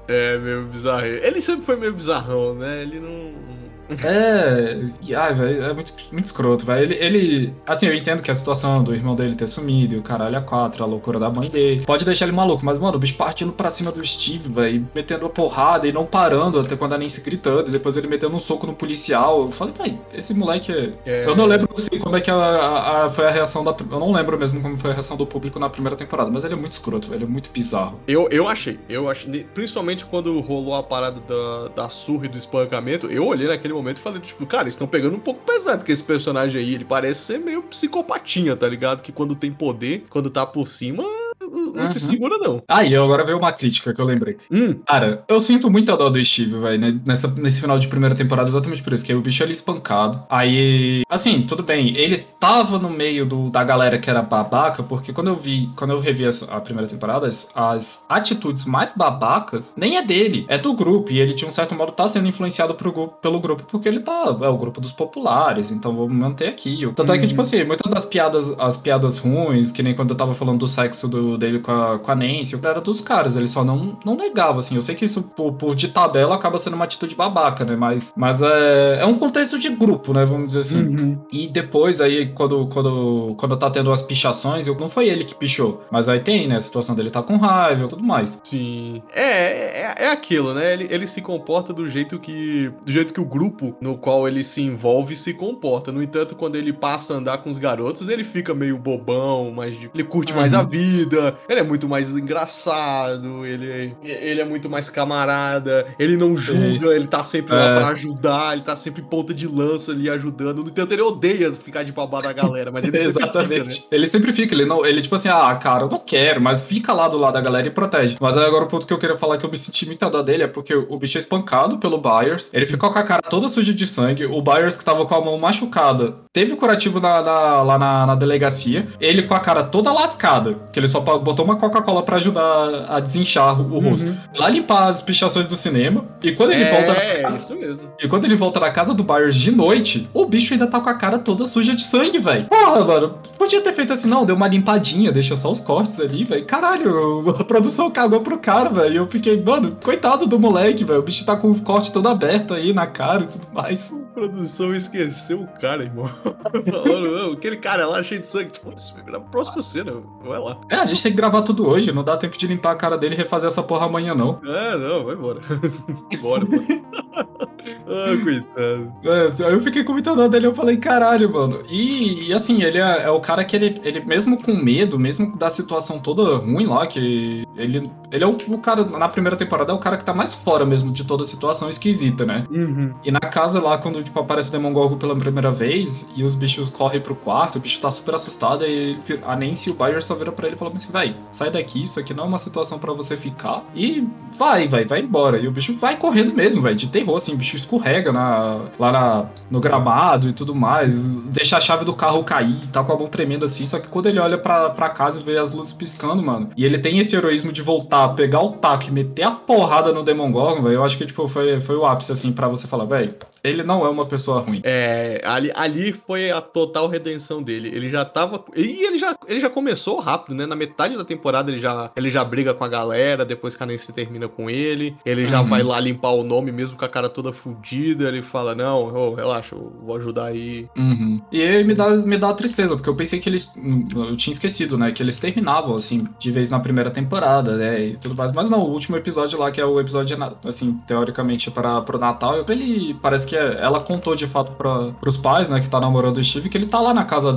É, 0.08 0.38
meio 0.38 0.64
bizarro. 0.66 1.06
Ele 1.06 1.42
sempre 1.42 1.66
foi 1.66 1.76
meio 1.76 1.94
bizarrão, 1.94 2.56
né? 2.56 2.82
Ele 2.82 3.00
não 3.00 3.67
é. 4.04 5.15
Ai, 5.15 5.34
velho, 5.34 5.63
é 5.63 5.73
muito, 5.73 5.93
muito 6.12 6.26
escroto, 6.26 6.65
velho. 6.65 6.84
Ele, 6.84 6.95
ele. 6.95 7.54
Assim, 7.65 7.88
eu 7.88 7.93
entendo 7.93 8.21
que 8.21 8.30
a 8.30 8.36
situação 8.36 8.84
do 8.84 8.93
irmão 8.93 9.15
dele 9.15 9.36
ter 9.36 9.47
sumido 9.47 9.95
e 9.95 9.97
o 9.97 10.02
caralho 10.02 10.38
a 10.38 10.41
quatro, 10.41 10.84
a 10.84 10.88
loucura 10.88 11.19
da 11.19 11.30
mãe 11.30 11.50
dele. 11.50 11.86
Pode 11.86 12.04
deixar 12.04 12.26
ele 12.26 12.36
maluco, 12.36 12.65
mas, 12.65 12.78
mano, 12.78 12.97
o 12.97 13.00
bicho 13.00 13.15
partindo 13.15 13.52
pra 13.52 13.69
cima 13.69 13.91
do 13.91 14.06
Steve, 14.06 14.50
velho, 14.50 14.88
metendo 14.93 15.26
a 15.26 15.30
porrada 15.30 15.88
e 15.88 15.93
não 15.93 16.06
parando 16.06 16.60
até 16.60 16.76
quando 16.76 16.93
a 16.93 16.97
Nancy 16.97 17.21
gritando. 17.21 17.69
E 17.69 17.71
depois 17.71 17.95
ele 17.95 18.08
metendo 18.08 18.36
um 18.36 18.39
soco 18.39 18.67
no 18.67 18.73
policial. 18.73 19.43
Eu 19.43 19.52
falei, 19.52 19.73
pai, 19.73 20.00
esse 20.13 20.34
moleque 20.34 20.71
é. 20.71 20.93
é... 21.06 21.26
Eu 21.26 21.36
não 21.36 21.45
lembro 21.45 21.69
assim, 21.78 22.00
como 22.00 22.15
é 22.15 22.21
que 22.21 22.30
a, 22.30 22.36
a, 22.36 23.06
a, 23.06 23.10
foi 23.10 23.26
a 23.26 23.32
reação 23.32 23.63
da. 23.63 23.76
Eu 23.80 24.00
não 24.00 24.12
lembro 24.12 24.38
mesmo 24.38 24.62
como 24.62 24.78
foi 24.78 24.91
a 24.91 24.93
reação 24.93 25.15
do 25.15 25.26
público 25.26 25.60
na 25.60 25.69
primeira 25.69 25.95
temporada, 25.95 26.30
mas 26.30 26.43
ele 26.43 26.54
é 26.54 26.58
muito 26.58 26.73
escroto, 26.73 27.10
velho. 27.10 27.23
É 27.23 27.28
muito 27.28 27.50
bizarro. 27.52 28.00
Eu, 28.08 28.28
eu 28.30 28.47
achei, 28.47 28.80
eu 28.89 29.10
achei. 29.10 29.45
Principalmente 29.54 30.06
quando 30.06 30.39
rolou 30.39 30.76
a 30.76 30.84
parada 30.84 31.19
da, 31.21 31.84
da 31.84 31.89
surra 31.89 32.26
e 32.26 32.30
do 32.30 32.38
espancamento, 32.38 33.08
eu 33.08 33.26
olhei 33.26 33.47
naquele 33.47 33.77
momento 33.78 33.98
e 33.98 34.02
falei, 34.02 34.22
tipo, 34.22 34.46
cara, 34.46 34.63
eles 34.63 34.74
estão 34.74 34.88
pegando 34.88 35.16
um 35.16 35.20
pouco 35.20 35.44
pesado 35.46 35.84
que 35.84 35.92
esse 35.92 36.04
personagem 36.04 36.62
aí, 36.62 36.74
ele 36.74 36.86
parece 36.86 37.22
ser 37.22 37.40
meio 37.40 37.63
psicopatinha, 37.63 38.56
tá 38.56 38.68
ligado? 38.68 39.02
Que 39.02 39.12
quando 39.12 39.36
tem 39.36 39.52
poder, 39.52 40.06
quando 40.10 40.30
tá 40.30 40.46
por 40.46 40.68
cima, 40.68 41.04
não 41.39 41.82
uhum. 41.82 41.86
se 41.86 42.00
segura, 42.00 42.38
não. 42.38 42.62
Ah, 42.67 42.84
e 42.84 42.95
agora 42.95 43.23
veio 43.23 43.38
uma 43.38 43.52
crítica 43.52 43.93
que 43.93 44.02
eu 44.02 44.06
lembrei. 44.06 44.38
Hum. 44.52 44.80
Cara, 44.86 45.23
eu 45.28 45.39
sinto 45.39 45.69
muito 45.69 45.91
a 45.91 45.95
dó 45.95 46.10
do 46.10 46.23
Steve, 46.23 46.58
velho, 46.60 46.80
né? 46.80 47.00
Nessa, 47.06 47.28
nesse 47.28 47.62
final 47.62 47.78
de 47.78 47.88
primeira 47.88 48.15
temporada, 48.15 48.50
exatamente 48.50 48.82
por 48.82 48.93
isso, 48.93 49.06
que 49.06 49.12
aí 49.12 49.17
o 49.17 49.21
bicho 49.21 49.43
ali 49.43 49.52
espancado. 49.52 50.23
Aí, 50.30 51.04
assim, 51.10 51.43
tudo 51.43 51.63
bem, 51.63 51.95
ele 51.95 52.26
tava 52.39 52.80
no 52.80 52.89
meio 52.89 53.26
do, 53.26 53.50
da 53.50 53.63
galera 53.63 54.00
que 54.00 54.10
era 54.10 54.21
babaca, 54.21 54.82
porque 54.82 55.13
quando 55.13 55.28
eu 55.28 55.36
vi, 55.36 55.69
quando 55.76 55.91
eu 55.91 56.00
revi 56.00 56.26
essa, 56.26 56.45
a 56.45 56.60
primeira 56.60 56.89
temporada, 56.89 57.28
as, 57.28 57.50
as, 57.54 58.06
atitudes 58.10 58.65
mais 58.65 58.95
babacas 58.95 59.73
nem 59.78 59.97
é 59.97 60.06
dele, 60.06 60.45
é 60.47 60.58
do 60.58 60.73
grupo. 60.73 61.12
E 61.12 61.19
ele, 61.19 61.34
de 61.34 61.45
um 61.45 61.52
certo 61.52 61.76
modo, 61.76 61.91
tá 61.91 62.08
sendo 62.08 62.28
influenciado 62.28 62.73
pro, 62.76 63.08
pelo 63.08 63.39
grupo, 63.39 63.63
porque 63.63 63.88
ele 63.88 64.00
tá, 64.00 64.38
é 64.41 64.47
o 64.47 64.58
grupo 64.58 64.82
dos 64.82 64.91
populares, 64.91 65.71
então 65.71 65.95
vou 65.95 66.10
manter 66.10 66.47
aqui. 66.47 66.88
Tanto 66.95 67.12
é 67.12 67.17
que, 67.17 67.28
tipo 67.28 67.41
assim, 67.41 67.63
muitas 67.63 67.91
das 67.91 68.06
piadas, 68.06 68.50
as 68.60 68.78
piadas 68.78 69.17
ruins, 69.17 69.71
que 69.71 69.84
nem 69.84 69.95
quando 69.95 70.12
eu 70.12 70.17
tava 70.17 70.34
falando 70.34 70.60
do 70.60 70.67
sexo 70.67 71.08
do, 71.08 71.27
dele 71.36 71.60
com 71.60 71.72
a, 71.72 71.98
com 71.98 72.12
a 72.12 72.16
Nancy, 72.16 72.56
o 72.56 72.68
era 72.68 72.80
dos 72.80 73.02
caras, 73.02 73.36
ele 73.36 73.48
só 73.48 73.63
não, 73.63 73.98
não 74.06 74.16
negava, 74.16 74.60
assim. 74.60 74.76
Eu 74.76 74.84
sei 74.84 74.94
que 74.94 75.06
isso, 75.06 75.24
por, 75.24 75.54
por 75.54 75.76
de 75.76 75.88
tabela, 75.88 76.36
acaba 76.36 76.60
sendo 76.60 76.76
uma 76.76 76.86
atitude 76.86 77.16
babaca, 77.16 77.66
né? 77.66 77.76
Mas, 77.76 78.13
mas 78.16 78.42
é, 78.42 79.00
é 79.02 79.06
um 79.06 79.18
contexto 79.18 79.58
de 79.58 79.70
grupo, 79.70 80.13
né? 80.13 80.26
Vamos 80.26 80.48
dizer 80.48 80.60
assim. 80.60 80.96
Uhum. 80.96 81.18
E 81.32 81.48
depois, 81.48 82.00
aí, 82.00 82.28
quando, 82.34 82.68
quando, 82.68 83.36
quando 83.38 83.58
tá 83.58 83.72
tendo 83.72 83.92
as 83.92 84.02
pichações, 84.02 84.68
eu, 84.68 84.76
não 84.76 84.90
foi 84.90 85.08
ele 85.10 85.24
que 85.24 85.34
pichou. 85.34 85.82
Mas 85.90 86.08
aí 86.08 86.20
tem, 86.20 86.48
né? 86.48 86.58
A 86.58 86.62
situação 86.62 86.96
dele 86.96 87.10
tá 87.10 87.24
com 87.24 87.38
raiva 87.38 87.86
e 87.86 87.88
tudo 87.88 88.04
mais. 88.04 88.40
Sim. 88.44 89.02
É, 89.13 89.82
é, 89.82 89.96
é 90.06 90.12
aquilo, 90.12 90.54
né? 90.54 90.74
Ele, 90.74 90.88
ele 90.90 91.08
se 91.08 91.22
comporta 91.22 91.74
do 91.74 91.88
jeito 91.88 92.20
que. 92.20 92.72
Do 92.86 92.92
jeito 92.92 93.13
que 93.13 93.22
o 93.22 93.26
grupo 93.26 93.76
no 93.82 93.98
qual 93.98 94.28
ele 94.28 94.44
se 94.44 94.62
envolve 94.62 95.16
se 95.16 95.34
comporta. 95.34 95.92
No 95.92 96.04
entanto, 96.04 96.36
quando 96.36 96.56
ele 96.56 96.74
passa 96.74 97.13
a 97.13 97.18
andar 97.18 97.40
com 97.40 97.50
os 97.50 97.58
garotos, 97.58 98.10
ele 98.10 98.24
fica 98.24 98.54
meio 98.54 98.78
bobão, 98.78 99.52
mas 99.52 99.74
ele 99.94 100.04
curte 100.04 100.34
uhum. 100.34 100.40
mais 100.40 100.54
a 100.54 100.63
vida. 100.63 101.17
Ele 101.48 101.60
é 101.60 101.64
muito 101.64 101.88
mais 101.88 102.10
engraçado, 102.10 103.46
ele, 103.46 103.96
ele 104.04 104.42
é 104.42 104.46
muito 104.46 104.70
mais 104.70 104.90
camarada, 104.90 105.88
ele 106.00 106.18
não 106.18 106.36
julga, 106.36 106.88
Sim. 106.88 106.94
ele 106.94 107.08
tá 107.08 107.24
sempre 107.24 107.56
é. 107.56 107.60
lá 107.60 107.76
pra 107.76 107.88
ajudar, 107.90 108.54
ele 108.54 108.64
tá 108.64 108.76
sempre 108.76 109.02
ponta 109.02 109.34
de 109.34 109.48
lança 109.48 109.92
ali 109.92 110.10
ajudando. 110.10 110.64
No 110.64 110.70
entanto, 110.70 110.92
ele 110.92 111.02
odeia 111.02 111.52
ficar 111.52 111.84
de 111.84 111.92
babá 111.92 112.22
da 112.22 112.34
galera, 112.34 112.72
mas 112.72 112.84
ele 112.86 112.98
Exatamente. 113.08 113.70
Fica, 113.70 113.82
né? 113.82 113.88
Ele 113.92 114.08
sempre 114.08 114.34
fica, 114.34 114.54
ele 114.54 114.66
não, 114.66 114.86
ele 114.86 115.02
tipo 115.02 115.16
assim, 115.16 115.30
ah, 115.30 115.54
cara, 115.56 115.84
eu 115.84 115.90
não 115.90 116.00
quero, 116.00 116.42
mas 116.42 116.64
fica 116.64 116.94
lá 116.94 117.08
do 117.08 117.18
lado 117.18 117.34
da 117.34 117.42
galera 117.42 117.68
e 117.68 117.72
protege. 117.72 118.18
Mas 118.20 118.38
agora 118.38 118.66
o 118.66 118.68
ponto 118.68 118.88
que 118.88 118.94
eu 118.94 118.98
queria 118.98 119.18
falar 119.18 119.38
que 119.38 119.46
eu 119.46 119.50
me 119.50 119.58
senti 119.58 119.86
muito 119.86 120.08
dó 120.10 120.22
dele 120.22 120.44
é 120.44 120.48
porque 120.48 120.74
o 120.74 120.98
bicho 120.98 121.18
é 121.18 121.22
espancado 121.22 121.78
pelo 121.78 121.98
Byers, 121.98 122.50
ele 122.54 122.66
ficou 122.66 122.92
com 122.92 123.00
a 123.00 123.04
cara 123.04 123.22
toda 123.22 123.50
suja 123.50 123.74
de 123.74 123.86
sangue, 123.86 124.26
o 124.26 124.42
Byers 124.42 124.76
que 124.76 124.86
tava 124.86 125.06
com 125.06 125.16
a 125.16 125.22
mão 125.22 125.38
machucada, 125.38 126.16
teve 126.32 126.54
o 126.54 126.58
curativo 126.58 127.00
na, 127.00 127.22
na, 127.22 127.62
lá 127.62 127.78
na, 127.78 128.06
na 128.06 128.16
delegacia, 128.16 128.88
ele 129.00 129.24
com 129.24 129.34
a 129.34 129.40
cara 129.40 129.64
toda 129.64 129.92
lascada, 129.92 130.56
que 130.72 130.80
ele 130.80 130.88
só 130.88 131.02
botou 131.17 131.46
uma 131.46 131.56
Coca-Cola 131.56 132.04
para 132.04 132.17
ajudar 132.17 132.86
a 132.88 133.00
desinchar 133.00 133.60
o 133.62 133.76
uhum. 133.76 133.91
rosto. 133.91 134.15
Lá 134.36 134.50
limpar 134.50 134.89
as 134.89 135.02
pichações 135.02 135.48
do 135.48 135.56
cinema. 135.56 136.06
E 136.22 136.32
quando 136.32 136.52
ele 136.52 136.63
é, 136.63 136.72
volta. 136.72 136.91
É, 137.02 137.22
casa, 137.22 137.36
isso 137.38 137.56
mesmo. 137.56 137.89
E 138.00 138.08
quando 138.08 138.26
ele 138.26 138.36
volta 138.36 138.60
na 138.60 138.70
casa 138.70 138.93
do 138.93 139.04
Byers 139.04 139.36
de 139.36 139.52
noite, 139.52 140.10
o 140.13 140.26
bicho 140.26 140.54
ainda 140.54 140.67
tá 140.67 140.80
com 140.80 140.89
a 140.89 140.93
cara 140.93 141.20
toda 141.20 141.48
suja 141.48 141.76
de 141.76 141.84
sangue, 141.84 142.20
velho. 142.20 142.46
Porra, 142.46 142.84
mano. 142.84 143.20
Podia 143.38 143.62
ter 143.62 143.74
feito 143.74 143.93
assim, 143.93 144.08
não, 144.08 144.26
deu 144.26 144.36
uma 144.36 144.48
limpadinha, 144.48 145.12
deixa 145.12 145.36
só 145.36 145.52
os 145.52 145.60
cortes 145.60 146.00
ali, 146.00 146.24
velho. 146.24 146.46
Caralho, 146.46 147.30
a 147.39 147.43
produção 147.43 147.89
cagou 147.91 148.22
pro 148.22 148.38
cara, 148.38 148.70
velho. 148.70 148.98
Eu 148.98 149.08
fiquei, 149.08 149.41
mano, 149.41 149.78
coitado 149.84 150.26
do 150.26 150.39
moleque, 150.39 150.84
velho. 150.84 151.00
O 151.00 151.04
bicho 151.04 151.26
tá 151.26 151.36
com 151.36 151.50
os 151.50 151.62
cortes 151.62 151.91
todo 151.91 152.08
aberto 152.08 152.54
aí 152.54 152.74
na 152.74 152.88
cara 152.88 153.24
e 153.24 153.28
tudo 153.28 153.48
mais. 153.54 153.91
A 153.91 154.13
produção 154.13 154.74
esqueceu 154.74 155.41
o 155.41 155.48
cara, 155.60 155.84
irmão. 155.84 156.10
Falando, 156.70 157.34
aquele 157.34 157.58
cara 157.58 157.86
lá 157.86 158.02
cheio 158.04 158.22
de 158.22 158.28
sangue. 158.28 158.52
Pô, 158.60 158.72
virar 159.06 159.20
próxima 159.20 159.62
cena, 159.62 159.93
vai 160.24 160.39
lá. 160.39 160.58
É, 160.70 160.76
a 160.76 160.86
gente 160.86 160.97
tem 161.04 161.12
que 161.12 161.18
gravar 161.18 161.42
tudo 161.42 161.68
hoje, 161.68 161.92
não 161.92 162.04
dá 162.04 162.18
tempo 162.18 162.38
de 162.38 162.48
limpar 162.48 162.72
a 162.72 162.76
cara 162.76 162.98
dele 162.98 163.16
e 163.16 163.18
refazer 163.18 163.48
essa 163.48 163.64
porra 163.64 163.86
amanhã, 163.86 164.14
não. 164.16 164.40
É, 164.46 164.78
não, 164.78 165.06
vai 165.06 165.16
embora. 165.16 165.40
Bora, 166.22 166.46
ah, 167.88 168.18
coitado. 168.24 168.94
É, 169.04 169.46
aí 169.46 169.54
eu 169.54 169.62
fiquei 169.62 169.84
com 169.84 169.94
muita 169.94 170.16
dó 170.16 170.28
dele, 170.28 170.48
eu 170.48 170.56
falei, 170.56 170.78
caralho, 170.78 171.32
mano. 171.32 171.62
E, 171.70 172.28
e 172.28 172.34
assim, 172.34 172.64
ele 172.64 172.78
é, 172.78 173.04
é, 173.04 173.10
o 173.10 173.20
cara 173.20 173.44
que 173.44 173.56
ele, 173.56 173.80
ele, 173.84 174.02
mesmo 174.02 174.42
com 174.42 174.54
medo, 174.54 175.00
mesmo 175.00 175.36
da 175.38 175.50
situação 175.50 176.00
toda 176.00 176.38
ruim 176.38 176.66
lá, 176.66 176.86
que 176.88 177.46
ele, 177.56 177.90
ele 178.12 178.24
é 178.24 178.28
o, 178.28 178.38
o, 178.48 178.58
cara, 178.58 178.84
na 178.86 179.10
primeira 179.10 179.36
temporada, 179.36 179.72
é 179.72 179.76
o 179.76 179.80
cara 179.80 179.98
que 179.98 180.04
tá 180.04 180.14
mais 180.14 180.34
fora 180.34 180.66
mesmo 180.66 180.92
de 180.92 181.04
toda 181.04 181.24
a 181.24 181.26
situação 181.26 181.70
esquisita, 181.70 182.26
né? 182.26 182.46
Uhum. 182.50 182.94
E 183.04 183.12
na 183.12 183.20
casa 183.20 183.62
lá, 183.62 183.78
quando, 183.78 184.04
tipo, 184.04 184.20
aparece 184.20 184.50
o 184.50 184.52
Demogorgon 184.52 184.98
pela 184.98 185.16
primeira 185.16 185.52
vez, 185.52 186.08
e 186.16 186.24
os 186.24 186.36
bichos 186.36 186.70
correm 186.70 187.02
pro 187.02 187.16
quarto, 187.16 187.58
o 187.58 187.60
bicho 187.60 187.80
tá 187.82 187.92
super 187.92 188.16
assustado, 188.16 188.66
e 188.66 188.98
a 189.26 189.36
Nancy 189.36 189.70
e 189.70 189.72
o 189.72 189.76
Bayer 189.76 190.04
só 190.04 190.16
viram 190.16 190.34
pra 190.34 190.48
ele 190.48 190.56
e 190.56 190.60
falam 190.60 190.76
assim, 190.76 190.87
vai, 190.91 191.15
sai 191.32 191.52
daqui, 191.52 191.84
isso 191.84 192.00
aqui 192.00 192.13
não 192.13 192.26
é 192.26 192.28
uma 192.28 192.39
situação 192.39 192.80
para 192.80 192.93
você 192.93 193.15
ficar. 193.15 193.63
E 193.76 194.08
vai, 194.38 194.67
vai, 194.67 194.86
vai 194.86 195.02
embora. 195.02 195.38
E 195.38 195.47
o 195.47 195.52
bicho 195.52 195.76
vai 195.76 195.97
correndo 195.97 196.34
mesmo, 196.34 196.62
velho, 196.62 196.76
de 196.76 196.88
terror, 196.88 197.15
assim, 197.15 197.34
o 197.34 197.38
bicho 197.38 197.56
escorrega 197.56 198.12
na, 198.12 198.65
lá 198.80 198.91
na, 198.91 199.26
no 199.50 199.60
gramado 199.60 200.30
e 200.30 200.34
tudo 200.34 200.54
mais, 200.54 201.06
deixa 201.06 201.58
a 201.58 201.62
chave 201.62 201.86
do 201.86 201.93
carro 201.93 202.23
cair, 202.23 202.67
tá 202.71 202.84
com 202.84 202.93
a 202.93 202.97
mão 202.97 203.08
tremenda 203.08 203.45
assim, 203.45 203.65
só 203.65 203.80
que 203.80 203.88
quando 203.88 204.08
ele 204.08 204.19
olha 204.19 204.38
pra, 204.38 204.69
pra 204.69 204.89
casa 204.89 205.19
e 205.19 205.23
vê 205.23 205.38
as 205.38 205.52
luzes 205.54 205.73
piscando, 205.73 206.21
mano, 206.21 206.50
e 206.56 206.65
ele 206.65 206.78
tem 206.78 207.00
esse 207.00 207.15
heroísmo 207.15 207.52
de 207.52 207.62
voltar, 207.62 208.10
pegar 208.10 208.41
o 208.41 208.52
taco 208.54 208.86
e 208.88 208.91
meter 208.91 209.23
a 209.23 209.32
porrada 209.32 209.91
no 209.91 210.04
Demon 210.04 210.32
Gorgon, 210.32 210.63
velho, 210.63 210.76
eu 210.76 210.84
acho 210.84 210.97
que, 210.97 211.06
tipo, 211.06 211.28
foi, 211.28 211.60
foi 211.60 211.76
o 211.76 211.86
ápice, 211.86 212.12
assim, 212.12 212.32
para 212.32 212.47
você 212.47 212.67
falar, 212.67 212.86
velho, 212.86 213.15
ele 213.50 213.64
não 213.64 213.86
é 213.86 213.90
uma 213.90 214.06
pessoa 214.06 214.42
ruim. 214.42 214.62
É, 214.64 215.22
ali, 215.24 215.52
ali 215.56 215.94
foi 215.94 216.32
a 216.32 216.42
total 216.42 216.88
redenção 216.88 217.42
dele. 217.42 217.70
Ele 217.74 217.90
já 217.90 218.04
tava. 218.06 218.44
E 218.56 218.86
ele 218.86 218.98
já, 218.98 219.16
ele 219.28 219.40
já 219.40 219.50
começou 219.50 220.00
rápido, 220.00 220.36
né? 220.36 220.46
Na 220.46 220.56
metade 220.56 220.98
da 220.98 221.06
temporada 221.06 221.52
ele 221.52 221.60
já, 221.60 221.92
ele 221.96 222.10
já 222.10 222.24
briga 222.24 222.54
com 222.54 222.64
a 222.64 222.68
galera, 222.68 223.26
depois 223.26 223.56
que 223.56 223.64
a 223.64 223.66
Nancy 223.66 223.94
termina 223.94 224.28
com 224.28 224.50
ele. 224.50 224.96
Ele 225.06 225.28
já 225.28 225.42
uhum. 225.42 225.48
vai 225.48 225.64
lá 225.64 225.80
limpar 225.80 226.12
o 226.12 226.24
nome, 226.24 226.52
mesmo 226.52 226.78
com 226.78 226.86
a 226.86 226.90
cara 226.90 227.10
toda 227.10 227.32
fodida. 227.32 228.08
Ele 228.08 228.22
fala: 228.22 228.54
Não, 228.54 228.94
oh, 228.94 229.14
relaxa, 229.14 229.56
eu 229.56 229.74
vou 229.82 229.96
ajudar 229.96 230.26
aí. 230.26 230.68
Uhum. 230.78 231.22
E 231.32 231.42
aí 231.42 231.64
me 231.64 231.74
dá, 231.74 231.90
me 231.90 232.18
dá 232.18 232.34
tristeza, 232.34 232.76
porque 232.76 232.90
eu 232.90 232.96
pensei 232.96 233.20
que 233.20 233.30
eles. 233.30 233.52
Eu 233.96 234.16
tinha 234.16 234.34
esquecido, 234.34 234.78
né? 234.78 234.92
Que 234.92 235.02
eles 235.02 235.20
terminavam, 235.20 235.76
assim, 235.76 236.08
de 236.20 236.32
vez 236.32 236.50
na 236.50 236.60
primeira 236.60 236.92
temporada, 236.92 237.56
né? 237.56 237.86
E 237.86 237.98
tudo 237.98 238.16
mais. 238.16 238.32
Mas 238.32 238.50
não, 238.50 238.60
o 238.60 238.72
último 238.72 238.98
episódio 238.98 239.40
lá, 239.40 239.52
que 239.52 239.62
é 239.62 239.66
o 239.66 239.80
episódio, 239.80 240.18
assim, 240.46 240.80
teoricamente 240.88 241.50
para 241.52 241.82
pro 241.82 241.98
Natal, 241.98 242.44
ele 242.50 242.94
parece 243.02 243.28
que 243.28 243.37
ela 243.60 243.80
contou 243.80 244.15
de 244.15 244.28
fato 244.28 244.52
para 244.54 244.91
pros 245.00 245.17
pais, 245.17 245.50
né, 245.50 245.60
que 245.60 245.69
tá 245.69 245.80
namorando 245.80 246.17
o 246.17 246.23
Steve, 246.23 246.50
que 246.50 246.58
ele 246.58 246.65
tá 246.65 246.80
lá 246.80 246.93
na 246.93 247.06
casa 247.06 247.34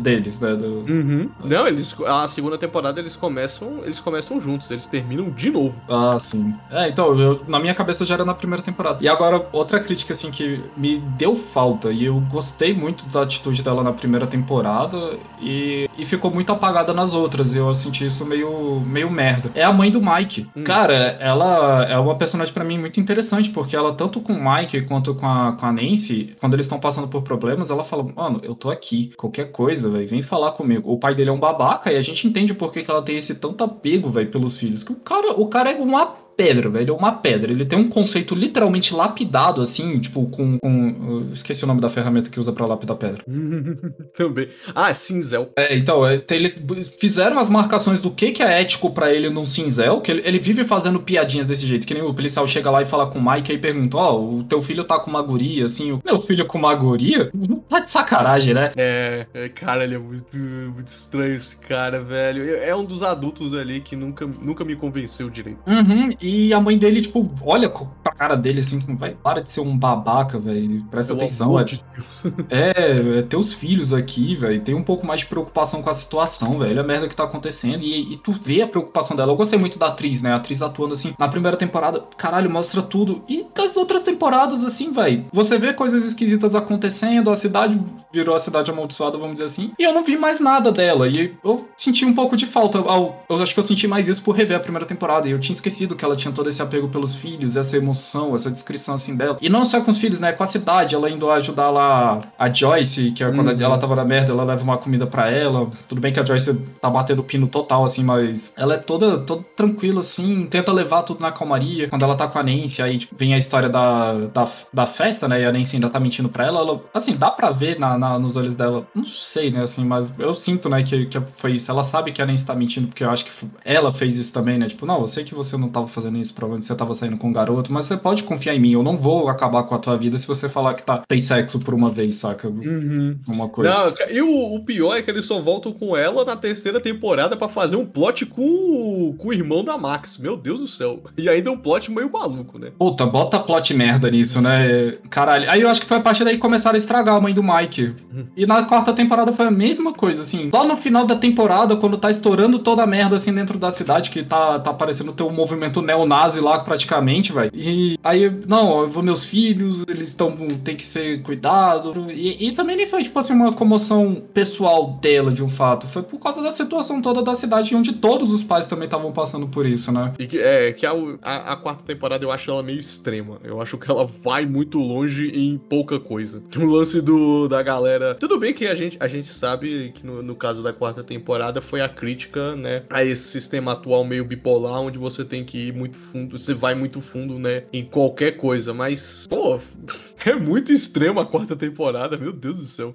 deles, 0.00 0.38
né? 0.40 0.54
Do... 0.54 0.84
Uhum. 0.90 1.28
Não, 1.44 1.66
eles 1.66 1.94
a 2.06 2.26
segunda 2.28 2.58
temporada 2.58 3.00
eles 3.00 3.16
começam, 3.16 3.80
eles 3.82 4.00
começam 4.00 4.40
juntos, 4.40 4.70
eles 4.70 4.86
terminam 4.86 5.30
de 5.30 5.50
novo. 5.50 5.74
Ah, 5.88 6.16
sim. 6.18 6.54
É, 6.70 6.88
então, 6.88 7.18
eu, 7.18 7.40
na 7.46 7.58
minha 7.58 7.74
cabeça 7.74 8.04
já 8.04 8.14
era 8.14 8.24
na 8.24 8.34
primeira 8.34 8.62
temporada. 8.62 8.98
E 9.00 9.08
agora 9.08 9.46
outra 9.52 9.80
crítica 9.80 10.12
assim 10.12 10.30
que 10.30 10.62
me 10.76 10.98
deu 11.16 11.36
falta 11.36 11.90
e 11.90 12.04
eu 12.04 12.20
gostei 12.30 12.74
muito 12.74 13.06
da 13.06 13.22
atitude 13.22 13.62
dela 13.62 13.82
na 13.82 13.92
primeira 13.92 14.26
temporada 14.26 15.18
e, 15.40 15.88
e 15.96 16.04
ficou 16.04 16.30
muito 16.30 16.52
apagada 16.52 16.92
nas 16.92 17.14
outras. 17.14 17.54
E 17.54 17.58
eu 17.58 17.72
senti 17.74 18.06
isso 18.06 18.24
meio 18.24 18.80
meio 18.80 19.10
merda. 19.10 19.50
É 19.54 19.64
a 19.64 19.72
mãe 19.72 19.90
do 19.90 20.00
Mike. 20.00 20.48
Hum. 20.56 20.64
Cara, 20.64 20.94
ela 20.94 21.84
é 21.84 21.98
uma 21.98 22.14
personagem 22.16 22.52
para 22.52 22.64
mim 22.64 22.78
muito 22.78 23.00
interessante 23.00 23.50
porque 23.50 23.76
ela 23.76 23.92
tanto 23.94 24.20
com 24.20 24.32
o 24.32 24.52
Mike 24.52 24.82
quanto 24.82 25.14
com 25.14 25.26
a, 25.26 25.43
com 25.52 25.66
a 25.66 25.72
Nancy, 25.72 26.34
quando 26.40 26.54
eles 26.54 26.66
estão 26.66 26.80
passando 26.80 27.08
por 27.08 27.22
problemas, 27.22 27.70
ela 27.70 27.84
fala: 27.84 28.04
Mano, 28.04 28.40
eu 28.42 28.54
tô 28.54 28.70
aqui. 28.70 29.12
Qualquer 29.16 29.52
coisa, 29.52 29.88
vem 29.90 30.22
falar 30.22 30.52
comigo. 30.52 30.90
O 30.90 30.98
pai 30.98 31.14
dele 31.14 31.30
é 31.30 31.32
um 31.32 31.38
babaca 31.38 31.92
e 31.92 31.96
a 31.96 32.02
gente 32.02 32.26
entende 32.26 32.54
por 32.54 32.72
que, 32.72 32.82
que 32.82 32.90
ela 32.90 33.02
tem 33.02 33.16
esse 33.16 33.34
tanto 33.34 33.62
apego, 33.62 34.10
velho, 34.10 34.30
pelos 34.30 34.58
filhos. 34.58 34.82
Que 34.82 34.92
o 34.92 34.96
cara, 34.96 35.32
o 35.32 35.46
cara 35.46 35.70
é 35.70 35.76
uma 35.76 36.23
pedra, 36.36 36.68
velho. 36.68 36.94
É 36.94 36.96
uma 36.96 37.12
pedra. 37.12 37.52
Ele 37.52 37.64
tem 37.64 37.78
um 37.78 37.88
conceito 37.88 38.34
literalmente 38.34 38.94
lapidado, 38.94 39.60
assim, 39.60 39.98
tipo, 39.98 40.26
com. 40.26 40.58
com 40.58 41.28
esqueci 41.32 41.64
o 41.64 41.66
nome 41.66 41.80
da 41.80 41.88
ferramenta 41.88 42.30
que 42.30 42.40
usa 42.40 42.52
pra 42.52 42.66
lapidar 42.66 42.96
pedra. 42.96 43.24
Também. 44.16 44.48
Ah, 44.74 44.92
cinzel. 44.94 45.50
É, 45.56 45.76
então, 45.76 46.06
é, 46.06 46.22
ele, 46.30 46.54
fizeram 46.98 47.38
as 47.38 47.48
marcações 47.48 48.00
do 48.00 48.10
que, 48.10 48.32
que 48.32 48.42
é 48.42 48.60
ético 48.60 48.90
para 48.90 49.12
ele 49.12 49.30
num 49.30 49.46
cinzel, 49.46 50.00
que 50.00 50.10
ele, 50.10 50.22
ele, 50.24 50.38
vive 50.38 50.64
fazendo 50.64 51.00
piadinhas 51.00 51.46
desse 51.46 51.66
jeito, 51.66 51.86
que 51.86 51.94
nem 51.94 52.02
o 52.02 52.14
policial 52.14 52.46
chega 52.46 52.70
lá 52.70 52.82
e 52.82 52.86
fala 52.86 53.06
com 53.06 53.18
o 53.18 53.32
Mike 53.32 53.52
e 53.52 53.58
pergunta: 53.58 53.96
Ó, 53.96 54.16
oh, 54.16 54.38
o 54.38 54.44
teu 54.44 54.60
filho 54.60 54.84
tá 54.84 54.98
com 54.98 55.10
uma 55.10 55.22
guria, 55.22 55.64
assim, 55.64 55.92
o 55.92 56.00
meu 56.04 56.20
filho 56.20 56.46
com 56.46 56.58
uma 56.58 56.74
guria? 56.74 57.30
Tá 57.68 57.80
de 57.80 57.90
sacanagem, 57.90 58.54
né? 58.54 58.70
É, 58.76 59.26
é, 59.34 59.48
cara, 59.48 59.84
ele 59.84 59.94
é 59.94 59.98
muito, 59.98 60.36
muito 60.36 60.88
estranho 60.88 61.34
esse 61.34 61.56
cara, 61.56 62.02
velho. 62.02 62.54
É 62.56 62.74
um 62.74 62.84
dos 62.84 63.02
adultos 63.02 63.54
ali 63.54 63.80
que 63.80 63.96
nunca, 63.96 64.26
nunca 64.26 64.64
me 64.64 64.76
convenceu 64.76 65.30
direito. 65.30 65.58
Uhum, 65.66 66.10
e 66.24 66.54
a 66.54 66.60
mãe 66.60 66.78
dele, 66.78 67.02
tipo, 67.02 67.30
olha 67.42 67.68
pra 67.68 68.12
cara 68.12 68.34
dele 68.34 68.60
assim, 68.60 68.78
vai, 68.96 69.10
para 69.10 69.42
de 69.42 69.50
ser 69.50 69.60
um 69.60 69.76
babaca, 69.76 70.38
velho. 70.38 70.82
Presta 70.90 71.12
Pelo 71.12 71.24
atenção. 71.24 71.60
É, 71.60 71.64
de 71.64 71.84
é, 72.48 73.18
é, 73.18 73.22
teus 73.22 73.52
filhos 73.52 73.92
aqui, 73.92 74.34
velho. 74.34 74.62
Tem 74.62 74.74
um 74.74 74.82
pouco 74.82 75.06
mais 75.06 75.20
de 75.20 75.26
preocupação 75.26 75.82
com 75.82 75.90
a 75.90 75.94
situação, 75.94 76.58
velho. 76.58 76.80
A 76.80 76.82
merda 76.82 77.08
que 77.08 77.14
tá 77.14 77.24
acontecendo. 77.24 77.82
E, 77.82 78.12
e, 78.12 78.16
tu 78.16 78.32
vê 78.32 78.62
a 78.62 78.66
preocupação 78.66 79.14
dela. 79.14 79.32
Eu 79.32 79.36
gostei 79.36 79.58
muito 79.58 79.78
da 79.78 79.88
atriz, 79.88 80.22
né? 80.22 80.32
A 80.32 80.36
atriz 80.36 80.62
atuando 80.62 80.94
assim. 80.94 81.14
Na 81.18 81.28
primeira 81.28 81.58
temporada, 81.58 82.02
caralho, 82.16 82.48
mostra 82.48 82.80
tudo. 82.80 83.22
E 83.28 83.46
das 83.54 83.76
outras 83.76 84.00
temporadas, 84.00 84.64
assim, 84.64 84.92
velho. 84.92 85.26
Você 85.30 85.58
vê 85.58 85.74
coisas 85.74 86.06
esquisitas 86.06 86.54
acontecendo, 86.54 87.30
a 87.30 87.36
cidade 87.36 87.78
virou 88.10 88.34
a 88.34 88.38
cidade 88.38 88.70
amaldiçoada, 88.70 89.18
vamos 89.18 89.34
dizer 89.34 89.46
assim. 89.46 89.72
E 89.78 89.82
eu 89.82 89.92
não 89.92 90.02
vi 90.02 90.16
mais 90.16 90.40
nada 90.40 90.72
dela. 90.72 91.06
E 91.06 91.34
eu 91.44 91.68
senti 91.76 92.04
um 92.04 92.14
pouco 92.14 92.34
de 92.34 92.46
falta. 92.46 92.78
Eu 92.78 93.42
acho 93.42 93.52
que 93.52 93.60
eu 93.60 93.64
senti 93.64 93.86
mais 93.86 94.08
isso 94.08 94.22
por 94.22 94.34
rever 94.34 94.56
a 94.56 94.60
primeira 94.60 94.86
temporada. 94.86 95.28
E 95.28 95.32
eu 95.32 95.40
tinha 95.40 95.54
esquecido 95.54 95.94
que 95.94 96.04
ela 96.04 96.13
ela 96.14 96.16
tinha 96.16 96.32
todo 96.32 96.48
esse 96.48 96.62
apego 96.62 96.88
pelos 96.88 97.14
filhos, 97.14 97.56
essa 97.56 97.76
emoção, 97.76 98.34
essa 98.34 98.50
descrição 98.50 98.94
assim 98.94 99.16
dela. 99.16 99.36
E 99.42 99.48
não 99.48 99.64
só 99.64 99.80
com 99.80 99.90
os 99.90 99.98
filhos, 99.98 100.20
né? 100.20 100.32
Com 100.32 100.44
a 100.44 100.46
cidade, 100.46 100.94
ela 100.94 101.10
indo 101.10 101.30
ajudar 101.30 101.70
lá 101.70 102.20
a 102.38 102.52
Joyce, 102.52 103.10
que 103.10 103.22
é 103.22 103.30
quando 103.30 103.48
uhum. 103.48 103.60
ela 103.60 103.76
tava 103.76 103.96
na 103.96 104.04
merda, 104.04 104.32
ela 104.32 104.44
leva 104.44 104.62
uma 104.62 104.78
comida 104.78 105.06
para 105.06 105.30
ela. 105.30 105.68
Tudo 105.88 106.00
bem 106.00 106.12
que 106.12 106.20
a 106.20 106.24
Joyce 106.24 106.54
tá 106.80 106.88
batendo 106.88 107.22
pino 107.22 107.46
total, 107.48 107.84
assim, 107.84 108.04
mas 108.04 108.52
ela 108.56 108.74
é 108.74 108.76
toda, 108.76 109.18
toda 109.18 109.44
tranquila, 109.56 110.00
assim, 110.00 110.46
tenta 110.46 110.72
levar 110.72 111.02
tudo 111.02 111.20
na 111.20 111.32
calmaria. 111.32 111.88
Quando 111.88 112.04
ela 112.04 112.14
tá 112.14 112.28
com 112.28 112.38
a 112.38 112.42
Nancy, 112.42 112.80
aí 112.80 112.98
tipo, 112.98 113.14
vem 113.16 113.34
a 113.34 113.38
história 113.38 113.68
da, 113.68 114.12
da, 114.12 114.48
da, 114.72 114.86
festa, 114.86 115.26
né? 115.26 115.42
E 115.42 115.44
a 115.44 115.52
Nancy 115.52 115.76
ainda 115.76 115.90
tá 115.90 115.98
mentindo 115.98 116.28
pra 116.28 116.46
ela. 116.46 116.60
ela 116.60 116.80
assim, 116.94 117.16
dá 117.16 117.30
pra 117.30 117.50
ver 117.50 117.78
na, 117.78 117.98
na, 117.98 118.18
nos 118.18 118.36
olhos 118.36 118.54
dela. 118.54 118.86
Não 118.94 119.04
sei, 119.04 119.50
né? 119.50 119.62
Assim, 119.62 119.84
mas 119.84 120.12
eu 120.18 120.34
sinto, 120.34 120.68
né, 120.68 120.82
que, 120.82 121.06
que 121.06 121.20
foi 121.20 121.52
isso. 121.52 121.70
Ela 121.70 121.82
sabe 121.82 122.12
que 122.12 122.22
a 122.22 122.26
Nancy 122.26 122.44
tá 122.44 122.54
mentindo, 122.54 122.86
porque 122.86 123.02
eu 123.02 123.10
acho 123.10 123.24
que 123.24 123.30
ela 123.64 123.90
fez 123.90 124.16
isso 124.16 124.32
também, 124.32 124.58
né? 124.58 124.68
Tipo, 124.68 124.86
não, 124.86 125.00
eu 125.00 125.08
sei 125.08 125.24
que 125.24 125.34
você 125.34 125.56
não 125.56 125.68
tava 125.68 125.88
fazendo 125.88 126.03
isso, 126.12 126.34
provavelmente 126.34 126.66
você 126.66 126.74
tava 126.74 126.94
saindo 126.94 127.16
com 127.16 127.28
um 127.28 127.32
garoto, 127.32 127.72
mas 127.72 127.86
você 127.86 127.96
pode 127.96 128.22
confiar 128.22 128.54
em 128.54 128.60
mim, 128.60 128.72
eu 128.72 128.82
não 128.82 128.96
vou 128.96 129.28
acabar 129.28 129.64
com 129.64 129.74
a 129.74 129.78
tua 129.78 129.96
vida 129.96 130.16
se 130.18 130.26
você 130.26 130.48
falar 130.48 130.74
que 130.74 130.82
tá, 130.82 131.02
fez 131.08 131.24
sexo 131.24 131.58
por 131.58 131.74
uma 131.74 131.90
vez, 131.90 132.16
saca? 132.16 132.48
Uhum. 132.48 133.18
Uma 133.26 133.48
coisa. 133.48 133.70
Não, 133.70 133.94
e 134.10 134.20
o, 134.20 134.54
o, 134.54 134.64
pior 134.64 134.96
é 134.96 135.02
que 135.02 135.10
eles 135.10 135.24
só 135.24 135.40
voltam 135.40 135.72
com 135.72 135.96
ela 135.96 136.24
na 136.24 136.36
terceira 136.36 136.80
temporada 136.80 137.36
para 137.36 137.48
fazer 137.48 137.76
um 137.76 137.86
plot 137.86 138.26
com, 138.26 139.14
com 139.18 139.28
o 139.28 139.32
irmão 139.32 139.64
da 139.64 139.76
Max. 139.76 140.18
Meu 140.18 140.36
Deus 140.36 140.60
do 140.60 140.68
céu. 140.68 141.02
E 141.16 141.28
ainda 141.28 141.50
um 141.50 141.56
plot 141.56 141.90
meio 141.90 142.10
maluco, 142.10 142.58
né? 142.58 142.72
Puta, 142.78 143.06
bota 143.06 143.38
plot 143.38 143.74
merda 143.74 144.10
nisso, 144.10 144.40
né? 144.40 144.98
Caralho. 145.10 145.50
Aí 145.50 145.60
eu 145.60 145.68
acho 145.68 145.80
que 145.80 145.86
foi 145.86 145.98
a 145.98 146.00
partir 146.00 146.24
daí 146.24 146.34
que 146.34 146.40
começaram 146.40 146.74
a 146.74 146.78
estragar 146.78 147.16
a 147.16 147.20
mãe 147.20 147.34
do 147.34 147.42
Mike. 147.42 147.94
Uhum. 148.12 148.26
E 148.36 148.46
na 148.46 148.62
quarta 148.64 148.92
temporada 148.92 149.32
foi 149.32 149.46
a 149.46 149.50
mesma 149.50 149.92
coisa, 149.92 150.22
assim. 150.22 150.50
Lá 150.52 150.64
no 150.64 150.76
final 150.76 151.06
da 151.06 151.16
temporada, 151.16 151.76
quando 151.76 151.96
tá 151.96 152.10
estourando 152.10 152.58
toda 152.58 152.82
a 152.82 152.86
merda 152.86 153.16
assim 153.16 153.32
dentro 153.32 153.58
da 153.58 153.70
cidade, 153.70 154.10
que 154.10 154.22
tá, 154.22 154.58
tá 154.58 154.70
aparecendo 154.70 155.12
ter 155.12 155.22
um 155.22 155.32
movimento 155.32 155.80
neonazi 155.94 156.40
lá 156.40 156.58
praticamente, 156.58 157.32
vai. 157.32 157.50
E 157.54 157.98
aí, 158.02 158.30
não, 158.48 158.82
eu 158.82 158.90
vou 158.90 159.02
meus 159.02 159.24
filhos, 159.24 159.84
eles 159.88 160.10
estão 160.10 160.34
tem 160.62 160.76
que 160.76 160.86
ser 160.86 161.22
cuidado. 161.22 162.06
E, 162.10 162.48
e, 162.48 162.52
também 162.54 162.76
nem 162.76 162.86
foi 162.86 163.02
tipo 163.02 163.18
assim 163.18 163.32
uma 163.32 163.52
comoção 163.52 164.22
pessoal 164.32 164.98
dela 165.00 165.30
de 165.30 165.42
um 165.42 165.48
fato, 165.48 165.86
foi 165.86 166.02
por 166.02 166.18
causa 166.18 166.42
da 166.42 166.52
situação 166.52 167.00
toda 167.00 167.22
da 167.22 167.34
cidade 167.34 167.74
onde 167.74 167.94
todos 167.94 168.32
os 168.32 168.42
pais 168.42 168.66
também 168.66 168.86
estavam 168.86 169.12
passando 169.12 169.46
por 169.46 169.66
isso, 169.66 169.92
né? 169.92 170.12
E 170.18 170.26
que 170.26 170.38
é 170.38 170.72
que 170.72 170.86
a, 170.86 170.92
a, 171.22 171.52
a, 171.52 171.56
quarta 171.56 171.84
temporada 171.84 172.24
eu 172.24 172.30
acho 172.30 172.50
ela 172.50 172.62
meio 172.62 172.78
extrema. 172.78 173.38
Eu 173.44 173.60
acho 173.60 173.78
que 173.78 173.90
ela 173.90 174.06
vai 174.06 174.46
muito 174.46 174.78
longe 174.78 175.28
em 175.28 175.58
pouca 175.58 176.00
coisa. 176.00 176.42
O 176.64 176.66
lance 176.66 177.02
do 177.02 177.46
da 177.46 177.62
galera, 177.62 178.14
tudo 178.14 178.38
bem 178.38 178.54
que 178.54 178.66
a 178.66 178.74
gente 178.74 178.96
a 178.98 179.06
gente 179.06 179.26
sabe 179.26 179.92
que 179.94 180.06
no, 180.06 180.22
no 180.22 180.34
caso 180.34 180.62
da 180.62 180.72
quarta 180.72 181.04
temporada 181.04 181.60
foi 181.60 181.82
a 181.82 181.88
crítica, 181.88 182.56
né, 182.56 182.84
a 182.88 183.04
esse 183.04 183.28
sistema 183.28 183.72
atual 183.72 184.02
meio 184.02 184.24
bipolar 184.24 184.80
onde 184.80 184.98
você 184.98 185.24
tem 185.24 185.44
que 185.44 185.68
ir 185.68 185.74
muito 185.74 185.83
fundo, 185.92 186.38
você 186.38 186.54
vai 186.54 186.74
muito 186.74 187.00
fundo, 187.00 187.38
né, 187.38 187.64
em 187.72 187.84
qualquer 187.84 188.32
coisa, 188.32 188.72
mas, 188.72 189.26
pô, 189.28 189.58
é 190.24 190.34
muito 190.34 190.72
extremo 190.72 191.20
a 191.20 191.26
quarta 191.26 191.54
temporada, 191.54 192.16
meu 192.16 192.32
Deus 192.32 192.58
do 192.58 192.64
céu. 192.64 192.94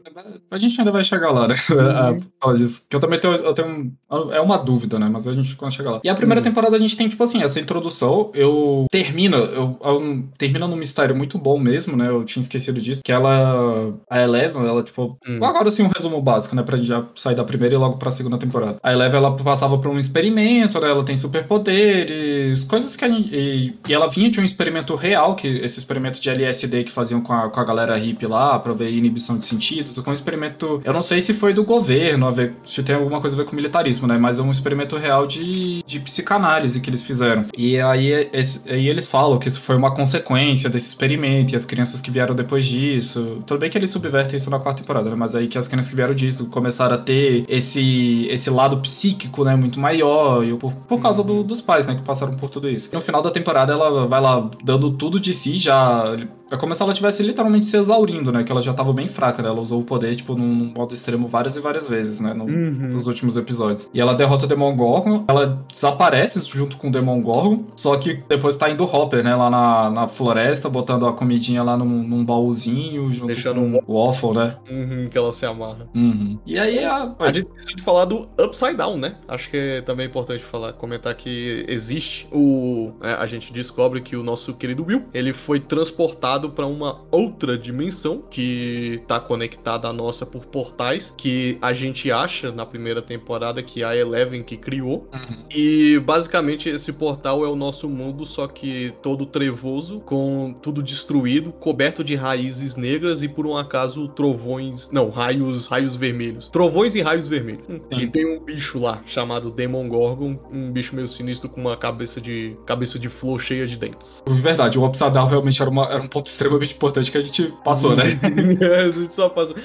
A 0.49 0.58
gente 0.58 0.80
ainda 0.80 0.91
vai 0.91 1.04
chegar 1.04 1.32
lá, 1.32 1.47
né? 1.47 1.56
Uhum. 1.69 2.54
disso. 2.60 2.86
Que 2.89 2.95
eu 2.95 2.99
também 2.99 3.19
tenho, 3.19 3.34
eu 3.34 3.54
tenho. 3.54 3.91
É 4.32 4.39
uma 4.39 4.58
dúvida, 4.58 4.97
né? 4.97 5.10
Mas 5.12 5.28
a 5.28 5.34
gente 5.34 5.56
quando 5.56 5.73
chegar 5.73 5.91
lá. 5.91 6.02
E 6.04 6.10
a 6.10 6.15
primeira 6.15 6.41
uhum. 6.41 6.43
temporada 6.43 6.75
a 6.75 6.80
gente 6.80 6.95
tem, 6.95 7.10
tipo 7.10 7.23
assim, 7.23 7.41
essa 7.41 7.60
introdução. 7.60 8.32
Eu 8.34 8.86
termina, 8.91 9.38
eu, 9.38 9.78
eu, 9.84 10.23
termina 10.38 10.67
num 10.67 10.75
mistério 10.75 11.15
muito 11.15 11.38
bom 11.38 11.60
mesmo, 11.60 11.95
né? 11.95 12.10
Eu 12.10 12.23
tinha 12.23 12.41
esquecido 12.41 12.80
disso. 12.80 13.02
Que 13.04 13.12
ela. 13.12 13.93
A 14.10 14.21
Eleven, 14.21 14.65
ela, 14.65 14.84
tipo. 14.84 15.17
Uhum. 15.28 15.43
Agora 15.43 15.67
assim, 15.67 15.84
um 15.84 15.91
resumo 15.95 16.21
básico, 16.21 16.56
né? 16.56 16.63
Pra 16.63 16.78
gente 16.78 16.88
já 16.88 17.06
sair 17.15 17.36
da 17.36 17.43
primeira 17.43 17.75
e 17.75 17.78
logo 17.78 17.97
pra 17.97 18.12
segunda 18.12 18.38
temporada. 18.38 18.78
A 18.82 18.91
Eleven, 18.91 19.17
ela 19.17 19.36
passava 19.36 19.78
por 19.78 19.89
um 19.89 19.99
experimento, 19.99 20.80
né? 20.80 20.89
Ela 20.89 21.04
tem 21.04 21.15
superpoderes, 21.15 22.63
coisas 22.63 22.78
que 22.95 23.05
a 23.05 23.09
gente. 23.09 23.29
E, 23.33 23.73
e 23.87 23.93
ela 23.93 24.07
vinha 24.07 24.29
de 24.29 24.39
um 24.39 24.43
experimento 24.43 24.95
real, 24.95 25.35
que 25.35 25.47
esse 25.47 25.79
experimento 25.79 26.19
de 26.19 26.29
LSD 26.29 26.83
que 26.83 26.91
faziam 26.91 27.21
com 27.21 27.33
a, 27.33 27.49
com 27.49 27.59
a 27.59 27.63
galera 27.63 27.97
hippie 27.97 28.25
lá, 28.25 28.59
pra 28.59 28.73
ver 28.73 28.91
inibição 28.91 29.37
de 29.37 29.45
sentidos. 29.45 29.97
É 29.97 30.09
um 30.09 30.13
experimento, 30.13 30.81
eu 30.83 30.93
não 30.93 31.01
sei 31.01 31.21
se 31.21 31.33
foi 31.33 31.53
do 31.53 31.63
governo, 31.63 32.27
a 32.27 32.31
ver, 32.31 32.53
se 32.63 32.81
tem 32.83 32.95
alguma 32.95 33.21
coisa 33.21 33.35
a 33.35 33.39
ver 33.39 33.45
com 33.45 33.55
militarismo, 33.55 34.07
né? 34.07 34.17
Mas 34.17 34.39
é 34.39 34.41
um 34.41 34.51
experimento 34.51 34.97
real 34.97 35.27
de, 35.27 35.83
de 35.85 35.99
psicanálise 35.99 36.79
que 36.79 36.89
eles 36.89 37.03
fizeram. 37.03 37.45
E 37.57 37.79
aí, 37.79 38.29
esse, 38.33 38.69
aí 38.69 38.87
eles 38.87 39.07
falam 39.07 39.37
que 39.37 39.47
isso 39.47 39.61
foi 39.61 39.75
uma 39.75 39.93
consequência 39.93 40.69
desse 40.69 40.87
experimento 40.87 41.53
e 41.53 41.55
as 41.55 41.65
crianças 41.65 42.01
que 42.01 42.11
vieram 42.11 42.35
depois 42.35 42.65
disso. 42.65 43.41
Tudo 43.45 43.59
bem 43.59 43.69
que 43.69 43.77
eles 43.77 43.89
subvertem 43.89 44.37
isso 44.37 44.49
na 44.49 44.59
quarta 44.59 44.81
temporada, 44.81 45.09
né? 45.09 45.15
Mas 45.15 45.35
aí 45.35 45.47
que 45.47 45.57
as 45.57 45.67
crianças 45.67 45.89
que 45.89 45.95
vieram 45.95 46.13
disso 46.13 46.47
começaram 46.47 46.95
a 46.95 46.97
ter 46.97 47.45
esse, 47.47 48.27
esse 48.29 48.49
lado 48.49 48.77
psíquico, 48.77 49.43
né? 49.43 49.55
Muito 49.55 49.79
maior, 49.79 50.43
e 50.43 50.55
por, 50.55 50.73
por 50.73 51.01
causa 51.01 51.23
do, 51.23 51.43
dos 51.43 51.61
pais, 51.61 51.87
né? 51.87 51.95
Que 51.95 52.01
passaram 52.01 52.35
por 52.35 52.49
tudo 52.49 52.58
isso. 52.67 52.89
E 52.91 52.95
no 52.95 53.01
final 53.01 53.21
da 53.21 53.29
temporada 53.29 53.71
ela 53.71 54.07
vai 54.07 54.19
lá 54.19 54.49
dando 54.63 54.91
tudo 54.91 55.19
de 55.19 55.33
si, 55.33 55.59
já 55.59 56.17
é 56.51 56.57
como 56.57 56.73
se 56.73 56.81
ela 56.81 56.93
tivesse 56.93 57.23
literalmente 57.23 57.65
se 57.65 57.77
exaurindo, 57.77 58.31
né? 58.31 58.43
Que 58.43 58.51
ela 58.51 58.62
já 58.62 58.73
tava 58.73 58.91
bem 58.93 59.07
fraca, 59.07 59.41
né? 59.41 59.49
Ela 59.49 59.59
usou 59.59 59.81
o 59.81 59.83
poder, 59.83 60.15
tipo, 60.15 60.35
num 60.35 60.73
modo 60.75 60.93
extremo 60.93 61.27
várias 61.27 61.56
e 61.56 61.60
várias 61.60 61.87
vezes, 61.87 62.19
né? 62.19 62.33
No, 62.33 62.45
uhum. 62.45 62.89
Nos 62.91 63.08
últimos 63.08 63.37
episódios. 63.37 63.89
E 63.93 64.00
ela 64.00 64.13
derrota 64.13 64.45
o 64.45 64.47
Demon 64.47 64.75
Gorgon, 64.75 65.25
ela 65.27 65.63
desaparece 65.71 66.39
junto 66.50 66.77
com 66.77 66.89
o 66.89 66.91
Demon 66.91 67.21
Gorgon, 67.21 67.65
só 67.75 67.95
que 67.97 68.23
depois 68.27 68.56
tá 68.56 68.69
indo 68.69 68.83
o 68.83 68.87
Hopper, 68.87 69.23
né? 69.23 69.35
Lá 69.35 69.50
na, 69.50 69.89
na 69.89 70.08
floresta, 70.08 70.69
botando 70.69 71.06
a 71.06 71.13
comidinha 71.13 71.62
lá 71.63 71.77
num, 71.77 71.85
num 71.85 72.25
baúzinho, 72.25 73.12
junto 73.12 73.27
Deixando 73.27 73.60
com 73.60 73.93
o 73.93 74.06
Waffle, 74.06 74.33
né? 74.33 74.58
Uhum, 74.69 75.08
que 75.10 75.17
ela 75.17 75.31
se 75.31 75.45
amarra. 75.45 75.87
Uhum. 75.93 76.39
E 76.45 76.58
aí 76.58 76.83
a... 76.83 77.13
a 77.19 77.31
gente 77.31 77.45
esqueceu 77.45 77.75
de 77.75 77.83
falar 77.83 78.06
do 78.06 78.29
Upside 78.39 78.75
Down, 78.75 78.97
né? 78.97 79.15
Acho 79.27 79.50
que 79.50 79.58
é 79.58 79.81
também 79.81 80.08
importante 80.08 80.43
falar, 80.43 80.73
comentar 80.73 81.13
que 81.15 81.65
existe 81.67 82.27
o... 82.31 82.91
É, 83.02 83.13
a 83.13 83.27
gente 83.27 83.54
descobre 83.54 84.02
que 84.02 84.15
o 84.15 84.23
nosso 84.23 84.54
querido 84.54 84.85
Will, 84.85 85.06
ele 85.13 85.33
foi 85.33 85.60
transportado 85.60 86.38
para 86.48 86.67
uma 86.67 87.02
outra 87.10 87.58
dimensão 87.58 88.21
que 88.29 89.02
tá 89.08 89.19
conectada 89.19 89.87
à 89.87 89.94
nossa 89.94 90.25
por 90.25 90.46
portais 90.46 91.12
que 91.17 91.58
a 91.62 91.73
gente 91.73 92.12
acha 92.12 92.52
na 92.52 92.65
primeira 92.65 93.02
temporada 93.02 93.63
que 93.63 93.83
a 93.83 93.96
Eleven 93.96 94.44
que 94.44 94.56
criou. 94.56 95.10
Uhum. 95.12 95.44
E 95.54 96.00
basicamente 96.00 96.69
esse 96.69 96.94
portal 96.94 97.44
é 97.44 97.48
o 97.48 97.56
nosso 97.56 97.90
mundo, 97.90 98.25
só 98.25 98.48
que 98.48 98.94
todo 99.02 99.25
trevoso, 99.25 100.00
com 100.02 100.56
tudo 100.62 100.83
destruído, 100.83 101.52
coberto 101.52 102.04
de 102.04 102.15
raízes 102.15 102.75
negras 102.75 103.23
e 103.23 103.27
por 103.27 103.48
um 103.48 103.58
acaso 103.58 104.08
trovões, 104.10 104.92
não, 104.92 105.10
raios, 105.10 105.65
raios 105.67 105.96
vermelhos. 105.96 106.50
Trovões 106.50 106.94
e 106.94 107.02
raios 107.02 107.27
vermelhos. 107.27 107.65
Sim. 107.67 108.00
E 108.00 108.08
tem 108.08 108.25
um 108.25 108.40
bicho 108.40 108.79
lá 108.79 109.02
chamado 109.06 109.50
Demon 109.50 109.87
Gorgon, 109.87 110.37
um 110.52 110.71
bicho 110.71 110.96
meio 110.96 111.08
sinistro 111.08 111.50
com 111.50 111.60
uma 111.60 111.75
cabeça 111.75 112.21
de 112.21 112.56
cabeça 112.65 113.00
de 113.00 113.10
flor 113.10 113.42
cheia 113.42 113.65
de 113.65 113.77
dentes. 113.77 114.21
Verdade, 114.27 114.77
o 114.77 115.10
Down 115.10 115.27
realmente 115.27 115.62
era, 115.62 115.69
uma, 115.69 115.85
era 115.85 116.02
um 116.02 116.08
ponto 116.08 116.29
extremamente 116.30 116.73
importante 116.73 117.12
que 117.12 117.17
a 117.17 117.23
gente 117.23 117.54
passou, 117.63 117.96
né? 117.96 118.04
a 118.88 118.92
gente 118.92 119.13
só 119.13 119.30
passou. 119.30 119.56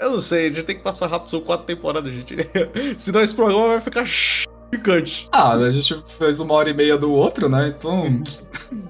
Eu 0.00 0.10
não 0.10 0.20
sei, 0.20 0.46
a 0.46 0.48
gente 0.50 0.64
tem 0.64 0.76
que 0.76 0.82
passar 0.82 1.06
rápido, 1.06 1.30
são 1.30 1.40
quatro 1.40 1.66
temporadas, 1.66 2.12
gente. 2.12 2.36
Senão 2.98 3.22
esse 3.22 3.34
programa 3.34 3.68
vai 3.68 3.80
ficar 3.80 4.06
picante. 4.70 5.28
Ah, 5.30 5.52
a 5.52 5.70
gente 5.70 6.02
fez 6.18 6.40
uma 6.40 6.54
hora 6.54 6.70
e 6.70 6.74
meia 6.74 6.98
do 6.98 7.12
outro, 7.12 7.48
né? 7.48 7.74
Então. 7.76 8.22